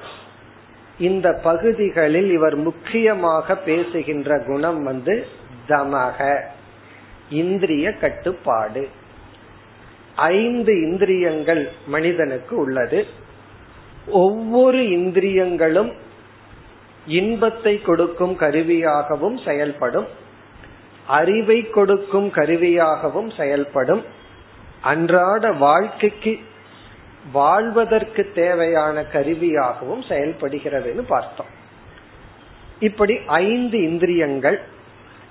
இந்த 0.98 1.32
பகுதிகளில் 1.42 2.30
இவர் 2.30 2.56
முக்கியமாக 2.56 3.56
பேசுகின்ற 3.56 4.38
குணம் 4.46 4.82
வந்து 4.82 5.26
தமக 5.68 6.40
இந்திரிய 7.30 7.92
கட்டுப்பாடு. 7.92 8.88
ஐந்து 10.14 10.72
இந்திரியங்கள் 10.80 11.72
மனிதனுக்கு 11.87 12.56
உள்ளது. 12.56 13.06
ஒவ்வொரு 14.06 14.88
இந்திரியங்களும் 14.90 15.92
இன்பத்தை 17.06 17.80
கொடுக்கும் 17.80 18.37
கருவியாகவும் 18.40 19.38
செயல்படும். 19.44 20.06
அறிவை 21.06 21.70
கொடுக்கும் 21.70 22.28
கருவியாகவும் 22.28 23.37
செயல்படும். 23.37 24.04
அன்றாட 24.80 25.52
வாழ்க்கைக்கு 25.52 26.38
வாழ்வதற்கு 27.32 28.30
தேவையான 28.34 29.00
கருவியாகவும் 29.00 30.02
செயல்படுகிறதுன்னு 30.08 31.02
பார்த்தோம். 31.08 31.46
இப்படி 32.80 33.18
ஐந்து 33.26 33.82
இந்திரியங்கள் 33.82 34.60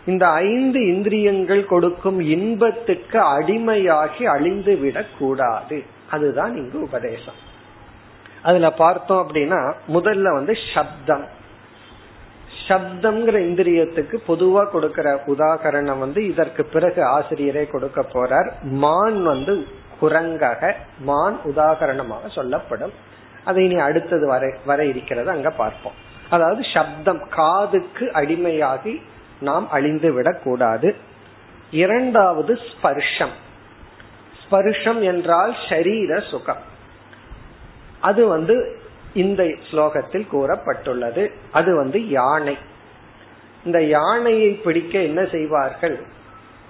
இந்த 0.06 0.28
ஐந்து 0.28 0.88
இந்திரியங்கள் 0.88 1.66
கொடுக்கும் 1.66 2.20
இன்பத்துக்கு 2.20 3.20
அடிமையாகி 3.20 4.24
அழிந்து 4.24 4.76
விடக் 4.76 5.18
கூடாது. 5.20 5.84
அதுதான் 6.10 6.56
இங்கு 6.56 6.82
உபதேசம். 6.82 7.46
அதுல 8.44 8.72
பார்த்தோம் 8.72 9.30
அப்படின்னா 9.30 9.74
முதல்ல 9.94 10.34
வந்து 10.34 10.54
சப்தம். 10.74 11.28
சப்தம்ங்கிற 12.68 13.38
இந்திரியத்துக்கு 13.38 14.16
பொதுவா 14.28 14.70
கொடுக்கிற 14.70 15.24
உதாகரணம் 15.28 16.00
வந்து 16.00 16.28
இதற்கு 16.28 16.66
பிறகு 16.66 17.04
ஆசிரியரே 17.04 17.68
கொடுக்க 17.68 18.06
போறார். 18.14 18.52
மான் 18.62 19.24
வந்து 19.24 19.68
குரங்கக 20.02 20.74
மான் 21.00 21.40
உதாகரணமாக 21.44 22.34
சொல்லப்படும். 22.36 22.94
அதை 23.44 23.66
இனி 23.66 23.80
அடுத்தது 23.80 24.28
வர 24.28 24.58
வர 24.66 24.86
இருக்கிறது. 24.86 25.30
அங்க 25.30 25.50
பார்ப்போம். 25.50 26.06
அதாவது 26.30 26.62
சப்தம் 26.74 27.30
காதுக்கு 27.30 28.06
அடிமையாகி 28.06 29.02
நாம் 29.40 29.70
அழிந்து 29.70 30.14
விடக்கூடாது. 30.14 30.96
இரண்டாவது 31.72 32.54
ஸ்பர்ஷம். 32.54 33.36
ஸ்பர்ஷம் 34.42 35.02
என்றால் 35.02 35.56
ஷரீர 35.70 36.30
சுகம். 36.30 36.76
அது 38.00 38.28
வந்து 38.28 38.80
இந்த 39.14 39.44
ஸ்லோகத்தில் 39.44 40.28
கூறப்பட்டுள்ளது. 40.32 41.32
அது 41.52 41.76
வந்து 41.76 42.10
யானை. 42.10 42.58
இந்த 43.66 43.84
யானையை 43.84 44.52
பிடிக்க 44.52 45.00
என்ன 45.00 45.26
செய்வார்கள்? 45.26 46.00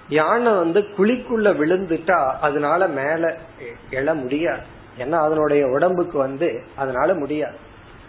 யானை 0.08 0.52
வந்து 0.52 0.80
குழிக்குள்ள 0.80 1.48
விழுந்துட்டா 1.60 2.20
அதனால 2.40 2.88
மேல 2.88 3.36
எழ 3.90 4.14
முடியாது. 4.14 4.64
ஏன்னா 4.98 5.18
அதனுடைய 5.26 5.66
உடம்புக்கு 5.66 6.18
வந்து 6.18 6.62
அதனால 6.76 7.14
முடியாது. 7.14 7.56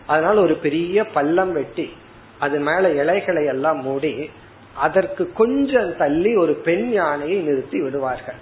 அதனால 0.05 0.41
ஒரு 0.41 0.55
பெரிய 0.55 1.05
பள்ளம் 1.05 1.53
வெட்டி 1.53 1.93
அது 2.39 2.59
மேல 2.59 2.89
இலைகளை 2.89 3.45
எல்லாம் 3.45 3.79
மூடி 3.79 4.29
அதற்கு 4.75 5.33
கொஞ்சம் 5.33 5.97
தள்ளி 5.97 6.35
ஒரு 6.35 6.53
பெண் 6.53 6.89
யானையை 6.89 7.41
நிறுத்தி 7.41 7.81
விடுவார்கள். 7.81 8.39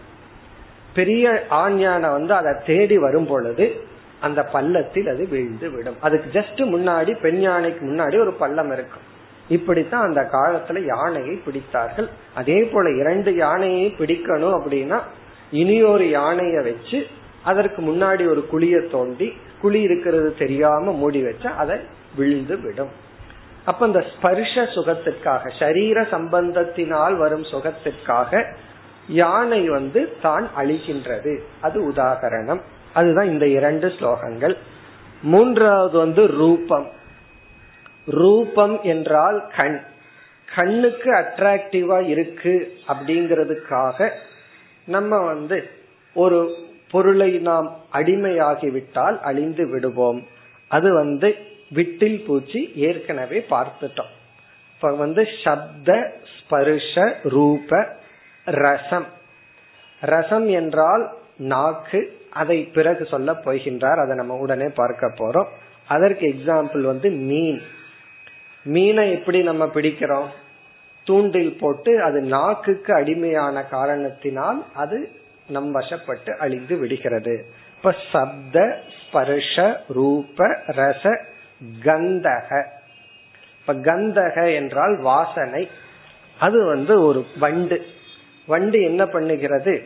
பெரிய 0.94 1.46
ஆண் 1.50 1.78
யானை 1.78 2.10
வந்து 2.10 2.34
அதை 2.34 2.54
தேடி 2.66 2.98
வரும் 2.98 3.28
பொழுது 3.28 3.82
அந்த 4.20 4.44
பள்ளத்தில் 4.44 5.08
அது 5.08 5.28
விழுந்து 5.28 5.70
விடும். 5.70 6.02
அதுக்கு 6.02 6.40
ஜஸ்ட் 6.40 6.58
முன்னாடி 6.58 7.20
பெண் 7.22 7.40
யானைக்கு 7.40 7.86
முன்னாடி 7.86 8.20
ஒரு 8.22 8.34
பள்ளம் 8.34 8.72
இருக்கும். 8.72 9.16
இப்படித்தான் 9.50 10.02
அந்த 10.02 10.30
காலத்துல 10.32 10.86
யானையை 10.86 11.40
பிடித்தார்கள். 11.46 12.10
அதே 12.36 12.64
போல 12.64 12.90
இரண்டு 12.90 13.36
யானையை 13.36 13.96
பிடிக்கணும் 13.98 14.62
அப்படின்னா 14.62 15.02
இனி 15.52 15.84
ஒரு 15.84 16.04
யானைய 16.04 16.64
வச்சு 16.64 17.06
அதற்கு 17.44 17.82
முன்னாடி 17.82 18.30
ஒரு 18.30 18.48
குழிய 18.48 18.82
தோண்டி 18.82 19.34
குழி 19.62 19.82
இருக்கிறது 19.82 20.36
தெரியாம 20.36 20.92
மூடி 20.92 21.24
வச்சா 21.24 21.48
அதை 21.48 21.78
விழுந்து 22.16 22.60
விடும். 22.60 22.90
அப்ப 23.66 23.86
இந்த 23.86 24.06
ஸ்பர்ஷ 24.16 24.66
சுகத்திற்காக 24.66 25.52
சரீர 25.60 26.02
சம்பந்தத்தினால் 26.02 27.18
வரும் 27.18 27.44
சுகத்திற்காக 27.44 28.46
யானை 29.08 29.70
வந்து 29.70 30.18
தான் 30.22 30.50
அழிகின்றது. 30.58 31.40
அது 31.62 31.90
உதாகரணம். 31.90 32.62
அதுதான் 32.94 33.26
இந்த 33.26 33.48
இரண்டு 33.48 33.88
ஸ்லோகங்கள். 33.88 34.58
மூன்றாவது 35.22 35.98
வந்து 35.98 36.28
ரூபம். 36.28 36.92
ரூபம் 38.08 38.82
என்றால் 38.82 39.52
கண். 39.56 39.84
கண்ணுக்கு 40.56 41.14
அட்ராக்டிவா 41.14 42.08
இருக்கு 42.08 42.74
அப்படிங்கிறதுக்காக 42.88 44.12
நம்ம 44.86 45.20
வந்து 45.26 45.70
ஒரு 46.14 46.56
பொருளை 46.92 47.38
நாம் 47.38 47.80
அடிமையாகிவிட்டால் 47.94 49.20
அழிந்து 49.20 49.68
விடுவோம். 49.68 50.28
அது 50.68 50.94
வந்து 50.94 51.36
விட்டில் 51.76 52.26
பூச்சி 52.26 52.72
ஏற்கனவே 52.76 53.46
பார்த்துட்டோம். 53.50 54.12
இப்ப 54.76 54.96
வந்து 54.96 55.28
சப்த 55.44 56.12
ஸ்பர்ஷ 56.38 57.20
ரூப 57.24 57.88
ரசம். 58.46 59.06
ரசம் 60.02 60.50
என்றால் 60.50 61.14
நாக்கு 61.38 62.20
அதை 62.30 62.64
பிறகு 62.64 63.06
சொல்ல 63.06 63.32
போகின்றார். 63.32 64.02
அதை 64.02 64.16
நம்ம 64.16 64.36
உடனே 64.36 64.68
பார்க்க 64.76 65.08
போறோம். 65.08 65.48
அதற்கு 65.88 66.36
எக்ஸாம்பிள் 66.36 66.82
வந்து 66.82 67.10
மீன். 67.10 67.62
மீனை 68.68 69.12
எப்படி 69.12 69.44
நம்ம 69.44 69.66
பிடிக்கிறோம்? 69.66 70.28
தூண்டில் 71.04 71.58
போட்டு 71.60 72.02
அது 72.02 72.22
நாக்குக்கு 72.22 72.94
அடிமையான 72.94 73.64
காரணத்தினால் 73.64 74.66
அது 74.74 75.10
நம் 75.50 75.76
வசப்பட்டு 75.76 76.38
அழிந்து 76.38 76.78
விடுகிறது. 76.78 77.46
இப்ப 77.76 77.96
சப்த 78.12 78.82
ஸ்பர்ஷ 79.00 79.84
ரூப 79.88 80.48
ரச 80.68 81.18
கந்தக. 81.82 82.66
இப்ப 83.60 83.74
கந்தக 83.74 84.54
என்றால் 84.54 85.02
வாசனை. 85.02 85.70
அது 86.40 86.66
வந்து 86.66 87.02
ஒரு 87.02 87.26
வண்டு. 87.40 87.86
வண்டு 88.48 88.82
என்ன 88.82 89.06
பண்ணுகிறது? 89.06 89.82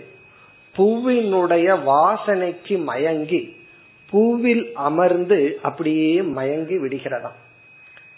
பூவினுடைய 0.78 1.80
வாசனைக்கு 1.86 2.84
மயங்கி 2.84 3.68
பூவில் 4.12 4.72
அமர்ந்து 4.72 5.60
அப்படியே 5.62 6.22
மயங்கி 6.22 6.78
விடுகிறதாம். 6.78 7.40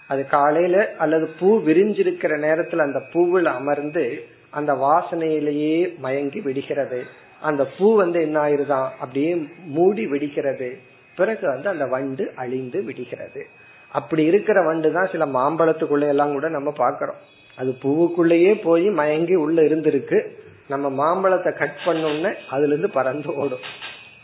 அது 0.08 0.28
காலையில 0.28 0.96
அல்லது 0.98 1.26
பூ 1.39 1.60
விரிஞ்சிருக்கிற 1.60 2.34
நேரத்துல 2.48 2.78
அந்த 2.78 3.02
பூவில் 3.13 3.46
அமர்ந்து 3.46 4.26
அந்த 4.50 4.74
வாசனையிலேயே 4.74 5.98
மயங்கி 5.98 6.42
விடுகிறது. 6.42 7.04
அந்த 7.42 7.66
பூ 7.78 7.96
வந்து 7.96 8.22
என்ன 8.22 8.38
ஆயிருதான் 8.42 8.89
அப்படியே 9.00 9.32
மூடி 9.66 10.08
விடுகிறது 10.08 10.78
பிறகு 11.16 11.48
வந்து 11.48 11.70
அந்த 11.70 11.86
வண்டு 11.86 12.32
அழிந்து 12.36 12.84
விடுகிறது. 12.84 13.48
அப்படி 13.89 14.24
இருக்கிற 14.24 14.63
வண்டு 14.63 14.92
தான் 14.92 15.10
சில 15.12 15.26
மாம்பழத்துக்குள்ள 15.26 16.08
எல்லாம் 16.08 16.32
கூட 16.32 16.50
நம்ம 16.50 16.74
பாக்கிறோம் 16.78 17.20
அது 17.56 17.78
பூவுக்குள்ளேயே 17.84 18.62
போய் 18.62 18.89
மயங்கி 18.89 19.36
உள்ள 19.36 19.62
இருந்திருக்கு. 19.62 20.20
நம்ம 20.68 20.89
மாம்பழத்தை 20.89 21.54
கட் 21.54 21.84
பண்ணோம்னு 21.86 22.36
அதுல 22.50 22.72
இருந்து 22.72 22.89
பறந்து 22.89 23.36
ஓடும். 23.36 23.66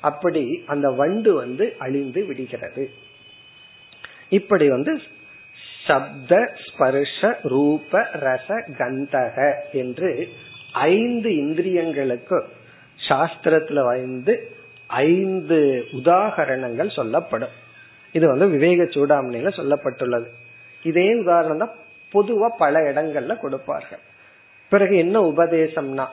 அப்படி 0.02 0.64
அந்த 0.66 0.90
வண்டு 0.90 1.34
வந்து 1.34 1.76
அழிந்து 1.80 2.26
விடுகிறது. 2.26 2.90
இப்படி 4.30 4.70
வந்து 4.70 5.02
சப்த 5.90 6.54
ஸ்பர்ஷ 6.64 7.30
ரூப 7.44 8.02
ரச 8.26 8.48
கந்தக 8.80 9.38
என்று 9.72 10.28
ஐந்து 10.72 11.30
இந்திரியங்களுக்கு 11.30 12.38
சாஸ்திரத்துல 13.10 13.84
வந்து 13.86 14.34
ஐந்து 14.88 15.58
உதாகரணங்கள் 15.92 16.96
சொல்லப்படும். 16.96 17.54
இது 18.12 18.28
வந்து 18.28 18.48
விவேக 18.50 18.84
சூடாமணியில 18.84 19.50
சொல்லப்பட்டுள்ளது. 19.58 20.28
இதே 20.84 21.16
உதாரணம் 21.16 21.58
தான் 21.58 21.76
பொதுவா 22.14 22.48
பல 22.58 22.80
இடங்கள்ல 22.92 23.40
கொடுப்பார்கள். 23.40 24.04
பிறகு 24.70 24.98
என்ன 24.98 25.20
உபதேசம்னா 25.22 26.06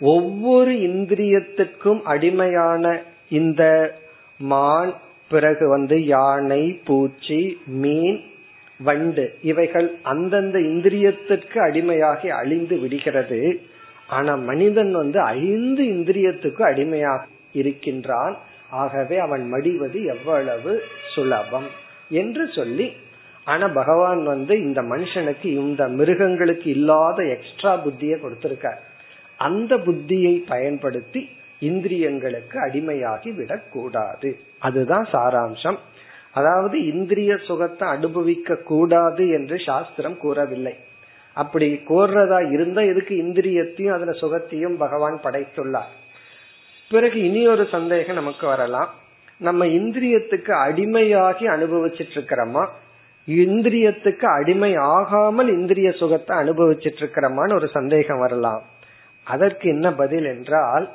ஒவ்வொரு 0.00 0.72
இந்திரியத்துக்கும் 0.72 2.02
அடிமையான 2.02 3.02
இந்த 3.28 3.62
மான் 4.40 4.94
பிறகு 5.28 5.68
வந்து 5.68 5.96
யானை 6.04 6.62
பூச்சி 6.84 7.40
மீன் 7.66 8.20
வண்டு. 8.82 9.34
இவைகள் 9.42 9.94
அந்தந்த 10.02 10.58
இந்திரியத்திற்கு 10.58 11.58
அடிமையாகி 11.58 12.28
அழிந்து 12.28 12.78
விடுகிறது. 12.78 13.60
ஆனா 14.08 14.34
மனிதன் 14.34 14.92
வந்து 14.92 15.20
ஐந்து 15.20 15.82
இந்திரியத்துக்கு 15.84 16.62
அடிமையாக 16.62 17.26
இருக்கின்றான். 17.52 18.38
ஆகவே 18.70 19.18
அவன் 19.18 19.52
மடிவது 19.52 20.04
எவ்வளவு 20.04 20.82
சுலபம் 21.14 21.66
என்று 22.10 22.48
சொல்லி 22.54 22.92
ஆனா 23.44 23.68
பகவான் 23.68 24.22
வந்து 24.22 24.58
இந்த 24.60 24.82
மனுஷனுக்கு 24.82 25.44
இந்த 25.44 25.88
மிருகங்களுக்கு 25.88 26.70
இல்லாத 26.70 27.24
எக்ஸ்ட்ரா 27.24 27.76
புத்திய 27.76 28.16
கொடுத்திருக்கார். 28.16 28.80
அந்த 29.36 29.76
புத்தியை 29.76 30.42
பயன்படுத்தி 30.48 31.28
இந்திரியங்களுக்கு 31.60 32.56
அடிமையாகி 32.68 33.34
விடக்கூடாது. 33.34 34.38
அதுதான் 34.58 35.06
சாராம்சம். 35.12 35.76
அதாவது 36.34 36.76
இந்திரிய 36.86 37.32
சுகத்தை 37.46 37.88
அனுபவிக்க 37.88 38.56
கூடாது 38.70 39.24
என்று 39.28 39.56
சாஸ்திரம் 39.58 40.16
கூறவில்லை. 40.18 40.74
அப்படி 41.36 41.66
கோர்றதா 41.88 42.38
இருந்தா 42.52 42.82
எதுக்கு 42.82 43.14
இந்திரியத்தையும் 43.24 43.96
அதுல 43.96 44.12
சுகத்தையும் 44.22 44.76
பகவான் 44.76 45.16
படைத்துள்ளார். 45.22 45.90
பிறகு 46.90 47.18
இனி 47.22 47.42
ஒரு 47.48 47.64
சந்தேகம் 47.66 48.14
நமக்கு 48.14 48.46
வரலாம். 48.46 48.90
நம்ம 49.38 49.66
இந்திரியத்துக்கு 49.78 50.52
அடிமையாகி 50.66 51.44
அனுபவிச்சிட்டு 51.56 52.14
இருக்கிறோமா 52.16 52.64
இந்திரியத்துக்கு 53.28 54.26
அடிமை 54.38 54.72
ஆகாமல் 54.94 55.48
இந்திரிய 55.48 55.90
சுகத்தை 55.92 56.32
அனுபவிச்சிட்டு 56.36 57.00
இருக்கிறோமான்னு 57.02 57.54
ஒரு 57.54 57.68
சந்தேகம் 57.68 58.18
வரலாம். 58.18 58.62
அதற்கு 59.26 59.66
என்ன 59.68 59.86
பதில் 59.92 60.24
என்றால் 60.24 60.86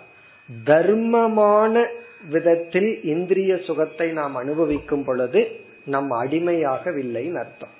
தர்மமான 0.50 1.84
விதத்தில் 2.30 3.04
இந்திரிய 3.04 3.58
சுகத்தை 3.58 4.12
நாம் 4.12 4.36
அனுபவிக்கும் 4.36 5.04
பொழுது 5.04 5.48
நம் 5.86 6.12
அடிமையாகவில்லைன்னு 6.12 7.36
அர்த்தம். 7.36 7.74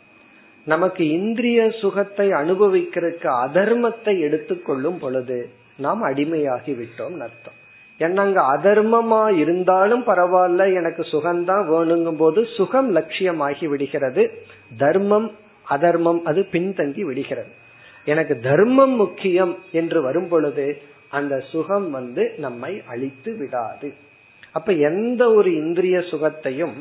நமக்கு 0.66 1.10
இந்திரிய 1.10 1.72
சுகத்தை 1.72 2.30
அனுபவிக்கிறதுக்கு 2.30 3.30
அதர்மத்தை 3.46 4.20
எடுத்துக்கொள்ளும் 4.20 5.00
பொழுது 5.00 5.50
நாம் 5.78 6.04
அடிமையாகி 6.04 6.74
விட்டோம் 6.82 7.18
அர்த்தம். 7.20 7.58
ஏன்னா 8.00 8.18
அங்க 8.18 8.42
அதர்மமா 8.42 9.38
இருந்தாலும் 9.38 10.04
பரவாயில்ல 10.08 10.74
எனக்கு 10.76 11.02
சுகம்தான் 11.02 11.66
வேணுங்கும் 11.68 12.18
போது 12.18 12.46
சுகம் 12.46 12.96
லட்சியமாகி 12.96 13.68
விடுகிறது. 13.68 14.32
தர்மம் 14.78 15.32
அதர்மம் 15.66 16.26
அது 16.26 16.48
பின்தங்கி 16.52 17.02
விடுகிறது. 17.02 17.48
எனக்கு 18.06 18.40
தர்மம் 18.40 18.96
முக்கியம் 18.96 19.58
என்று 19.72 20.02
வரும் 20.02 20.28
பொழுது 20.28 20.82
அந்த 21.10 21.40
சுகம் 21.40 21.92
வந்து 21.92 22.34
நம்மை 22.38 22.82
அழித்து 22.88 23.34
விடாது. 23.34 23.94
அப்ப 24.56 24.72
எந்த 24.90 25.22
ஒரு 25.34 25.50
இந்திரிய 25.62 25.98
சுகத்தையும் 26.12 26.76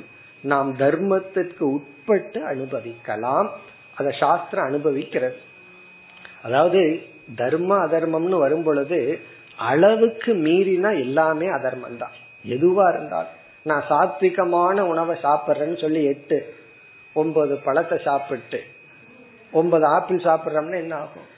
நாம் 0.45 0.71
தர்மத்திற்கு 0.79 1.65
உட்பட்டு 1.77 2.41
அனுபவிக்கலாம். 2.53 3.49
அத 3.99 4.09
சாஸ்திரம் 4.23 4.69
அனுபவிக்கிறது. 4.71 5.39
அதாவது 6.47 6.83
தர்ம 7.37 7.71
அதர்மம்னு 7.87 8.39
வரும் 8.45 8.63
பொழுது 8.63 8.99
அளவுக்கு 9.71 10.33
மீறினா 10.47 10.91
எல்லாமே 10.99 11.47
அதர்மம் 11.59 12.01
தான் 12.03 12.17
எதுவா 12.55 12.87
இருந்தாலும். 12.93 13.39
நான் 13.69 13.85
சாத்விகமான 13.91 14.79
உணவை 14.93 15.15
சாப்பிட்றேன்னு 15.23 15.79
சொல்லி 15.81 16.01
எட்டு 16.05 16.39
ஒன்பது 17.17 17.55
பழத்தை 17.67 17.97
சாப்பிட்டு 18.09 18.61
ஒன்பது 19.53 19.85
ஆப்பிள் 19.97 20.27
சாப்பிட்றோம்னா 20.29 20.79
என்ன 20.85 20.95
ஆகும்? 20.97 21.29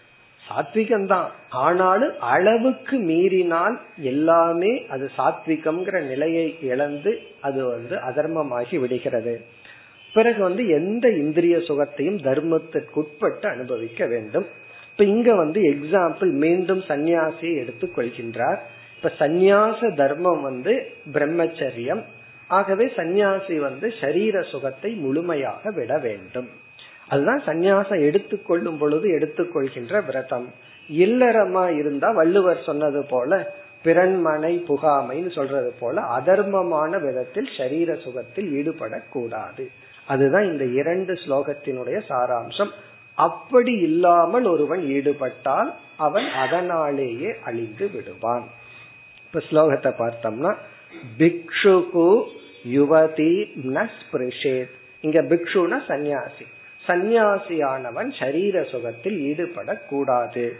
சாத்விகம் 0.48 1.06
தான் 1.06 1.30
ஆனாலும் 1.48 2.20
அளவுக்கு 2.20 2.96
மீறினால் 2.98 3.80
எல்லாமே 3.96 4.86
அது 4.86 5.10
சாத்விகம்ங்கிற 5.16 6.02
நிலையை 6.02 6.58
இழந்து 6.60 7.18
அது 7.40 7.66
வந்து 7.66 7.96
அதர்மமாகி 7.96 8.78
விடுகிறது. 8.78 9.40
பிறகு 10.12 10.42
வந்து 10.42 10.68
எந்த 10.68 11.08
இந்திரிய 11.08 11.56
சுகத்தையும் 11.56 12.20
தர்மத்திற்குட்பட்டு 12.22 13.46
அனுபவிக்க 13.46 14.06
வேண்டும். 14.06 14.46
இப்ப 14.90 15.04
இங்க 15.04 15.34
வந்து 15.34 15.60
எக்ஸாம்பிள் 15.62 16.30
மீண்டும் 16.30 16.82
சந்நியாசியை 16.88 17.56
எடுத்துக் 17.56 17.98
கொள்கின்றார். 17.98 18.60
இப்ப 18.96 19.12
சந்நியாச 19.18 19.94
தர்மம் 19.94 20.42
வந்து 20.42 20.86
பிரம்மச்சரியம். 21.12 22.02
ஆகவே 22.48 22.92
சந்நியாசி 22.96 23.58
வந்து 23.58 23.92
சரீர 24.00 24.42
சுகத்தை 24.42 24.92
முழுமையாக 24.92 25.70
விட 25.70 25.98
வேண்டும். 25.98 26.48
அதுதான் 27.08 27.42
சந்நியாசம் 27.46 28.00
எடுத்துக்கொள்ளும் 28.00 28.78
பொழுது 28.78 29.08
எடுத்துக்கொள்கின்ற 29.18 30.04
விரதம். 30.04 30.48
இல்லறமா 30.90 31.78
இருந்தா 31.78 32.10
வள்ளுவர் 32.10 32.62
சொன்னது 32.66 33.04
போல 33.04 33.54
பிறன்மனை 33.84 34.52
புகாமைன்னு 34.68 35.32
சொல்றது 35.32 35.74
போல 35.80 36.00
அதர்மமான 36.00 37.00
விதத்தில் 37.00 37.48
சரீர 37.56 37.94
சுகத்தில் 37.94 38.48
ஈடுபடக்கூடாது. 38.52 39.66
அதுதான் 40.06 40.44
இந்த 40.44 40.64
இரண்டு 40.64 41.12
ஸ்லோகத்தினுடைய 41.12 42.00
சாராம்சம். 42.08 42.70
அப்படி 43.14 43.72
இல்லாமல் 43.72 44.44
ஒருவன் 44.44 44.80
ஈடுபட்டால் 44.80 45.74
அவன் 45.96 46.28
அதனாலேயே 46.28 47.36
அழிந்து 47.44 47.90
விடுவான். 47.94 48.44
இப்ப 49.26 49.42
ஸ்லோகத்தை 49.50 49.92
பார்த்தோம்னா 50.02 50.54
பிக்ஷுகு 51.18 52.24
யுவதி 52.68 53.34
நஸ்பிருஷேத். 53.66 54.74
இங்க 55.00 55.22
பிக்ஷுனா 55.22 55.86
சந்நியாசி. 55.86 56.46
சந்நியாசியானவன் 56.86 58.10
சரீர 58.18 58.62
சுகத்தில் 58.62 59.18
ஈடுபடக்கூடாது. 59.20 60.52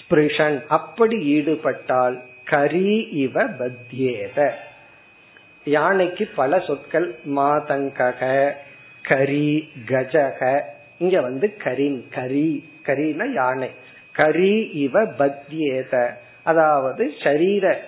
ஸ்பிருஷன் 0.00 0.62
அப்படி 0.68 1.16
ஈடுபட்டால் 1.34 2.16
கரி 2.44 3.08
இவ 3.10 3.44
பத்யேத. 3.44 4.50
யானைக்கு 5.64 6.28
பல 6.34 6.58
சொற்கள் 6.58 7.18
மாதங்கக 7.36 8.52
கரி 9.02 9.68
கஜக. 9.86 10.60
இங்க 10.98 11.20
வந்து 11.20 11.54
கரின் 11.64 12.08
கரி 12.10 12.48
கரின 12.86 13.32
யானை. 13.32 13.70
கரி 14.12 14.70
இவ 14.84 15.02
பத்யேத. 15.02 16.10
அதாவது 16.42 17.12
சரீர 17.22 17.80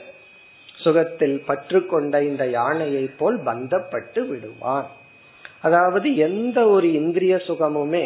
சுகத்தில் 0.77 1.43
பற்று 1.47 1.87
கொண்ட 1.87 2.23
இந்த 2.23 2.47
யானையை 2.47 3.11
போல் 3.19 3.39
பந்தப்பட்டு 3.45 4.27
விடுவான். 4.27 4.91
அதாவது 5.62 6.08
எந்த 6.18 6.60
ஒரு 6.68 6.88
இந்திரிய 6.94 7.36
சுகமுமே 7.48 8.06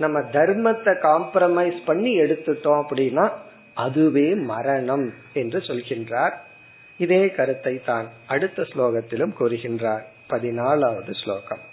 நம்ம 0.00 0.18
தர்மத்தை 0.32 0.92
காம்ப்ரமைஸ் 1.02 1.78
பண்ணி 1.84 2.12
எடுத்துட்டோம் 2.20 2.82
அப்படின்னா 2.82 3.24
அதுவே 3.76 4.28
மரணம் 4.44 5.06
என்று 5.32 5.58
சொல்கின்றார் 5.60 6.36
இதே 7.00 7.22
கருத்தை 7.30 7.74
தான் 7.84 8.06
அடுத்த 8.26 8.62
ஸ்லோகத்திலும் 8.62 9.34
கூறுகின்றார் 9.38 10.04
பதினாலாவது 10.30 11.12
ஸ்லோகம் 11.14 11.64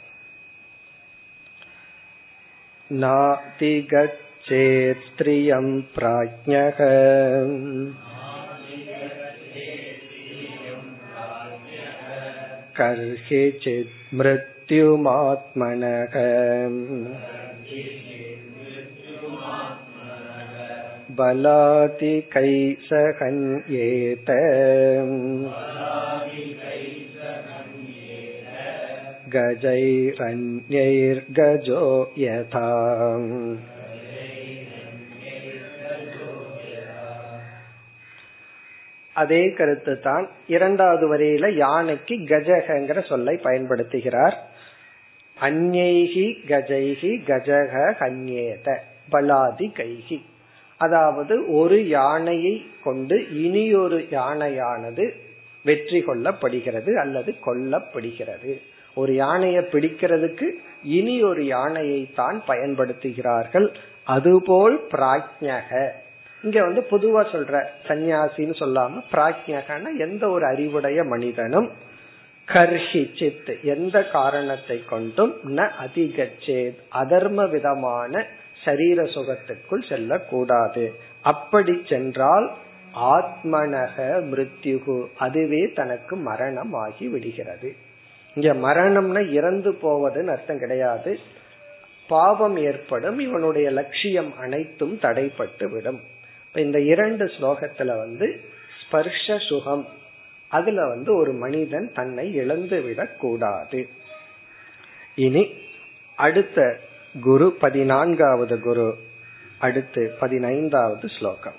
नातिगच्छेत् 2.89 4.21
स्त्रियं 5.05 5.67
प्राज्ञः 5.93 6.79
कर्हिचित् 12.75 13.95
मृत्युमात्मनः 14.69 16.15
बलादिकैसहन्येत 22.97 24.29
गजैरन्यैर्गजो 30.57 31.83
यथा 32.17 32.67
அதே 39.15 39.43
கருத்து 39.57 39.93
தான் 39.99 40.25
இரண்டாவது 40.47 41.05
வரையில 41.11 41.45
யானைக்கு 41.59 42.15
கஜகங்கிற 42.31 42.99
சொல்லை 43.11 43.35
பயன்படுத்துகிறார் 43.43 44.35
அந்நேகி 45.40 46.26
கஜைகி 46.48 47.12
கஜக 47.28 47.74
ஹன்யேத 48.00 48.68
பலாதி 49.12 49.68
கைகி 49.78 50.18
அதாவது 50.80 51.34
ஒரு 51.52 51.78
யானையை 51.88 52.54
கொண்டு 52.84 53.16
இனியொரு 53.44 53.98
யானையானது 54.10 55.04
வெற்றி 55.64 55.98
கொள்ளப்படுகிறது 56.00 56.92
அல்லது 56.94 57.30
கொல்லப்படுகிறது. 57.46 58.52
ஒரு 58.96 59.12
யானையை 59.14 59.62
பிடிக்கிறதுக்கு 59.72 60.46
இனி 60.96 61.16
ஒரு 61.22 61.42
யானையை 61.46 62.00
தான் 62.14 62.38
பயன்படுத்துகிறார்கள். 62.46 63.66
அதுபோல் 64.04 64.76
பிராஜ்யக 64.92 65.70
இங்க 66.44 66.58
வந்து 66.62 66.82
பொதுவா 66.90 67.22
சொல்ற 67.32 67.54
சன்னியாசின்னு 67.88 68.54
சொல்லாம 68.62 69.02
பிராஜ்யகன 69.12 69.92
எந்த 69.98 70.24
ஒரு 70.28 70.44
அறிவுடைய 70.46 71.04
மனிதனும் 71.04 71.68
கர்ஹி 72.52 73.02
சித். 73.18 73.64
எந்த 73.64 73.96
காரணத்தை 74.04 74.84
கொண்டும் 74.84 75.34
ந 75.56 75.70
அதிகச்சேத் 75.84 76.78
அதர்ம 76.94 77.50
விதமான 77.50 78.26
சரீர 78.64 79.02
சுகத்துக்குள் 79.02 79.88
செல்லக்கூடாது. 79.88 80.94
அப்படி 81.20 81.82
சென்றால் 81.88 82.52
ஆத்மனக 82.94 83.96
மிருத்யுகு 84.30 85.06
அதுவே 85.16 85.72
தனக்கு 85.72 86.16
மரணம் 86.16 86.72
ஆகி 86.72 87.08
விடுகிறது. 87.08 87.74
இங்க 88.34 88.54
மரணம்னா 88.54 89.30
இறந்து 89.30 89.72
போவதுன்னு 89.72 90.30
அர்த்தம் 90.30 90.58
கிடையாது. 90.58 91.18
பாவம் 92.08 92.56
ஏற்படும் 92.56 93.18
இவனுடைய 93.18 93.70
லட்சியம் 93.70 94.38
அனைத்தும் 94.38 94.98
தடைப்பட்டு 95.02 95.70
விடும் 95.70 96.00
இந்த 96.54 96.80
இரண்டு 96.80 97.24
ஸ்லோகத்துல 97.24 97.86
வந்து 97.86 98.40
ஸ்பர்ஷ 98.80 99.38
சுகம் 99.38 99.88
அதுல 100.51 100.87
வந்து 100.87 101.15
ஒரு 101.15 101.35
மனிதன் 101.35 101.93
தன்னை 101.93 102.33
இழந்து 102.33 102.81
விடக் 102.81 103.19
கூடாது 103.19 103.89
இனி 105.15 105.49
அடுத்த 106.17 106.79
குரு 107.15 107.55
பதினான்காவது 107.59 108.59
குரு 108.59 108.97
அடுத்து 109.59 110.13
பதினைந்தாவது 110.19 111.09
ஸ்லோகம் 111.09 111.53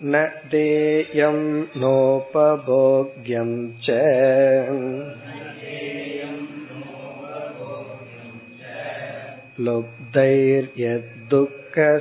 न 0.00 0.14
देयं 0.50 1.66
नोपभोग्यं 1.76 3.50
च 3.84 3.90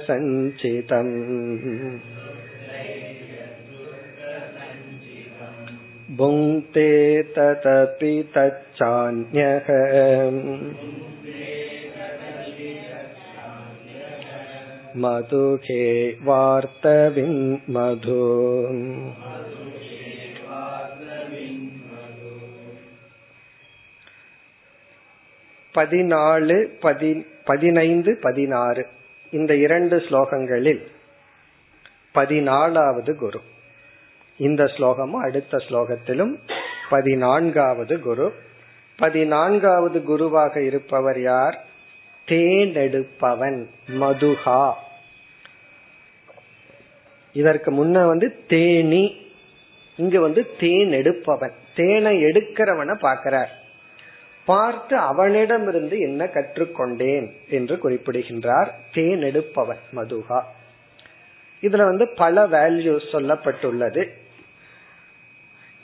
लुब्धैर्यद्दुःखसञ्चितम् 0.04 2.14
भुङ्क्ते 6.19 6.89
तदपि 7.36 8.13
तच्चान्यः 8.36 9.67
मधुखे 14.95 15.86
वार्तविन् 16.23 17.41
मधु 17.75 18.23
பதினாலு 25.75 26.56
பதி 26.84 27.12
பதினைந்து 27.45 28.12
பதினாறு 28.21 28.84
இந்த 29.34 29.51
இரண்டு 29.56 29.95
ஸ்லோகங்களில் 30.06 30.82
பதினாலாவது 32.15 33.13
குரு 33.15 33.39
இந்த 34.38 34.64
ஸ்லோகமும் 34.64 35.25
அடுத்த 35.27 35.57
ஸ்லோகத்திலும் 35.57 36.38
பதினான்காவது 36.88 38.01
குரு. 38.01 38.33
பதினான்காவது 38.96 40.03
குருவாக 40.03 40.62
இருப்பவர் 40.62 41.20
யார்? 41.20 41.64
தேனெடுப்பவன் 42.27 43.66
மதுகா 43.88 44.72
இதற்கு 47.33 47.70
முன்ன 47.70 48.07
வந்து 48.07 48.46
தேனி 48.46 49.16
இங்க 49.96 50.20
வந்து 50.20 50.57
தேன் 50.59 50.92
எடுப்பவன் 50.92 51.53
தேனை 51.75 52.25
எடுக்கிறவனை 52.25 52.94
பார்க்கிறார். 52.94 53.51
பார்த்து 54.44 54.96
அவனிடமிருந்து 54.96 55.99
என்ன 55.99 56.25
கற்றுக்கொண்டேன் 56.25 57.33
என்று 57.49 57.79
குறிப்பிடுகின்றார். 57.79 58.75
தேன் 58.92 59.22
எடுப்பவன் 59.22 59.83
மதுகா 59.94 60.42
இதுல 61.61 61.85
வந்து 61.85 62.09
பல 62.09 62.46
வேல்யூஸ் 62.46 63.07
சொல்லப்பட்டுள்ளது. 63.12 64.11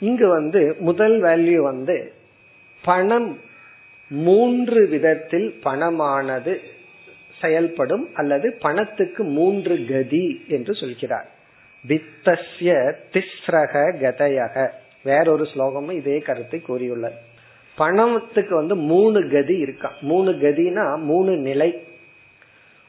இங்கு 0.02 0.28
வந்து 0.28 0.76
முதல் 0.78 1.22
வேல்யூ 1.22 1.56
வந்து 1.56 2.12
பணம் 2.84 3.38
மூன்று 4.08 4.86
விதத்தில் 4.86 5.60
பணமானது 5.64 6.58
செயல்படும் 7.40 8.08
அல்லது 8.14 8.56
பணத்துக்கு 8.60 9.24
மூன்று 9.24 9.84
கதி 9.88 10.44
என்று 10.48 10.74
சொல்கிறார். 10.74 11.28
வித்தஸ்ய 11.88 12.92
திஸ்ரக 13.12 13.94
கதையக. 14.00 14.68
வேறொரு 15.04 15.48
ஸ்லோகமும் 15.54 15.92
இதே 15.92 16.18
கருத்தை 16.18 16.60
கூறியுள்ளது. 16.60 17.16
பணத்துக்கு 17.74 18.54
வந்து 18.54 18.76
மூணு 18.76 19.28
கதி 19.28 19.58
இருக்கா? 19.58 19.92
மூணு 20.00 20.30
கதினா 20.30 20.98
மூணு 20.98 21.36
நிலை. 21.36 21.86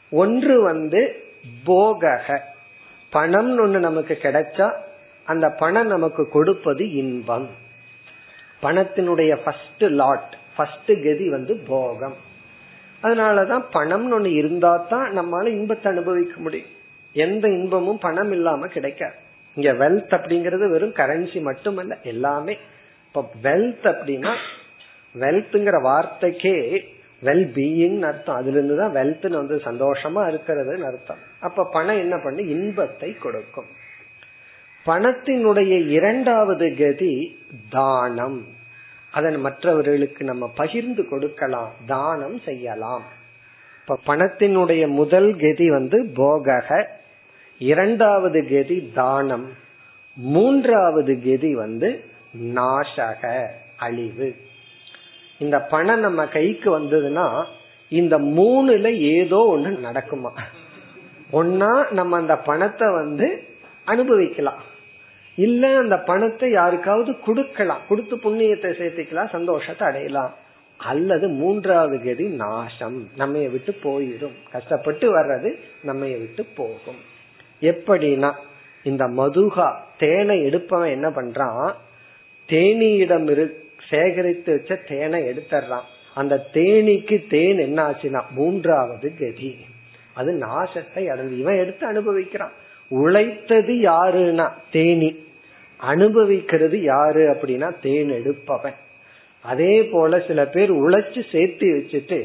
ஒன்று 0.10 0.62
வந்து 0.62 1.24
போகக. 1.66 2.40
பணம்னு 3.14 3.62
ஒண்ணு 3.66 3.80
நமக்கு 3.80 4.18
கிடைச்சா 4.22 4.92
அந்த 5.26 5.50
பணம் 5.50 5.88
நமக்கு 5.88 6.30
கொடுப்பது 6.30 6.92
இன்பம். 6.92 7.50
பணத்தினுடைய 8.62 9.36
ஃபர்ஸ்ட் 9.36 9.84
லாட் 9.84 10.38
ஃபர்ஸ்ட் 10.58 11.04
கதி 11.04 11.30
வந்து 11.30 11.56
போகம். 11.56 12.16
அதனாலதான் 13.04 13.64
பணம்னு 13.74 14.20
ஒண்ணு 14.20 14.26
இருந்தா 14.26 14.78
தான் 14.78 15.20
நம்மளால 15.20 15.48
இன்பத்தை 15.48 15.92
அனுபவிக்க 15.92 16.42
முடியும். 16.42 16.68
எந்த 17.14 17.48
இன்பமும் 17.48 17.98
பணம் 17.98 18.32
இல்லாம 18.32 18.68
கிடைக்காது. 18.68 19.14
இங்க 19.56 19.74
வெல்த் 19.74 20.14
அப்படிங்கறது 20.14 20.70
வெறும் 20.70 20.94
கரன்சி 20.94 21.42
மட்டுமல்ல 21.42 21.98
எல்லாமே. 22.04 22.58
இப்ப 23.08 23.32
வெல்த் 23.44 23.84
அப்படின்னா 23.84 24.36
வெல்த்ங்கிற 25.20 25.82
வார்த்தைக்கே 25.84 26.86
வெல் 27.24 27.46
பீயிங் 27.56 28.02
அர்த்தம். 28.02 28.36
அதுல 28.36 28.58
இருந்து 28.58 28.78
தான் 28.78 28.94
வெல்த்னு 28.94 29.46
வந்து 29.46 29.56
சந்தோஷமா 29.56 30.32
இருக்கிறதுன்னு 30.32 30.84
அர்த்தம். 30.84 31.18
அப்ப 31.40 31.70
பணம் 31.72 31.98
என்ன 31.98 32.18
பண்ணு? 32.24 32.50
இன்பத்தை 32.50 33.14
கொடுக்கும். 33.14 33.66
பணத்தினுடைய 34.86 35.88
இரண்டாவது 35.88 36.76
கதி 36.76 37.40
தானம். 37.70 38.48
அதன் 39.12 39.40
மற்றவர்களுக்கு 39.40 40.26
நம்ம 40.26 40.52
பகிர்ந்து 40.56 41.08
கொடுக்கலாம் 41.10 41.72
தானம் 41.86 42.40
செய்யலாம். 42.40 43.04
இப்ப 43.82 44.16
பணத்தினுடைய 44.16 44.88
முதல் 44.88 45.36
கதி 45.36 45.70
வந்து 45.70 46.04
போகக 46.04 46.88
இரண்டாவது 47.60 48.48
கதி 48.48 48.92
தானம் 48.94 49.50
மூன்றாவது 50.16 51.14
கதி 51.24 51.56
வந்து 51.56 52.04
நாசக 52.44 53.46
அழிவு. 53.78 54.36
இந்த 55.38 55.62
பணம் 55.62 56.00
நம்ம 56.00 56.26
கைக்கு 56.28 56.80
வந்ததுன்னா 56.80 57.46
இந்த 57.90 58.20
மூணுல 58.20 59.00
ஏதோ 59.00 59.54
ஒண்ணு 59.56 59.72
நடக்குமா? 59.88 60.32
ஒன்னா 61.34 61.92
நம்ம 61.92 62.18
அந்த 62.18 62.36
பணத்தை 62.36 62.92
வந்து 62.92 63.48
அனுபவிக்கலாம். 63.86 64.62
இல்ல 65.36 65.78
அந்த 65.78 65.98
பணத்தை 65.98 66.52
யாருக்காவது 66.52 67.20
கொடுக்கலாம். 67.20 67.82
கொடுத்து 67.90 68.16
புண்ணியத்தை 68.16 68.70
சேர்த்துக்கலாம் 68.80 69.30
சந்தோஷத்தை 69.30 69.88
அடையலாம். 69.88 70.34
அல்லது 70.78 71.28
மூன்றாவது 71.28 72.04
கதி 72.04 72.28
நாசம். 72.28 73.10
நம்ம 73.16 73.38
விட்டு 73.38 73.76
போயிடும். 73.84 74.34
கஷ்டப்பட்டு 74.52 75.18
வர்றது 75.18 75.60
நம்ம 75.84 76.06
விட்டு 76.06 76.46
போகும். 76.46 77.02
எப்படின்னா 77.62 78.34
இந்த 78.84 79.06
மதுகா 79.06 79.74
தேனை 79.98 80.42
எடுப்பவன் 80.42 80.90
என்ன 80.90 81.10
பண்றான்? 81.10 81.74
தேனியிடம் 82.48 83.30
இரு 83.30 83.68
சேகரித்து 83.90 84.52
வச்ச 84.52 84.76
தேனை 84.76 85.22
எடுத்துறான் 85.24 85.88
அந்த 86.16 86.46
தேனிக்கு 86.54 87.28
தேன் 87.28 87.58
என்ன 87.58 87.90
ஆச்சுன்னா 87.90 88.22
மூன்றாவது 88.32 89.14
கதி. 89.20 89.58
அது 90.14 90.32
நாசத்தை 90.34 91.08
அடைந்து 91.08 91.40
இவன் 91.40 91.58
எடுத்து 91.58 91.88
அனுபவிக்கிறான். 91.88 92.54
உழைத்தது 93.02 93.74
யாருன்னா 93.74 94.48
தேனி. 94.72 95.10
அனுபவிக்கிறது 95.80 96.78
யாரு 96.82 97.24
அப்படின்னா 97.30 97.70
தேன் 97.82 98.12
எடுப்பவன். 98.12 98.78
அதே 99.44 99.74
போல 99.84 100.20
சில 100.28 100.42
பேர் 100.46 100.72
உழைச்சு 100.74 101.22
சேர்த்து 101.32 101.68
வச்சுட்டு 101.78 102.20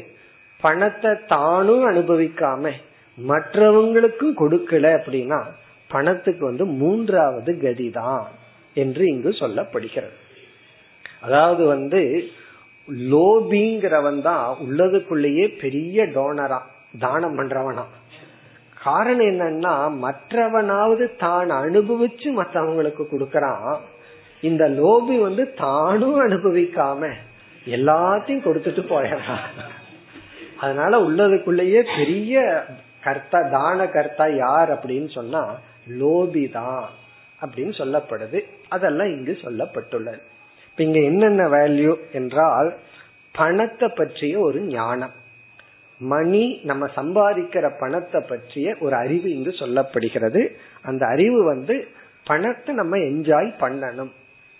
பணத்தை 0.61 1.11
தானும் 1.27 1.83
அனுபவிக்காம 1.91 2.71
மற்றவங்களுக்கும் 3.17 4.37
கொடுக்கல 4.39 4.85
அப்படின்னா 4.97 5.39
பணத்துக்கு 5.87 6.45
வந்து 6.45 6.65
மூன்றாவது 6.65 7.51
கதிதான் 7.61 8.25
என்று 8.73 9.05
இங்கு 9.05 9.29
சொல்லப்படுகிறது. 9.29 10.17
அதாவது 11.21 11.63
வந்து 11.65 12.01
லோபிங்கிறவன் 13.11 14.21
தான் 14.21 14.57
உள்ளதுக்குள்ளேயே 14.61 15.45
பெரிய 15.61 16.03
டோனரா 16.03 16.59
தானம் 16.99 17.37
பண்றவனா. 17.37 17.85
காரணம் 18.83 19.29
என்னன்னா 19.31 19.73
மற்றவனாவது 20.05 21.05
தான் 21.17 21.49
அனுபவிச்சு 21.49 22.29
மற்றவங்களுக்கு 22.39 23.03
கொடுக்கறான். 23.13 23.77
இந்த 24.49 24.69
லோபி 24.69 25.15
வந்து 25.19 25.53
தானும் 25.53 26.19
அனுபவிக்காம 26.19 27.09
எல்லாத்தையும் 27.65 28.45
கொடுத்துட்டு 28.45 28.83
போயிடறான். 28.93 29.45
அதனால 30.59 30.99
உள்ளதுக்குள்ளேயே 31.07 31.81
பெரிய 31.97 32.63
கர்த்தா 33.03 33.39
தான 33.57 33.85
கர்த்தா 33.87 34.25
யார் 34.45 34.69
அப்படின்னு 34.75 35.09
சொன்னா 35.17 35.43
லோபி 36.01 36.51
தான் 36.51 36.85
அப்படின்னு 37.41 37.73
சொல்லப்படுது. 37.81 38.39
அதெல்லாம் 38.69 39.11
இங்கு 39.15 39.33
சொல்லப்பட்டுள்ளது. 39.41 40.21
இப்ப 40.69 40.83
இங்க 40.83 40.99
என்னென்ன 40.99 41.43
வேல்யூ 41.47 41.93
என்றால் 42.11 42.69
பணத்தை 43.31 43.87
பற்றிய 43.89 44.39
ஒரு 44.39 44.59
ஞானம். 44.59 45.15
மணி 45.99 46.61
நம்ம 46.63 46.87
சம்பாதிக்கிற 46.95 47.71
பணத்தை 47.79 48.21
பற்றிய 48.21 48.75
ஒரு 48.79 48.95
அறிவு 48.95 49.35
இங்கு 49.35 49.49
சொல்லப்படுகிறது. 49.49 50.51
அந்த 50.81 51.05
அறிவு 51.05 51.43
வந்து 51.43 51.87
பணத்தை 52.23 52.75
நம்ம 52.75 52.97
என்ஜாய் 52.97 53.51
பண்ணணும். 53.59 54.11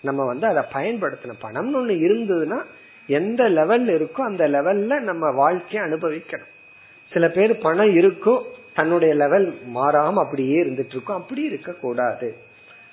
நம்ம 0.02 0.24
வந்து 0.24 0.46
அதை 0.46 0.62
பயன்படுத்தணும். 0.72 1.42
பணம்னு 1.42 1.78
ஒண்ணு 1.78 1.96
இருந்ததுன்னா 2.00 2.62
எந்த 3.06 3.44
லெவல்ல 3.44 3.90
இருக்கோ 3.90 4.20
அந்த 4.20 4.48
லெவல்ல 4.48 5.00
நம்ம 5.00 5.30
வாழ்க்கையை 5.30 5.90
அனுபவிக்கணும். 5.90 6.50
சில 7.12 7.28
பேர் 7.28 7.58
பணம் 7.58 7.94
இருக்கும் 7.94 8.42
தன்னுடைய 8.74 9.14
லெவல் 9.14 9.58
மாறாம 9.74 10.12
அப்படியே 10.12 10.62
இருந்துட்டு 10.62 10.88
இருக்கும் 10.88 11.16
அப்படி 11.16 11.42
இருக்க 11.42 11.72
கூடாது 11.72 12.36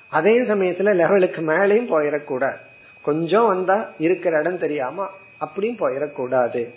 அதே 0.09 0.41
சமயத்துல 0.41 0.95
லெவலுக்கு 0.95 1.41
மேலேயும் 1.41 1.91
போயிடக்கூடாது. 1.91 2.57
கொஞ்சம் 3.01 3.47
வந்தா 3.47 3.89
இருக்கிற 3.97 4.39
இடம் 4.39 4.57
தெரியாம 4.57 5.07
அப்படியும் 5.37 5.77
போயிடக்கூடாது. 5.77 6.73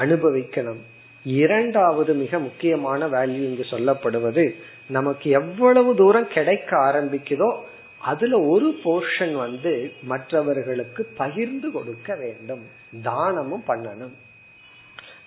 அனுபவிக்கணும். 0.00 0.80
இரண்டாவது 1.24 2.14
மிக 2.14 2.38
முக்கியமான 2.38 3.06
வேல்யூ 3.06 3.44
இங்கு 3.48 3.66
சொல்லப்படுவது 3.70 4.54
நமக்கு 4.88 5.30
எவ்வளவு 5.30 5.96
தூரம் 5.96 6.28
கிடைக்க 6.28 6.76
ஆரம்பிக்குதோ 6.76 7.58
அதுல 7.98 8.40
ஒரு 8.40 8.78
போர்ஷன் 8.84 9.32
வந்து 9.32 9.92
மற்றவர்களுக்கு 10.02 11.06
பகிர்ந்து 11.16 11.70
கொடுக்க 11.70 12.14
வேண்டும். 12.14 12.62
தானமும் 13.02 13.62
பண்ணணும். 13.66 14.12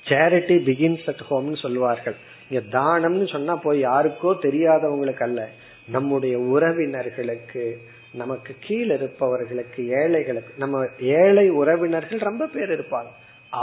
சேரிட்டி 0.03 0.57
பிகின்ஸ் 0.69 1.07
அட் 1.07 1.23
ஹோம்னு 1.29 1.57
சொல்லுவார்கள். 1.57 2.15
இங்க 2.49 2.79
தானம்னு 2.79 3.31
சொன்னா 3.31 3.55
போய் 3.55 3.85
யாருக்கோ 3.85 4.37
தெரியாதவங்களுக்கு 4.41 5.21
அல்ல. 5.21 5.49
நம்முடைய 5.87 6.39
உறவினர்களுக்கு 6.39 7.77
நமக்கு 8.13 8.55
கீழே 8.59 8.93
இருப்பவர்களுக்கு 8.93 9.87
ஏழைகளுக்கு 9.89 10.53
நம்ம 10.57 10.85
ஏழை 10.99 11.49
உறவினர்கள் 11.49 12.19
ரொம்ப 12.19 12.45
பேர் 12.45 12.69
இருப்பாங்க. 12.69 13.11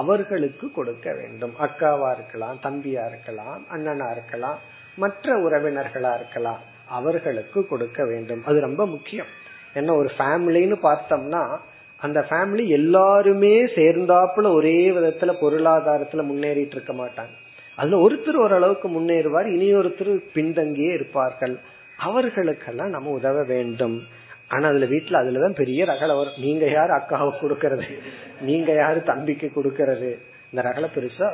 அவர்களுக்கு 0.00 0.66
கொடுக்க 0.72 1.08
வேண்டும். 1.12 1.54
அக்காவா 1.60 2.08
இருக்கலாம் 2.14 2.58
தம்பியா 2.62 3.02
இருக்கலாம் 3.08 3.60
அண்ணனா 3.74 4.10
இருக்கலாம் 4.10 4.58
மற்ற 4.96 5.36
உறவினர்களா 5.36 6.12
இருக்கலாம் 6.14 6.60
அவர்களுக்கு 6.88 7.66
கொடுக்க 7.66 8.04
வேண்டும். 8.04 8.42
அது 8.44 8.60
ரொம்ப 8.60 8.86
முக்கியம். 8.86 9.30
என்ன 9.74 9.94
ஒரு 9.94 10.10
ஃபேமிலின்னு 10.18 10.76
பார்த்தோம்னா 10.82 11.42
அந்த 12.00 12.20
ஃபேமிலி 12.28 12.64
எல்லாருமே 12.68 13.54
சேர்ந்தாப்புல 13.66 14.54
ஒரே 14.54 14.90
விதத்துல 14.90 15.32
பொருளாதாரத்துல 15.40 16.22
முன்னேறிட்டு 16.30 16.74
இருக்க 16.76 16.92
மாட்டாங்க. 16.92 17.34
அதுல 17.76 18.00
ஒருத்தர் 18.06 18.42
ஓரளவுக்கு 18.44 18.88
முன்னேறுவார் 18.88 19.46
இனி 19.46 19.74
ஒருத்தர் 19.74 20.12
பின்தங்கியே 20.34 20.92
இருப்பார்கள். 20.92 21.54
அவர்களுக்கெல்லாம் 21.98 22.88
நம்ம 22.88 23.10
உதவ 23.10 23.42
வேண்டும். 23.44 23.96
ஆனா 24.54 24.68
அதுல 24.68 24.84
வீட்டுல 24.84 25.18
அதுலதான் 25.20 25.54
பெரிய 25.54 25.84
ரகலை 25.84 26.14
வரும். 26.16 26.38
நீங்க 26.38 26.66
யாரு 26.70 26.92
அக்காவுக்கு 26.94 27.42
கொடுக்கறது? 27.42 27.86
நீங்க 28.40 28.72
யாரு 28.72 29.02
தம்பிக்கு 29.02 29.50
கொடுக்கறது? 29.56 30.10
இந்த 30.52 30.68
ரகலை 30.68 30.88
பெருசா 30.96 31.28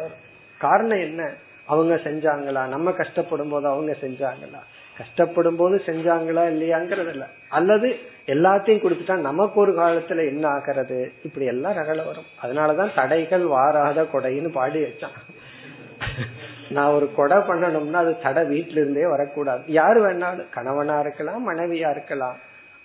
காரணம் 0.58 1.00
என்ன? 1.00 1.30
அவங்க 1.66 1.94
செஞ்சாங்களா? 1.94 2.62
நம்ம 2.66 2.90
கஷ்டப்படும் 2.90 3.50
போது 3.50 3.66
அவங்க 3.66 3.92
செஞ்சாங்களா? 4.00 4.60
கஷ்டப்படும் 4.98 5.56
போது 5.56 5.76
செஞ்சாங்களா 5.86 6.42
இல்லையாங்கிறது 6.52 7.08
இல்ல 7.08 7.26
அல்லது 7.48 7.88
எல்லாத்தையும் 8.26 8.82
கொடுத்துட்டா 8.82 9.16
நமக்கு 9.20 9.60
ஒரு 9.60 9.72
காலத்துல 9.72 10.26
என்ன 10.28 10.48
ஆகிறது? 10.48 11.12
இப்படி 11.22 11.46
எல்லாம் 11.46 11.76
ரகல 11.76 12.00
வரும். 12.04 12.28
அதனாலதான் 12.42 12.94
தடைகள் 12.94 13.44
வாராத 13.46 14.02
கொடைன்னு 14.02 14.48
பாடி 14.48 14.82
வச்சான். 14.82 15.16
நான் 16.70 16.92
ஒரு 16.92 17.14
கொடை 17.14 17.36
பண்ணணும்னா 17.36 18.00
அது 18.02 18.12
தடை 18.22 18.42
வீட்டுல 18.42 18.80
இருந்தே 18.82 19.06
வரக்கூடாது. 19.08 19.62
யாரு 19.66 19.98
வேணாலும் 20.00 20.50
கணவனா 20.50 21.00
இருக்கலாம் 21.00 21.48
மனைவியா 21.50 21.90
இருக்கலாம். 21.90 22.36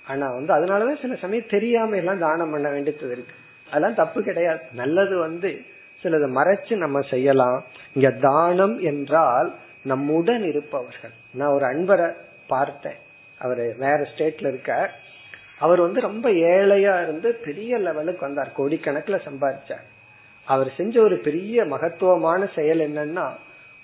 ஆனா 0.07 0.29
வந்து 0.29 0.53
அதனாலதான் 0.53 1.01
சில 1.01 1.15
சமயம் 1.15 1.49
தெரியாம 1.49 1.95
எல்லாம் 1.95 2.19
தானம் 2.19 2.51
பண்ண 2.51 2.69
வேண்டியது 2.69 3.05
இருக்கு. 3.05 3.33
அதெல்லாம் 3.67 3.95
தப்பு 3.95 4.23
கிடையாது. 4.23 4.59
நல்லது 4.71 5.17
வந்து 5.17 5.61
சிலது 6.03 6.29
மறைச்சு 6.35 6.75
நம்ம 6.75 7.01
செய்யலாம். 7.01 7.63
இங்க 7.93 8.11
தானம் 8.11 8.79
என்றால் 8.79 9.53
நம்முடன் 9.83 10.43
இருப்பவர்கள். 10.43 11.11
நான் 11.33 11.49
ஒரு 11.49 11.65
அன்பரை 11.65 12.13
பார்த்தேன். 12.47 12.95
அவரு 13.39 13.75
வேற 13.79 13.97
ஸ்டேட்ல 13.97 14.47
இருக்க 14.47 14.91
அவர் 15.59 15.81
வந்து 15.81 16.01
ரொம்ப 16.01 16.29
ஏழையா 16.29 17.03
இருந்து 17.03 17.33
பெரிய 17.33 17.77
லெவலுக்கு 17.77 18.25
வந்தார். 18.25 18.51
கோடிக்கணக்கில் 18.57 19.21
சம்பாதிச்சார். 19.25 19.85
அவர் 20.45 20.71
செஞ்ச 20.77 21.01
ஒரு 21.01 21.17
பெரிய 21.17 21.65
மகத்துவமான 21.65 22.49
செயல் 22.55 22.79
என்னன்னா 22.79 23.29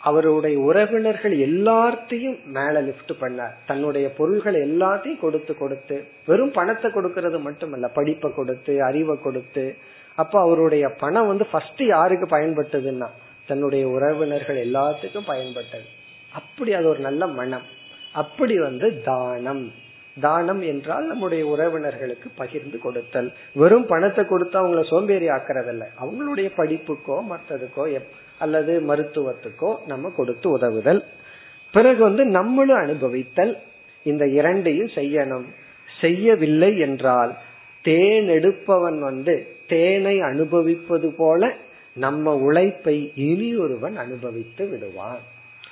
அவருடைய 0.02 0.60
உறவினர்கள் 0.60 1.38
எல்லாத்தையும் 1.38 2.44
மேல 2.46 2.82
லிப்ட் 2.82 3.12
பண்ணார். 3.20 3.52
தன்னுடைய 3.66 4.14
பொருள்கள் 4.14 4.70
எல்லாத்தையும் 4.70 5.20
கொடுத்து 5.20 5.58
கொடுத்து 5.58 6.04
வெறும் 6.26 6.52
பணத்தை 6.52 6.92
கொடுக்கறது 6.92 7.40
மட்டுமல்ல 7.40 7.88
படிப்பை 7.88 8.32
கொடுத்து 8.34 8.84
அறிவை 8.84 9.18
கொடுத்து. 9.22 9.76
அப்ப 10.16 10.42
அவருடைய 10.42 10.90
பணம் 10.90 11.28
வந்து 11.28 11.46
ஃபர்ஸ்ட் 11.46 11.82
யாருக்கு 11.82 12.38
பயன்பட்டதுன்னா 12.38 13.08
தன்னுடைய 13.48 13.88
உறவினர்கள் 13.88 14.68
எல்லாத்துக்கும் 14.68 15.28
பயன்பட்டது. 15.28 15.88
அப்படி 16.34 16.74
அது 16.74 16.88
ஒரு 16.88 17.00
நல்ல 17.00 17.28
மனம். 17.28 17.66
அப்படி 18.14 18.60
வந்து 18.60 19.02
தானம். 19.02 19.72
தானம் 20.22 20.62
என்றால் 20.62 21.06
நம்முடைய 21.06 21.44
உறவினர்களுக்கு 21.54 22.28
பகிர்ந்து 22.36 22.78
கொடுத்தல். 22.80 23.30
வெறும் 23.54 23.86
பணத்தை 23.86 24.24
கொடுத்து 24.26 24.56
அவங்கள 24.60 24.84
சோம்பேறி 24.90 25.28
ஆக்குறதில்ல 25.28 25.86
அவங்களுடைய 26.02 26.50
படிப்புக்கோ 26.58 27.18
மற்றதுக்கோ 27.32 27.86
அல்லது 28.38 28.74
மருத்துவத்துக்கோ 28.88 29.72
நம்ம 29.86 30.12
கொடுத்து 30.16 30.48
உதவுதல். 30.50 31.02
பிறகு 31.74 32.02
வந்து 32.04 32.24
நம்மளும் 32.38 32.82
அனுபவித்தல். 32.84 33.54
இந்த 34.06 34.24
இரண்டையும் 34.40 34.94
செய்யணும். 34.96 35.48
செய்யவில்லை 35.90 36.72
என்றால் 36.80 37.32
தேனெடுப்பவன் 37.86 39.00
வந்து 39.00 39.36
தேனை 39.68 40.16
அனுபவிப்பது 40.22 41.10
போல 41.18 41.52
நம்ம 41.96 42.34
உழைப்பை 42.48 42.98
இனி 43.28 43.50
ஒருவன் 43.56 43.96
அனுபவித்து 43.96 44.64
விடுவான். 44.68 45.22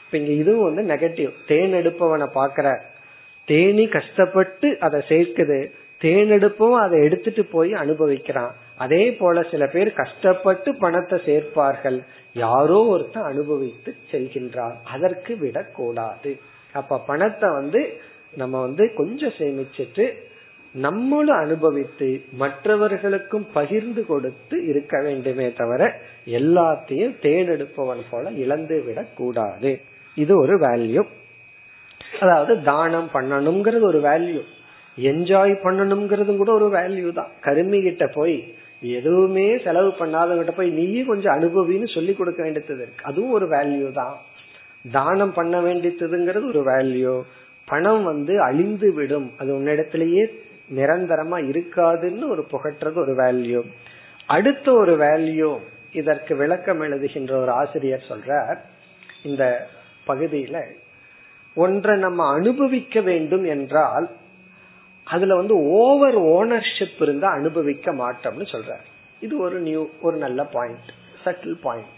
இப்ப 0.04 0.18
இங்க 0.18 0.34
இதுவும் 0.42 0.68
வந்து 0.70 0.84
நெகட்டிவ் 0.94 1.32
தேன் 1.48 1.74
எடுப்பவனை 1.74 2.28
பாக்குற 2.34 2.68
தேனி 3.50 3.86
கஷ்டப்பட்டு 3.88 4.68
அதை 4.80 5.02
சேர்க்குது. 5.10 5.60
தேனெடுப்பும் 6.02 6.80
அதை 6.80 7.04
எடுத்துட்டு 7.04 7.44
போய் 7.46 7.72
அனுபவிக்கிறான். 7.74 8.52
அதே 8.78 9.04
போல 9.16 9.44
சில 9.52 9.68
பேர் 9.68 9.94
கஷ்டப்பட்டு 9.94 10.76
பணத்தை 10.76 11.20
சேர்ப்பார்கள். 11.26 12.00
யாரோ 12.34 12.86
ஒருத்தன் 12.86 13.24
அனுபவித்து 13.24 13.96
செல்கின்றார் 14.12 14.76
அதற்கு 14.84 15.38
விடக்கூடாது 15.38 16.38
அப்ப 16.74 17.00
பணத்தை 17.00 17.50
வந்து 17.50 18.02
நம்ம 18.36 18.62
வந்து 18.62 18.94
கொஞ்சம் 18.96 19.36
சேமிச்சிட்டு 19.38 20.14
நம்மளும் 20.74 21.38
அனுபவித்து 21.38 22.22
மற்றவர்களுக்கும் 22.32 23.48
பகிர்ந்து 23.54 24.06
கொடுத்து 24.06 24.66
இருக்க 24.66 25.02
வேண்டுமே 25.02 25.54
தவிர 25.54 26.00
எல்லாத்தையும் 26.26 27.16
தேனெடுப்பவன் 27.22 28.04
போல 28.10 28.30
இழந்து 28.32 28.82
விடக் 28.82 29.16
கூடாது. 29.16 29.80
இது 30.16 30.40
ஒரு 30.40 30.58
வேல்யூ. 30.58 31.04
அதாவது 32.22 32.64
தானம் 32.64 33.10
பண்ணணுங்கிறது 33.14 33.82
ஒரு 33.82 34.00
வேல்யூ 34.02 34.42
என்ஜாய் 34.98 35.54
பண்ணணுங்கிறது 35.66 36.38
கூட 36.38 36.52
ஒரு 36.54 36.68
வேல்யூ 36.70 37.14
தான். 37.14 37.32
கருமி 37.42 37.82
கிட்ட 37.82 38.08
போய் 38.08 38.54
எதுவுமே 38.82 39.58
செலவு 39.64 39.94
பண்ணாதவங்கிட்ட 40.00 40.52
போய் 40.52 40.70
நீயும் 40.70 41.08
கொஞ்சம் 41.08 41.36
அனுபவின்னு 41.36 41.94
சொல்லி 41.94 42.14
கொடுக்க 42.16 42.44
வேண்டியது 42.44 42.82
இருக்கு. 42.82 43.04
அதுவும் 43.04 43.32
ஒரு 43.32 43.48
வேல்யூ 43.48 43.92
தான். 43.92 44.18
தானம் 44.92 45.34
பண்ண 45.34 45.62
வேண்டியதுங்கிறது 45.62 46.46
ஒரு 46.54 46.64
வேல்யூ 46.72 47.22
பணம் 47.66 48.04
வந்து 48.04 48.42
அழிந்து 48.42 48.94
விடும். 48.94 49.32
அது 49.38 49.60
உன்னிடத்திலேயே 49.60 50.24
நிரந்தரமா 50.76 51.38
இருக்காதுன்னு 51.52 52.28
ஒரு 52.30 52.46
புகற்றது 52.52 52.98
ஒரு 53.00 53.14
வேல்யூ 53.16 53.62
அடுத்த 54.26 54.72
ஒரு 54.72 54.98
வேல்யூ 54.98 55.58
இதற்கு 55.92 56.36
விளக்கம் 56.36 56.82
எழுதுகின்ற 56.82 57.32
ஒரு 57.42 57.52
ஆசிரியர் 57.52 58.10
சொல்றார். 58.10 58.58
இந்த 59.24 59.68
பகுதியில 60.08 60.58
ஒன்றை 61.64 61.94
நம்ம 61.98 62.22
அனுபவிக்க 62.38 63.02
வேண்டும் 63.10 63.46
என்றால் 63.56 64.08
அதுல 65.08 65.36
வந்து 65.36 65.56
ஓவர் 65.80 66.18
ஓனர்ஷிப் 66.34 67.00
இருந்தா 67.00 67.30
அனுபவிக்க 67.40 67.94
மாட்டோம்னு 67.94 68.46
சொல்றாரு. 68.54 68.86
இது 69.20 69.34
ஒரு 69.46 69.58
நியூ 69.60 69.84
ஒரு 70.02 70.18
நல்ல 70.18 70.42
பாயிண்ட் 70.56 70.90
சட்டில் 71.24 71.58
பாயிண்ட் 71.62 71.98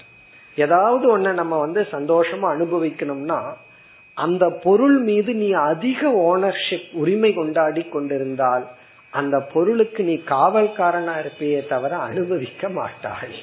ஏதாவது 0.57 1.05
ஒன்ன 1.13 1.33
நம்ம 1.33 1.57
வந்து 1.59 1.81
சந்தோஷமா 1.91 2.47
அனுபவிக்கணும்னா 2.55 3.39
அந்த 4.17 4.45
பொருள் 4.63 4.97
மீது 5.09 5.31
நீ 5.41 5.49
அதிக 5.69 6.01
ஓனர்ஷிப் 6.31 6.89
உரிமை 7.01 7.31
கொண்டாடி 7.33 7.83
கொண்டிருந்தால் 7.93 8.65
அந்த 9.13 9.37
பொருளுக்கு 9.53 10.01
நீ 10.09 10.15
காவல்காரனா 10.33 11.13
இருப்பையே 11.21 11.61
தவிர 11.67 11.93
அனுபவிக்க 12.09 12.69
மாட்டாய். 12.79 13.37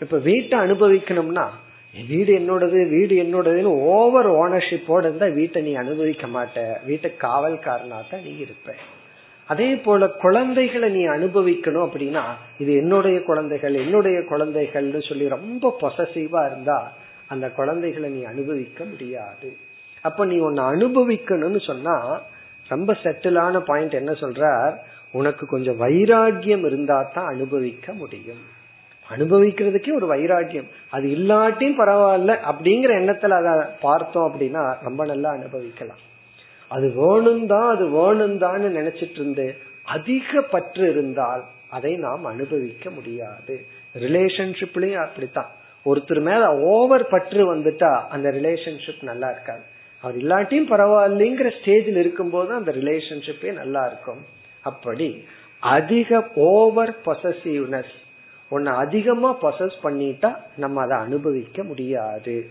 இப்ப 0.00 0.18
வீட்டை 0.28 0.56
அனுபவிக்கணும்னா 0.58 1.46
வீடு 1.94 2.38
என்னோடது 2.38 2.88
வீடு 2.88 3.14
என்னோடதுன்னு 3.16 3.64
ஓவர் 3.64 4.28
ஓனர்ஷிப்போட 4.28 4.98
இருந்தா 4.98 5.26
வீட்டை 5.26 5.62
நீ 5.62 5.74
அனுபவிக்க 5.74 6.26
மாட்ட. 6.26 6.84
வீட்டை 6.84 7.10
காவல்காரனா 7.20 7.98
தான் 8.10 8.22
நீ 8.22 8.36
இருப்ப. 8.36 8.74
அதே 9.46 9.76
போல 9.76 10.08
குழந்தைகளை 10.08 10.90
நீ 10.90 11.06
அனுபவிக்கணும் 11.06 11.86
அப்படின்னா 11.88 12.24
இது 12.58 12.76
என்னுடைய 12.76 13.22
குழந்தைகள் 13.22 13.74
என்னுடைய 13.74 14.18
குழந்தைகள்னு 14.18 15.08
சொல்லி 15.08 15.28
ரொம்ப 15.28 15.76
பொசசிவா 15.80 16.46
இருந்தா 16.46 16.92
அந்த 17.26 17.50
குழந்தைகளை 17.50 18.10
நீ 18.10 18.22
அனுபவிக்க 18.22 18.84
முடியாது. 18.84 19.56
அப்ப 20.02 20.24
நீ 20.24 20.38
உன்னை 20.38 20.64
அனுபவிக்கணும்னு 20.64 21.60
சொன்னா 21.60 22.20
ரொம்ப 22.68 22.96
செட்டிலான 23.02 23.60
பாயிண்ட் 23.60 23.92
என்ன 23.92 24.12
சொல்ற 24.12 24.74
உனக்கு 25.12 25.46
கொஞ்சம் 25.46 25.80
வைராகியம் 25.80 26.64
இருந்தா 26.64 27.02
தான் 27.02 27.26
அனுபவிக்க 27.26 27.92
முடியும். 27.92 28.56
அனுபவிக்கிறதுக்கே 29.10 29.94
ஒரு 29.94 30.06
வைராக்கியம். 30.06 30.68
அது 30.90 31.08
இல்லாட்டியும் 31.08 31.78
பரவாயில்ல 31.80 32.32
அப்படிங்கிற 32.50 32.90
எண்ணத்துல 33.00 33.36
அதை 33.40 33.70
பார்த்தோம் 33.80 34.26
அப்படின்னா 34.28 34.82
ரொம்ப 34.82 35.04
நல்லா 35.04 35.30
அனுபவிக்கலாம். 35.30 36.02
அது 36.68 36.92
வேணும் 36.94 37.46
தான் 37.46 37.68
அது 37.76 37.88
வேணும் 37.88 38.38
தான் 38.38 38.62
நினைச்சிட்டு 38.62 39.18
இருந்து 39.20 39.56
அதிக 39.84 40.40
பற்று 40.40 40.90
இருந்தால் 40.90 41.44
அதை 41.70 41.96
நாம் 41.96 42.24
அனுபவிக்க 42.24 42.90
முடியாது. 42.90 43.66
ரிலேஷன்ஷிப்லயும் 43.94 45.04
அப்படித்தான். 45.06 45.50
ஒருத்தர் 45.86 46.20
மேல 46.20 46.56
ஓவர் 46.58 47.06
பற்று 47.06 47.54
வந்துட்டா 47.54 47.92
அந்த 48.08 48.28
ரிலேஷன்ஷிப் 48.30 49.02
நல்லா 49.02 49.30
இருக்காது. 49.30 49.62
அவர் 50.00 50.16
இல்லாட்டியும் 50.16 50.70
பரவாயில்லைங்கிற 50.72 51.50
ஸ்டேஜில் 51.58 51.96
இருக்கும்போது 51.96 52.52
அந்த 52.52 52.72
ரிலேஷன்ஷிப்பே 52.72 53.52
நல்லா 53.52 53.86
இருக்கும். 53.86 54.20
அப்படி 54.62 55.24
அதிக 55.60 56.30
ஓவர் 56.34 56.94
பொசசிவ்னஸ் 57.06 57.94
உன்னை 58.48 58.72
அதிகமா 58.72 59.30
பொசஸ் 59.42 59.76
பண்ணிட்டா 59.82 60.36
நம்ம 60.56 60.80
அதை 60.80 60.96
அனுபவிக்க 60.98 61.62
முடியாது. 61.62 62.50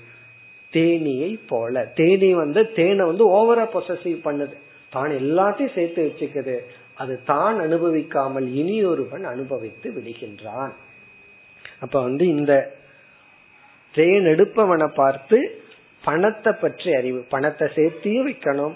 தேனியை 0.73 1.39
போல. 1.47 1.85
தேனி 1.95 2.33
வந்து 2.33 2.71
தேனை 2.71 3.05
வந்து 3.05 3.25
ஓவரா 3.37 3.65
பொசசிவ் 3.75 4.19
பண்ணுது. 4.23 4.55
தான் 4.89 5.11
எல்லாத்தையும் 5.11 5.75
சேர்த்து 5.75 6.01
வச்சுக்குது. 6.07 6.57
அது 6.95 7.19
தான் 7.25 7.59
அனுபவிக்காமல் 7.59 8.53
இனி 8.53 8.83
ஒருவன் 8.83 9.23
அனுபவித்து 9.23 9.91
விடுகின்றான். 9.91 10.73
அப்ப 11.79 12.01
வந்து 12.01 12.27
இந்த 12.27 12.53
தேன் 13.93 14.25
எடுப்பவனை 14.25 14.87
பார்த்து 14.87 15.37
பணத்தை 16.03 16.51
பற்றி 16.53 16.89
அறிவு 16.95 17.19
பணத்தை 17.29 17.67
சேர்த்தியும் 17.75 18.27
வைக்கணும் 18.27 18.75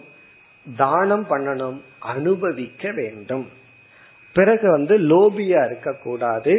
தானம் 0.77 1.25
பண்ணணும் 1.29 1.77
அனுபவிக்க 1.99 2.91
வேண்டும். 2.91 3.47
பிறகு 4.35 4.71
வந்து 4.71 4.97
லோபியா 4.99 5.65
இருக்கக்கூடாது. 5.65 6.53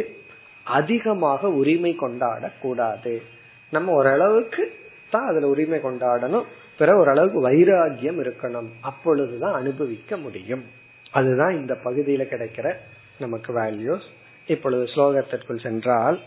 அதிகமாக 0.63 1.49
உரிமை 1.49 1.95
கொண்டாட 1.95 2.49
கூடாது 2.61 3.21
நம்ம 3.69 3.91
ஓரளவுக்கு 3.91 4.73
தான் 5.09 5.27
அதுல 5.27 5.47
உரிமை 5.47 5.79
கொண்டாடணும். 5.79 6.43
பிறகு 6.77 6.97
ஓரளவுக்கு 6.97 7.49
வைராகியம் 7.49 8.19
இருக்கணும். 8.23 8.69
அப்பொழுதுதான் 8.81 9.53
அனுபவிக்க 9.53 10.17
முடியும். 10.17 10.63
அதுதான் 11.11 11.53
இந்த 11.55 11.77
பகுதியில 11.83 12.23
கிடைக்கிற 12.33 12.73
நமக்கு 13.19 13.61
வேல்யூஸ் 13.61 14.07
இப்பொழுது 14.47 14.83
ஸ்லோகத்திற்குள் 14.83 15.61
சென்றால் 15.61 16.19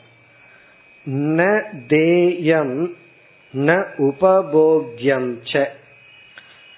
ந 1.06 1.62
தேயம் 1.86 2.94
ந 3.54 3.86
உபபோக்யம் 3.98 5.38
ச 5.52 5.66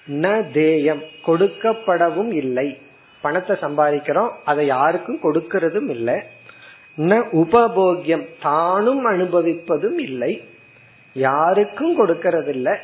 ந 0.07 0.51
தேயம் 0.51 1.03
கொடுக்கப்படவும் 1.25 2.31
இல்லை. 2.31 2.77
பணத்தை 3.21 3.55
சம்பாதிக்கிறோம் 3.61 4.29
அதை 4.45 4.65
யாருக்கும் 4.65 5.23
கொடுக்கறதும் 5.23 5.89
இல்லை. 5.89 6.23
ந 6.99 7.23
உபபோகியம். 7.31 8.25
தானும் 8.41 9.05
அனுபவிப்பதும் 9.05 9.97
இல்லை. 9.97 10.41
யாருக்கும் 11.13 11.99
கொடுக்கறதில்லை. 11.99 12.75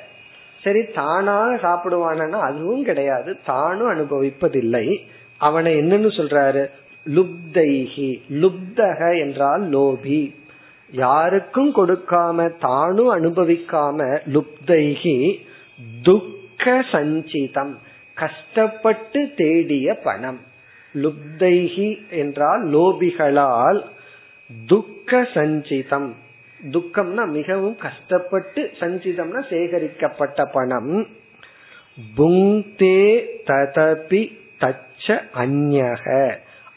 சரி 0.63 0.83
தானாக 0.83 1.55
சாப்பிடுவானா 1.55 2.29
அதுவும் 2.29 2.83
கிடையாது. 2.83 3.37
தானும் 3.45 3.89
அனுபவிப்பதில்லை. 3.89 4.97
அவனை 5.37 5.75
என்னன்னு 5.75 6.09
சொல்றாரு? 6.17 6.69
லுப்தைகி 7.05 8.21
லுப்தக 8.29 9.19
என்றால் 9.19 9.69
லோபி. 9.69 10.35
யாருக்கும் 10.91 11.73
கொடுக்காம 11.73 12.51
தானும் 12.59 13.15
அனுபவிக்காம 13.15 14.19
லுப்தைகி 14.33 15.39
துக்க 16.03 16.85
சஞ்சிதம். 16.91 17.73
கஷ்டப்பட்டு 18.13 19.33
தேடிய 19.35 19.95
பணம். 19.95 20.39
லுப்தைகி 20.93 22.09
என்றால் 22.09 22.63
லோபிகளால் 22.65 23.93
துக்க 24.67 25.21
சஞ்சிதம் 25.21 26.11
துக்கம்னா 26.71 27.27
மிகவும் 27.27 27.75
கஷ்டப்பட்டு 27.75 28.71
சஞ்சிதம்னா 28.79 29.45
சேகரிக்கப்பட்ட 29.49 30.45
பணம். 30.51 31.07
புங்தே 32.17 33.25
ததபி 33.45 34.37
தச்ச 34.59 35.21
அந்யக 35.37 36.35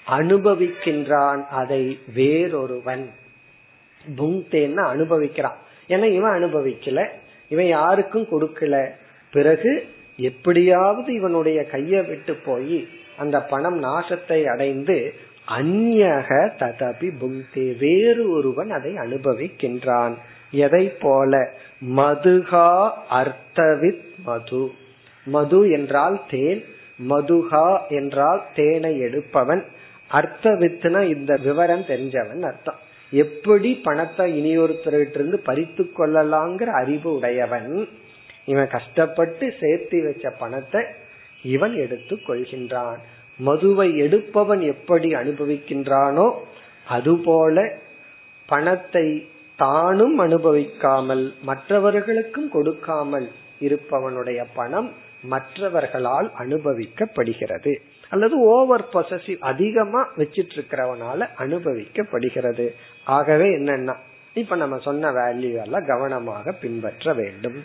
அனுபவிக்கின்றான் 0.08 1.46
அதை 1.46 1.98
வேறொருவன். 2.14 3.06
புங்கேன்னா 4.16 4.84
அனுபவிக்கிறான். 4.94 5.56
ஏன்னா 5.88 6.12
இவன் 6.12 6.44
அனுபவிக்கல. 6.44 7.08
இவன் 7.48 7.66
யாருக்கும் 7.66 8.26
கொடுக்கல. 8.30 8.90
பிறகு 9.32 9.88
எப்படியாவது 10.16 11.14
இவனுடைய 11.14 11.66
கைய 11.72 12.06
விட்டு 12.06 12.34
போய் 12.34 12.88
அந்த 13.16 13.42
பணம் 13.42 13.82
நாசத்தை 13.82 14.44
அடைந்து 14.44 15.14
அந்யக 15.56 16.50
ததபி 16.58 17.10
புங்கே 17.20 17.78
வேறு 17.78 18.30
ஒருவன் 18.30 18.70
அதை 18.70 18.94
அனுபவிக்கின்றான். 18.94 20.14
எதை 20.50 20.88
போல? 20.88 21.50
மதுகா 21.96 22.90
அர்த்தவித் 23.10 24.04
மது. 24.24 24.70
மது 25.24 25.70
என்றால் 25.70 26.20
தேன். 26.30 26.64
மதுகா 27.08 27.88
என்றால் 27.88 28.44
தேனை 28.54 29.00
எடுப்பவன். 29.00 29.64
அர்த்தவித்னா 30.12 31.02
இந்த 31.02 31.36
விவரம் 31.42 31.82
தெரிஞ்சவன் 31.82 32.42
அர்த்தம். 32.42 32.78
எப்படி 33.10 33.74
பணத்தை 33.74 34.26
இனியொருத்தர்கிட்ட 34.38 35.10
இருந்து 35.10 35.38
பறித்து 35.38 35.90
கொள்ளலாங்கிற 35.98 36.64
அறிவு 36.64 37.14
உடையவன் 37.14 37.88
இவன் 38.44 38.68
கஷ்டப்பட்டு 38.68 39.54
சேர்த்து 39.60 40.04
வச்ச 40.04 40.30
பணத்தை 40.30 40.84
இவன் 41.42 41.74
எடுத்து 41.74 42.16
கொள்கின்றான். 42.16 42.98
மதுவை 43.38 43.96
எடுப்பவன் 43.96 44.60
எப்படி 44.60 45.14
அனுபவிக்கின்றானோ 45.14 46.32
அதுபோல 46.86 47.72
பணத்தை 48.46 49.28
தானும் 49.56 50.18
அனுபவிக்காமல் 50.18 51.34
மற்றவர்களுக்கும் 51.42 52.50
கொடுக்காமல் 52.50 53.28
இருப்பவனுடைய 53.60 54.44
பணம் 54.54 54.92
மற்றவர்களால் 55.30 56.28
அனுபவிக்கப்படுகிறது. 56.38 57.72
அல்லது 58.08 58.38
ஓவர் 58.38 58.84
பொசசிவ் 58.92 59.38
அதிகமா 59.38 60.08
வச்சிட்டு 60.16 60.54
இருக்கிறவனால 60.56 61.26
அனுபவிக்கப்படுகிறது. 61.38 62.66
ஆகவே 63.04 63.48
என்னன்னா 63.56 63.94
இப்ப 64.34 64.56
நம்ம 64.56 64.78
சொன்ன 64.78 65.10
வேல்யூ 65.10 65.52
எல்லாம் 65.62 65.86
கவனமாக 65.86 66.52
பின்பற்ற 66.52 67.12
வேண்டும். 67.12 67.58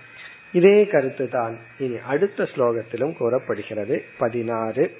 இதே 0.52 0.88
கருத்து 0.88 1.30
தான் 1.30 1.58
இனி 1.80 1.98
அடுத்த 2.06 2.44
ஸ்லோகத்திலும் 2.44 3.18
கூறப்படுகிறது. 3.18 4.04
பதினாறு. 4.18 4.94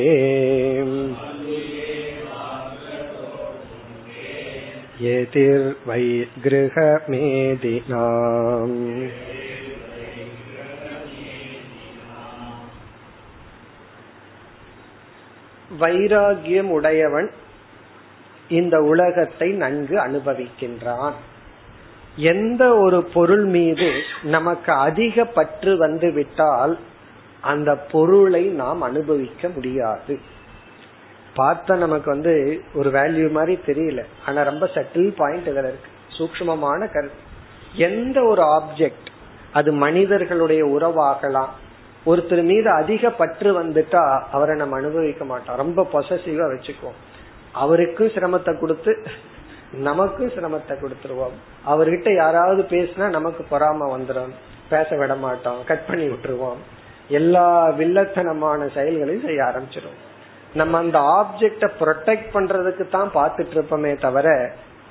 यतिर्वै 5.00 6.04
गृहमेदिनाम् 6.44 7.94
வைராகியம் 15.78 16.70
உடையவன் 16.70 17.28
இந்த 18.48 18.76
உலகத்தை 18.82 19.48
நன்கு 19.52 19.96
அனுபவிக்கின்றான் 19.98 21.14
எந்த 22.24 22.62
ஒரு 22.76 22.98
பொருள் 23.04 23.46
மீது 23.46 23.88
நமக்கு 24.26 24.72
அதிக 24.72 25.24
பற்று 25.24 25.72
வந்து 25.76 26.12
விட்டால் 26.12 26.74
அந்த 27.40 27.70
பொருளை 27.92 28.44
நாம் 28.54 28.80
அனுபவிக்க 28.80 29.48
முடியாது 29.48 30.14
பார்த்தா 31.37 31.77
நமக்கு 31.77 32.11
வந்து 32.11 32.61
ஒரு 32.73 32.89
வேல்யூ 32.89 33.31
மாதிரி 33.31 33.59
தெரியல. 33.65 34.03
ஆனா 34.25 34.41
ரொம்ப 34.41 34.65
சட்டில் 34.65 35.13
பாயிண்ட் 35.15 35.47
இதுல 35.47 35.71
இருக்கு. 35.71 35.89
சூக்மமான 36.17 36.79
கருத்து. 36.79 37.27
எந்த 37.73 38.23
ஒரு 38.23 38.41
ஆப்ஜெக்ட் 38.41 39.07
அது 39.53 39.71
மனிதர்களுடைய 39.71 40.65
உறவாகலாம். 40.65 41.49
ஒருத்தர் 42.05 42.43
மீது 42.43 42.69
அதிக 42.69 43.09
பற்று 43.09 43.63
வந்துட்டா 43.63 44.23
அவரை 44.31 44.55
நம்ம 44.55 44.75
அனுபவிக்க 44.75 45.25
மாட்டோம். 45.25 45.55
ரொம்ப 45.55 45.87
பொசசிவா 45.93 46.45
வச்சுக்குவோம். 46.53 46.99
அவருக்கும் 47.51 48.07
சிரமத்தை 48.07 48.59
கொடுத்து 48.59 49.03
நமக்கும் 49.71 50.29
சிரமத்தை 50.29 50.77
கொடுத்துருவோம். 50.77 51.35
அவர்கிட்ட 51.67 52.15
யாராவது 52.15 52.61
பேசினா 52.61 53.09
நமக்கு 53.09 53.45
பொறாம 53.51 53.79
வந்துடும் 53.79 54.31
பேச 54.69 54.95
விட 54.95 55.15
மாட்டோம். 55.15 55.63
கட் 55.65 55.85
பண்ணி 55.85 56.07
விட்டுருவோம். 56.07 56.61
எல்லா 57.07 57.67
வில்லத்தனமான 57.69 58.73
செயல்களையும் 58.73 59.25
செய்ய 59.25 59.43
ஆரம்பிச்சிடும் 59.43 60.07
நம்ம 60.53 60.77
அந்த 60.77 60.99
ஆப்ஜெக்ட 61.19 61.65
ப்ரொடெக்ட் 61.79 62.29
பண்றதுக்கு 62.33 62.85
தான் 62.89 63.09
பாத்துட்டு 63.17 63.55
இருப்போமே 63.57 63.91
தவிர 64.05 64.27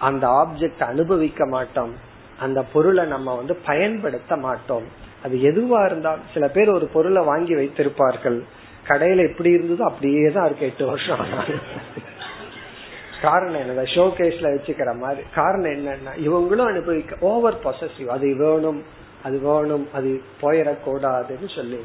அந்த 0.08 0.24
ஆப்ஜெக்ட் 0.42 0.82
அனுபவிக்க 0.92 1.46
மாட்டோம். 1.46 1.92
அந்த 2.44 2.60
பொருளை 2.72 3.04
நம்ம 3.06 3.34
வந்து 3.34 3.54
பயன்படுத்த 3.68 4.36
மாட்டோம். 4.36 4.86
அது 5.24 5.36
எதுவா 5.50 5.80
இருந்தாலும் 5.86 6.28
சில 6.34 6.48
பேர் 6.48 6.70
ஒரு 6.76 6.86
பொருளை 6.94 7.22
வாங்கி 7.30 7.54
வைத்திருப்பார்கள். 7.60 8.38
கடையில 8.88 9.24
எப்படி 9.30 9.50
இருந்ததோ 9.56 9.84
அப்படியே 9.88 10.30
தான் 10.36 10.46
இருக்கு 10.48 10.68
எட்டு 10.70 10.84
வருஷம் 10.90 11.24
காரணம் 13.22 13.60
என்ன? 13.60 13.84
ஷோ 13.94 14.04
கேஸ்ல 14.18 14.52
வச்சுக்கிற 14.54 14.90
மாதிரி. 15.00 15.22
காரணம் 15.38 15.72
என்னன்னா 15.76 16.12
இவங்களும் 16.26 16.70
அனுபவிக்க 16.72 17.16
ஓவர் 17.30 17.58
பொசசிவ் 17.64 18.12
அது 18.16 18.28
வேணும் 18.42 18.80
அது 19.26 19.38
வேணும் 19.46 19.86
அது 19.92 20.10
போயிடக்கூடாதுன்னு 20.42 21.48
சொல்லி. 21.54 21.80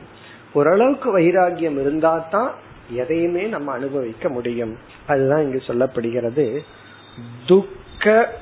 ஓரளவுக்கு 0.53 1.09
வைராகியம் 1.17 1.79
இருந்தா 1.83 2.13
தான் 2.35 2.51
எதையுமே 2.89 3.43
நம்ம 3.43 3.71
அனுபவிக்க 3.71 4.29
முடியும். 4.29 4.77
அதுதான் 5.07 5.41
இங்கு 5.41 5.63
சொல்லப்படுகிறது. 5.67 6.59
துக்க 7.45 8.33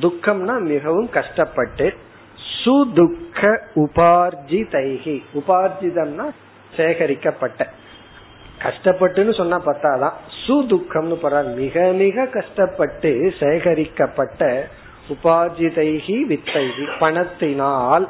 துக்கம்னா 0.00 0.60
மிகவும் 0.60 1.10
கஷ்டப்பட்டு 1.10 1.94
சுதுக்க 2.64 3.60
உபார்ஜிதைகி. 3.74 5.22
உபார்ஜிதம்னா 5.34 6.30
சேகரிக்கப்பட்ட. 6.76 7.66
கஷ்டப்பட்டுன்னு 8.62 9.34
சொன்னா 9.34 9.66
பத்தாதான். 9.66 10.12
சுதுக்கம்னு 10.46 11.18
போறார். 11.22 11.54
மிக 11.54 11.92
மிக 11.92 12.26
கஷ்டப்பட்டு 12.26 13.34
சேகரிக்கப்பட்ட 13.40 14.68
உபார்ஜிதைகி 15.08 16.22
வித்தைகி. 16.28 16.98
பணத்தினால் 16.98 18.08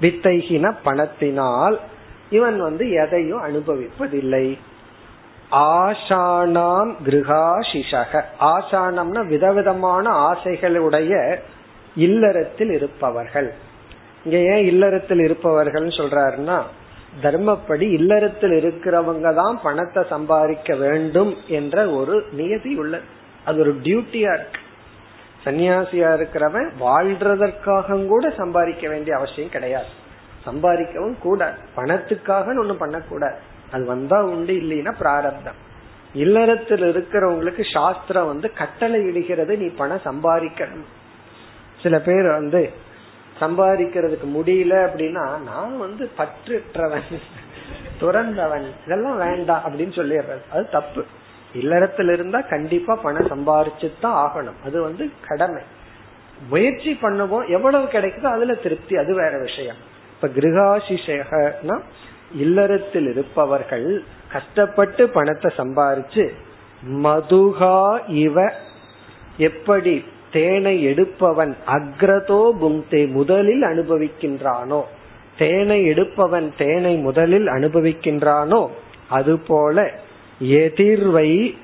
வித்தைகின 0.00 0.76
பணத்தினால் 0.82 1.80
இவன் 2.30 2.60
வந்து 2.60 2.90
எதையும் 2.90 3.42
அனுபவிப்பதில்லை. 3.42 4.58
ஆசானாம் 5.50 6.94
கிருகாஷிஷக 7.04 8.22
ஆசானம்னா 8.40 9.26
விதவிதமான 9.26 10.10
ஆசைகளுடைய 10.10 11.36
இல்லறத்தில் 11.96 12.70
இருப்பவர்கள். 12.70 13.54
இங்க 14.24 14.38
ஏன் 14.38 14.64
இல்லறத்தில் 14.64 15.18
இருப்பவர்கள் 15.18 15.86
சொல்றாருன்னா 15.86 16.62
தர்மப்படி 17.22 17.80
இல்லறத்தில் 17.80 18.50
இருக்கிறவங்க 18.50 19.34
தான் 19.34 19.60
பணத்தை 19.62 20.04
சம்பாதிக்க 20.08 20.74
வேண்டும் 20.74 21.36
என்ற 21.46 21.88
ஒரு 21.88 22.24
நியதி 22.32 22.76
உள்ள 22.76 23.00
அது 23.44 23.58
ஒரு 23.58 23.76
டியூட்டியா 23.82 24.32
இருக்கு. 24.32 24.60
சன்னியாசியா 25.44 26.10
இருக்கிறவன் 26.16 26.68
வாழ்றதற்காக 26.80 28.06
கூட 28.06 28.30
சம்பாதிக்க 28.30 28.88
வேண்டிய 28.88 29.16
அவசியம் 29.16 29.50
கிடையாது. 29.50 29.86
சம்பாதிக்கவும் 30.46 31.18
கூடாது. 31.18 31.58
பணத்துக்காக 31.76 32.46
ஒண்ணும் 32.46 32.76
பண்ணக்கூடாது. 32.76 33.36
அது 33.72 33.84
வந்தா 33.84 34.24
உண்டு 34.24 34.52
இல்லைன்னா 34.52 34.94
பிராரப்தம். 34.98 35.72
இல்லறத்தில் 36.14 36.82
இருக்கிறவங்களுக்கு 36.82 37.72
சாஸ்திரம் 37.72 38.26
வந்து 38.26 38.52
கட்டளை 38.52 39.02
இடுகிறது 39.02 39.56
நீ 39.56 39.66
பணம் 39.66 40.00
சம்பாதிக்கணும். 40.04 40.84
சில 41.82 41.98
பேர் 41.98 42.22
வந்து 42.22 42.70
சம்பாதிக்கிறதுக்கு 43.40 44.26
முடியல 44.34 44.88
அப்படின்னா 44.88 45.38
நான் 45.38 45.78
வந்து 45.78 46.10
பற்றுற்றவன் 46.18 47.20
துறந்தவன் 48.00 48.70
இதெல்லாம் 48.84 49.16
வேண்டாம் 49.16 49.62
அப்படின்னு 49.66 49.82
சொல்லிடுறது. 49.82 50.52
அது 50.52 50.68
தப்பு. 50.68 51.04
இல்லறத்துல 51.54 52.12
இருந்தா 52.12 52.40
கண்டிப்பா 52.40 52.94
பணம் 52.94 53.28
சம்பாரிச்சுதான் 53.28 54.02
ஆகணும். 54.02 54.64
அது 54.64 54.82
வந்து 54.82 55.10
கடமை. 55.28 55.62
முயற்சி 56.48 56.98
பண்ணுவோம் 57.02 57.48
எவ்வளவு 57.48 57.84
கிடைக்குதோ 57.84 58.24
அதுல 58.24 58.54
திருப்தி. 58.54 58.96
அது 58.96 59.14
வேற 59.14 59.38
விஷயம். 59.38 59.92
இப்ப 60.24 60.40
கிரகாசிஷேகனா 60.40 61.80
இல்லறத்தில் 62.34 63.06
இருப்பவர்கள் 63.06 64.02
கஷ்டப்பட்டு 64.32 65.08
பணத்தை 65.08 65.52
சம்பாரிச்சு 65.56 66.28
மதுகா 66.92 68.00
இவ 68.08 68.52
எப்படி 69.36 70.04
தேனை 70.32 70.86
எடுப்பவன் 70.86 71.56
அக்ரதோ 71.66 72.50
புங்தே 72.60 73.10
முதலில் 73.10 73.62
அனுபவிக்கின்றானோ? 73.62 74.82
தேனை 75.38 75.84
எடுப்பவன் 75.86 76.52
தேனை 76.58 76.96
முதலில் 76.96 77.46
அனுபவிக்கின்றானோ? 77.46 78.68
அதுபோல 79.08 79.90
எதிர்வை 80.42 81.56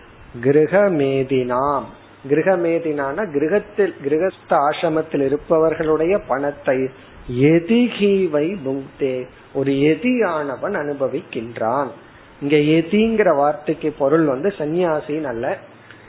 கிரகமேதினாம். 0.43 1.83
கிரகமேதினான 2.29 3.31
கிரகத்தில் 3.31 3.95
கிரகஸ்த 4.09 4.51
ஆசிரமத்தில் 4.51 5.25
இருப்பவர்களுடைய 5.25 6.19
பணத்தை 6.19 6.91
எதிகிவை 7.39 8.57
புக்தே. 8.67 9.27
ஒரு 9.55 9.73
எதியானவன் 9.73 10.75
அனுபவிக்கின்றான். 10.75 11.87
இங்க 12.43 12.57
எதிங்கிற 12.57 13.37
வார்த்தைக்கு 13.37 13.95
பொருள் 13.99 14.25
வந்து 14.25 14.55
சன்னியாசின்னு 14.59 15.25
அல்ல. 15.25 15.59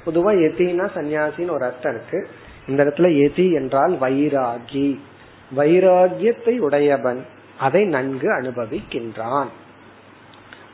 பொதுவா 0.05 0.33
எதினா 0.33 0.89
சன்னியாசின்னு 0.95 1.51
ஒரு 1.51 1.63
அர்த்தம் 1.63 1.95
இருக்கு. 1.95 2.27
இந்த 2.67 2.83
இடத்துல 2.83 3.31
எதி 3.31 3.53
என்றால் 3.53 3.91
வைராகி. 3.91 4.99
வைராகியத்தை 5.57 6.57
உடையவன் 6.57 7.25
அதை 7.59 7.85
நன்கு 7.85 8.29
அனுபவிக்கின்றான். 8.41 9.47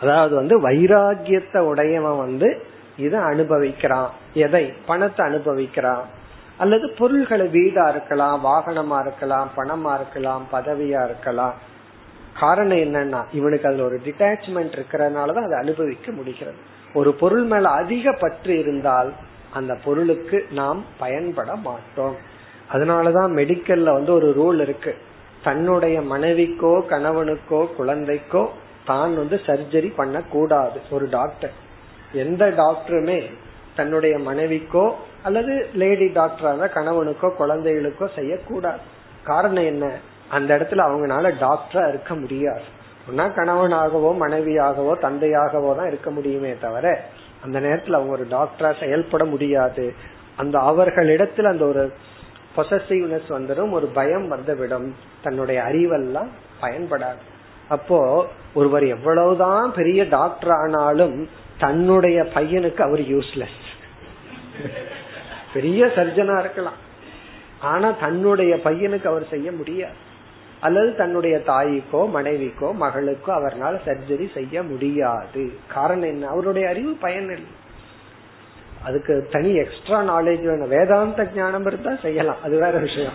அதாவது 0.02 0.36
வந்து 0.36 0.70
வைராகியத்தை 0.70 1.58
உடையவன் 1.58 2.18
வந்து 2.18 2.62
இதை 2.98 3.20
அனுபவிக்கிறான். 3.20 4.10
எதை? 4.34 4.74
பணத்தை 4.86 5.26
அனுபவிக்கிறான். 5.26 6.04
அல்லது 6.58 6.94
பொருள்களை 6.98 7.48
வீடா 7.48 7.90
இருக்கலாம் 7.90 8.46
வாகனமா 8.46 9.00
இருக்கலாம் 9.00 9.50
பணமா 9.58 9.94
இருக்கலாம் 9.96 10.48
பதவியா 10.52 11.06
இருக்கலாம். 11.06 11.54
காரணம் 12.40 12.78
என்னன்னா 12.78 13.24
இவனுக்கு 13.32 13.68
அதுல 13.68 13.84
ஒரு 13.84 14.00
டிட்டாச்மெண்ட் 14.06 14.74
இருக்கிறதுனாலதான் 14.78 15.48
அதை 15.48 15.60
அனுபவிக்க 15.60 16.12
முடிகிறது. 16.12 16.58
ஒரு 16.94 17.14
பொருள் 17.14 17.44
மேல 17.44 17.70
அதிக 17.70 18.12
பற்று 18.12 18.60
இருந்தால் 18.60 19.14
அந்த 19.54 19.78
பொருளுக்கு 19.84 20.46
நாம் 20.52 20.84
பயன்பட 20.98 21.56
மாட்டோம். 21.56 22.16
அதனாலதான் 22.74 23.32
மெடிக்கல்ல 23.40 23.94
வந்து 23.94 24.14
ஒரு 24.14 24.30
ரூல் 24.40 24.62
இருக்கு. 24.62 24.96
தன்னுடைய 25.44 26.02
மனைவிக்கோ 26.02 26.74
கணவனுக்கோ 26.90 27.68
குழந்தைக்கோ 27.80 28.48
தான் 28.86 29.16
வந்து 29.16 29.42
சர்ஜரி 29.46 29.94
பண்ண 29.96 30.22
கூடாது 30.22 30.80
ஒரு 30.92 31.08
டாக்டர் 31.10 31.52
எந்த 32.14 32.50
டாக்டருமே 32.58 33.20
தன்னுடைய 33.78 34.18
மனைவிக்கோ 34.18 34.86
அல்லது 35.24 35.54
லேடி 35.74 36.06
டாக்டரான 36.06 36.70
கணவனுக்கோ 36.76 37.30
குழந்தைகளுக்கோ 37.40 38.08
செய்யக்கூடாது. 38.16 38.82
காரணம் 39.24 39.64
என்ன? 39.64 39.86
அந்த 40.30 40.50
இடத்துல 40.58 40.82
அவங்களால 40.88 41.32
டாக்டரா 41.46 41.90
இருக்க 41.90 42.16
முடியாது. 42.16 42.66
ஒன்னா 43.10 43.26
கணவனாகவோ 43.36 44.10
மனைவியாகவோ 44.24 44.94
தந்தையாகவோ 45.02 45.76
தான் 45.76 45.88
இருக்க 45.88 46.10
முடியுமே 46.12 46.52
தவிர 46.62 46.86
அந்த 47.44 47.58
நேரத்துல 47.60 47.98
அவங்க 48.00 48.12
ஒரு 48.12 48.28
டாக்டரா 48.32 48.80
செயல்பட 48.80 49.24
முடியாது. 49.26 49.94
அந்த 50.36 50.56
அவர்களிடத்துல 50.60 51.44
அந்த 51.44 51.66
ஒரு 51.66 51.84
பொசசிவ்னஸ் 52.58 53.30
வந்துடும் 53.30 53.72
ஒரு 53.72 53.88
பயம் 53.88 54.28
வந்துவிடும். 54.28 54.96
தன்னுடைய 55.24 55.62
அறிவெல்லாம் 55.62 56.30
பயன்படாது. 56.62 57.24
அப்போ 57.70 58.00
ஒருவர் 58.54 58.86
எவ்வளவுதான் 58.88 59.74
பெரிய 59.74 60.02
டாக்டர் 60.10 60.52
ஆனாலும் 60.52 61.30
தன்னுடைய 61.60 62.18
பையனுக்கு 62.36 62.82
அவர் 62.82 63.04
யூஸ்லெஸ் 63.14 63.67
பெரிய 65.54 65.86
சர்ஜனா 65.86 66.40
இருக்கலாம். 66.40 66.86
ஆனா 67.60 67.92
தன்னுடைய 67.92 68.56
பையனுக்கு 68.56 69.08
அவர் 69.08 69.28
செய்ய 69.30 69.52
முடியாது. 69.52 70.06
அல்லது 70.60 70.96
தன்னுடைய 70.96 71.38
தாய்க்கோ 71.38 72.12
மனைவிக்கோ 72.12 72.74
மகளுக்கோ 72.82 73.28
அவர்னால 73.28 73.80
சர்ஜரி 73.86 74.34
செய்ய 74.34 74.64
முடியாது. 74.64 75.54
காரணம் 75.68 76.08
என்ன? 76.08 76.28
அவருடைய 76.28 76.70
அறிவு 76.70 76.94
பயன் 76.94 77.24
இல்லை. 77.24 77.66
அதுக்கு 78.84 79.28
தனி 79.32 79.54
எக்ஸ்ட்ரா 79.54 80.02
நாலேஜ் 80.02 80.44
வேணும். 80.44 80.70
வேதாந்த 80.70 81.28
ஞானம் 81.36 81.66
இருந்தா 81.66 81.96
செய்யலாம். 82.02 82.42
அது 82.44 82.60
வேற 82.60 82.72
விஷயம். 82.72 83.14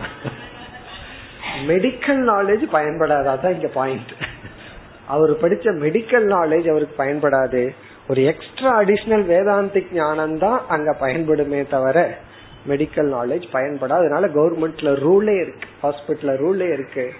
மெடிக்கல் 1.67 2.23
நாலேஜ் 2.31 2.63
பயன்படாதான் 2.73 3.51
இங்க 3.51 3.67
பாயிண்ட் 3.67 4.11
அவர் 5.07 5.31
படிச்ச 5.31 5.65
மெடிக்கல் 5.65 6.27
நாலேஜ் 6.27 6.69
அவருக்கு 6.69 7.03
பயன்படாது. 7.03 7.75
ஒரு 8.09 8.23
எக்ஸ்ட்ரா 8.23 8.81
அடிஷனல் 8.81 9.25
வேதாந்திக் 9.25 9.93
ஞானம் 9.93 10.37
தான் 10.37 10.65
அங்க 10.67 10.93
பயன்படுமே 10.93 11.65
தவிர 11.65 12.17
மெடிக்கல் 12.67 13.13
நாலேஜ் 13.13 13.43
பயன்படாது. 13.53 13.89
அதனால 13.89 14.27
கவர்மெண்ட்ல 14.27 14.95
ரூலே 14.95 15.41
இருக்கு. 15.41 15.67
ஹாஸ்பிட்டல்ல 15.83 16.35
ரூலே 16.35 16.73
இருக்கு. 16.73 17.13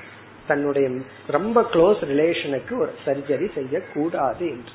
தன்னுடைய 0.48 0.90
ரொம்ப 1.28 1.62
க்ளோஸ் 1.62 2.02
ரிலேஷனுக்கு 2.02 2.80
ஒரு 2.80 2.94
சர்ஜரி 3.06 3.54
செய்யக்கூடாது 3.54 4.50
என்று. 4.50 4.72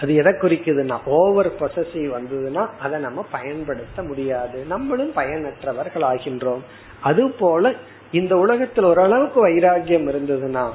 அது 0.00 0.14
எதை 0.14 0.32
குறிக்குதுன்னா 0.32 0.98
ஓவர் 1.04 1.52
பொசசிவ் 1.52 2.14
வந்ததுன்னா 2.18 2.66
அதை 2.80 3.00
நம்ம 3.00 3.26
பயன்படுத்த 3.30 4.02
முடியாது. 4.02 4.64
நம்மளும் 4.64 5.12
பயனற்றவர்கள் 5.12 6.02
ஆகின்றோம். 6.02 6.60
அது 7.00 7.30
போல 7.30 7.72
இந்த 8.12 8.36
உலகத்தில் 8.36 8.84
ஓரளவுக்கு 8.84 9.48
வைராகியம் 9.48 10.08
இருந்ததுன்னா 10.08 10.70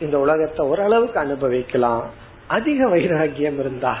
இந்த 0.00 0.18
உலகத்தை 0.18 0.66
ஓரளவுக்கு 0.66 1.20
அனுபவிக்கலாம். 1.20 2.24
அதிக 2.46 2.88
வைராகியம் 2.88 3.58
இருந்தா 3.58 3.98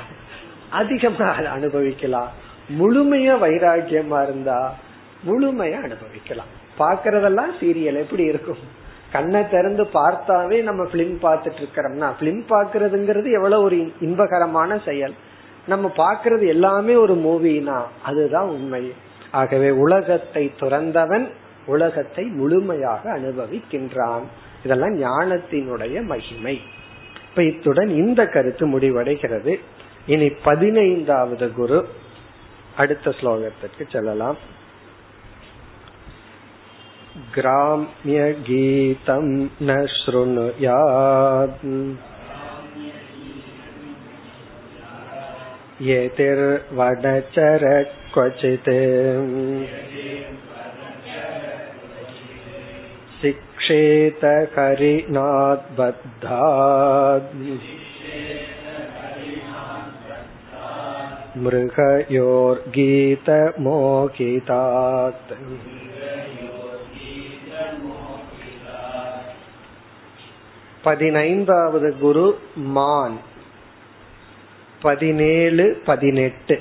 அதிகமா 0.70 1.28
அனுபவிக்கலாம். 1.30 2.30
முழுமையா 2.80 3.34
வைராகியமா 3.44 4.22
இருந்தா 4.22 4.74
முழுமையா 5.26 5.82
அனுபவிக்கலாம். 5.82 6.52
பாக்குறதெல்லாம் 6.78 7.52
சீரியல் 7.60 8.02
எப்படி 8.02 8.22
இருக்கும்? 8.22 8.58
கண்ணை 9.12 9.48
திறந்து 9.48 9.84
பார்த்தாவே 9.84 10.62
நம்ம 10.62 10.84
பிலிம் 10.84 11.16
பார்த்துட்டு 11.22 11.60
இருக்கிறோம்னா 11.62 12.12
பிலிம் 12.20 12.42
பாக்குறதுங்கிறது 12.48 13.32
எவ்வளவு 13.32 13.62
ஒரு 13.62 13.92
இன்பகரமான 14.00 14.84
செயல். 14.84 15.14
நம்ம 15.66 15.92
பாக்குறது 15.96 16.46
எல்லாமே 16.46 16.94
ஒரு 16.94 17.14
மூவினா 17.14 17.82
அதுதான் 18.02 18.48
உண்மை. 18.48 18.92
ஆகவே 19.30 19.70
உலகத்தை 19.70 20.52
துறந்தவன் 20.60 21.28
உலகத்தை 21.66 22.24
முழுமையாக 22.24 23.18
அனுபவிக்கின்றான். 23.18 24.22
இதெல்லாம் 24.64 24.94
ஞானத்தினுடைய 25.02 26.02
மகிமை. 26.04 26.60
இப்ப 27.35 27.43
இத்துடன் 27.43 27.91
இந்த 27.95 28.21
கருத்து 28.25 28.65
முடிவடைகிறது 28.67 29.53
இனி 30.05 30.29
பதினைந்தாவது 30.43 31.47
குரு 31.53 31.79
அடுத்த 32.77 33.13
ஸ்லோகத்திற்கு 33.19 33.85
செல்லலாம் 33.89 34.39
ग्राम्यगीतं 37.35 39.25
न 39.61 39.71
शृणुयात् 39.95 41.65
यतिर्वनचर 45.81 47.65
क्वचित् 48.13 48.69
शिक्षेत 53.21 54.23
हरिणाद्बद्धात् 54.55 55.11
मृगयोर्गीतमोहितात् 63.91 65.31
பதினைந்தாவது 70.83 71.89
குரு 71.97 72.25
மான் 72.69 73.17
பதினேழு 74.81 75.65
பதினெட்டு 75.85 76.55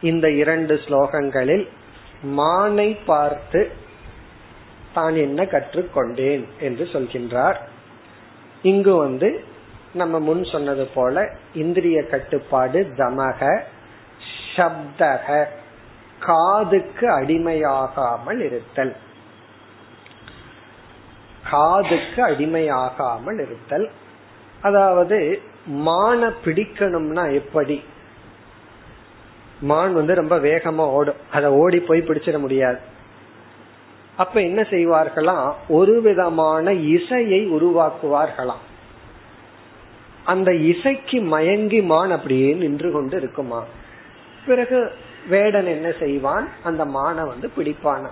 இந்த 0.00 0.26
இரண்டு 0.32 0.74
ஸ்லோகங்களில் 0.84 1.64
மானை 2.36 2.88
பார்த்து 3.06 3.60
தான் 4.93 5.15
என்ன 5.15 5.43
கற்றுக்கொண்டேன் 5.43 6.43
என்று 6.59 6.89
சொல்கின்றார். 6.93 7.55
இங்கு 8.61 8.95
வந்து 8.95 9.43
நம்ம 9.93 10.19
முன் 10.19 10.43
சொன்னது 10.43 10.85
போல 10.85 11.35
இந்திரிய 11.53 12.07
கட்டுப்பாடு 12.07 12.93
தமக 12.97 13.61
சப்தக 14.55 15.45
காதுக்கு 16.19 17.19
அடிமையாகாமல் 17.19 18.39
இருத்தல். 18.39 18.95
காதுக்கு 21.49 22.27
அடிமையாகாமல் 22.27 23.39
இருத்தல். 23.45 23.89
அதாவது 24.61 25.41
மான 25.65 26.31
பிடிக்கணும்னா 26.45 27.33
எப்படி? 27.33 27.83
மான் 29.59 29.93
வந்து 29.93 30.15
ரொம்ப 30.15 30.37
வேகமா 30.37 30.85
ஓடும். 30.89 31.15
அதை 31.31 31.49
ஓடி 31.49 31.79
போய் 31.79 31.99
பிடிச்சிட 31.99 32.39
முடியாது. 32.39 32.79
அப்ப 34.15 34.41
என்ன 34.41 34.61
செய்வார்களாம் 34.61 35.53
ஒரு 35.67 36.01
விதமான 36.01 36.73
இசையை 36.73 37.51
உருவாக்குவார்களாம் 37.51 38.63
அந்த 40.23 40.53
இசைக்கு 40.53 41.21
மயங்கி 41.21 41.81
மான் 41.81 42.11
அப்படியே 42.11 42.53
நின்று 42.53 42.91
கொண்டு 42.91 43.17
இருக்குமா? 43.17 43.63
பிறகு 44.45 44.91
வேடன் 45.29 45.65
என்ன 45.65 45.93
செய்வான்? 45.99 46.47
அந்த 46.63 46.85
மானை 46.85 47.27
வந்து 47.27 47.51
பிடிப்பான? 47.57 48.07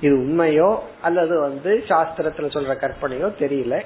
இது 0.00 0.16
உண்மையோ 0.16 0.76
அல்லது 1.02 1.40
வந்து 1.40 1.84
சாஸ்திரத்துல 1.88 2.48
சொல்ற 2.56 2.74
கற்பனையோ 2.76 3.32
தெரியல. 3.38 3.82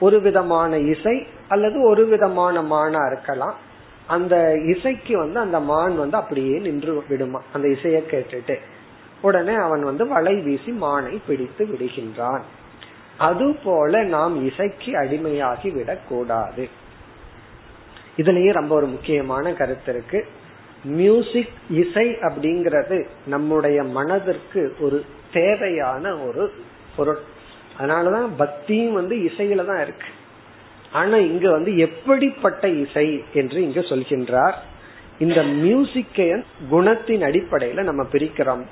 ஒரு 0.00 0.20
விதமான 0.20 0.78
இசை 0.78 1.26
அல்லது 1.48 1.82
ஒரு 1.82 2.06
விதமான 2.06 2.62
மானா 2.62 3.12
இருக்கலாம். 3.12 3.54
அந்த 4.06 4.54
இசைக்கு 4.54 5.18
வந்து 5.18 5.40
அந்த 5.40 5.60
மான் 5.60 5.98
வந்து 5.98 6.16
அப்படியே 6.16 6.58
நின்று 6.58 7.04
விடுமா? 7.08 7.42
அந்த 7.52 7.68
இசையை 7.68 8.02
கேட்டுட்டு. 8.10 8.56
உடனே 9.24 9.54
அவன் 9.54 9.82
வந்து 9.82 10.08
வலை 10.08 10.34
வீசி 10.34 10.72
மானை 10.80 11.18
பிடித்து 11.26 11.66
விடுகின்றான். 11.66 12.40
அதுபோல 13.18 14.02
நாம் 14.02 14.44
இசைக்கு 14.44 14.92
அடிமையாகி 14.92 15.72
விடக்கூடாது. 15.72 16.68
இதுலயே 18.16 18.52
ரொம்ப 18.52 18.74
ஒரு 18.74 18.86
முக்கியமான 18.86 19.52
கருத்து 19.52 19.92
இருக்கு. 19.92 20.26
மியூசிக் 20.84 21.52
இசை 21.70 22.08
அப்படிங்கிறது 22.10 23.06
நம்முடைய 23.26 23.82
மனதிற்கு 23.82 24.76
ஒரு 24.80 25.04
தேவையான 25.32 26.16
ஒரு 26.16 26.52
பொருள். 26.96 27.18
அதனாலதான் 27.78 28.28
பக்தியும் 28.36 28.92
வந்து 28.92 29.16
இசையில 29.16 29.64
தான் 29.64 29.82
இருக்கு. 29.82 30.06
ஆனா 30.92 31.16
இங்க 31.16 31.50
வந்து 31.50 31.78
எப்படிப்பட்ட 31.78 32.68
இசை 32.68 33.24
என்று 33.34 33.62
இங்க 33.62 33.80
சொல்கின்றார். 33.80 34.54
இந்த 35.18 35.42
மியூசிக்கை 35.42 36.44
குணத்தின் 36.70 37.22
அடிப்படையில 37.22 37.82
நம்ம 37.82 38.06
பிரிக்கிறோம். 38.12 38.64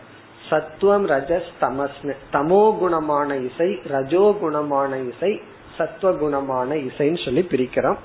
சத்துவம் 0.52 1.06
ரஜஸ் 1.08 1.50
தமஸ் 1.60 2.16
தமோ 2.32 2.64
குணமான 2.80 3.44
இசை 3.44 3.78
ரஜோ 3.84 4.24
குணமான 4.42 5.08
இசை 5.08 5.40
சத்துவ 5.76 6.10
குணமான 6.12 6.74
இசைன்னு 6.88 7.24
சொல்லி 7.24 7.46
பிரிக்கிறோம். 7.50 7.96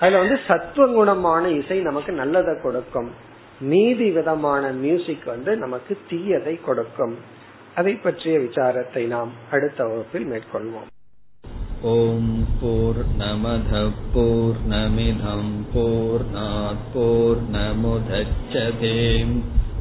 அதுல 0.00 0.18
வந்து 0.18 0.38
சத்துவ 0.46 0.84
குணமான 0.98 1.44
இசை 1.58 1.78
நமக்கு 1.80 2.12
நல்லதை 2.12 2.54
கொடுக்கும். 2.62 3.10
மீதி 3.60 4.10
விதமான 4.10 4.68
மியூசிக் 4.68 5.24
வந்து 5.24 5.56
நமக்கு 5.56 5.98
தீயதை 6.10 6.54
கொடுக்கும். 6.64 7.16
அதை 7.74 7.94
பற்றிய 7.94 8.38
விசாரத்தை 8.38 9.06
நாம் 9.06 9.32
அடுத்த 9.50 9.84
வகுப்பில் 9.84 10.30
மேற்கொள்வோம். 10.30 10.88
ஓம் 11.82 12.46
போர் 12.60 13.02
நமத 13.18 13.72
போர் 14.14 14.58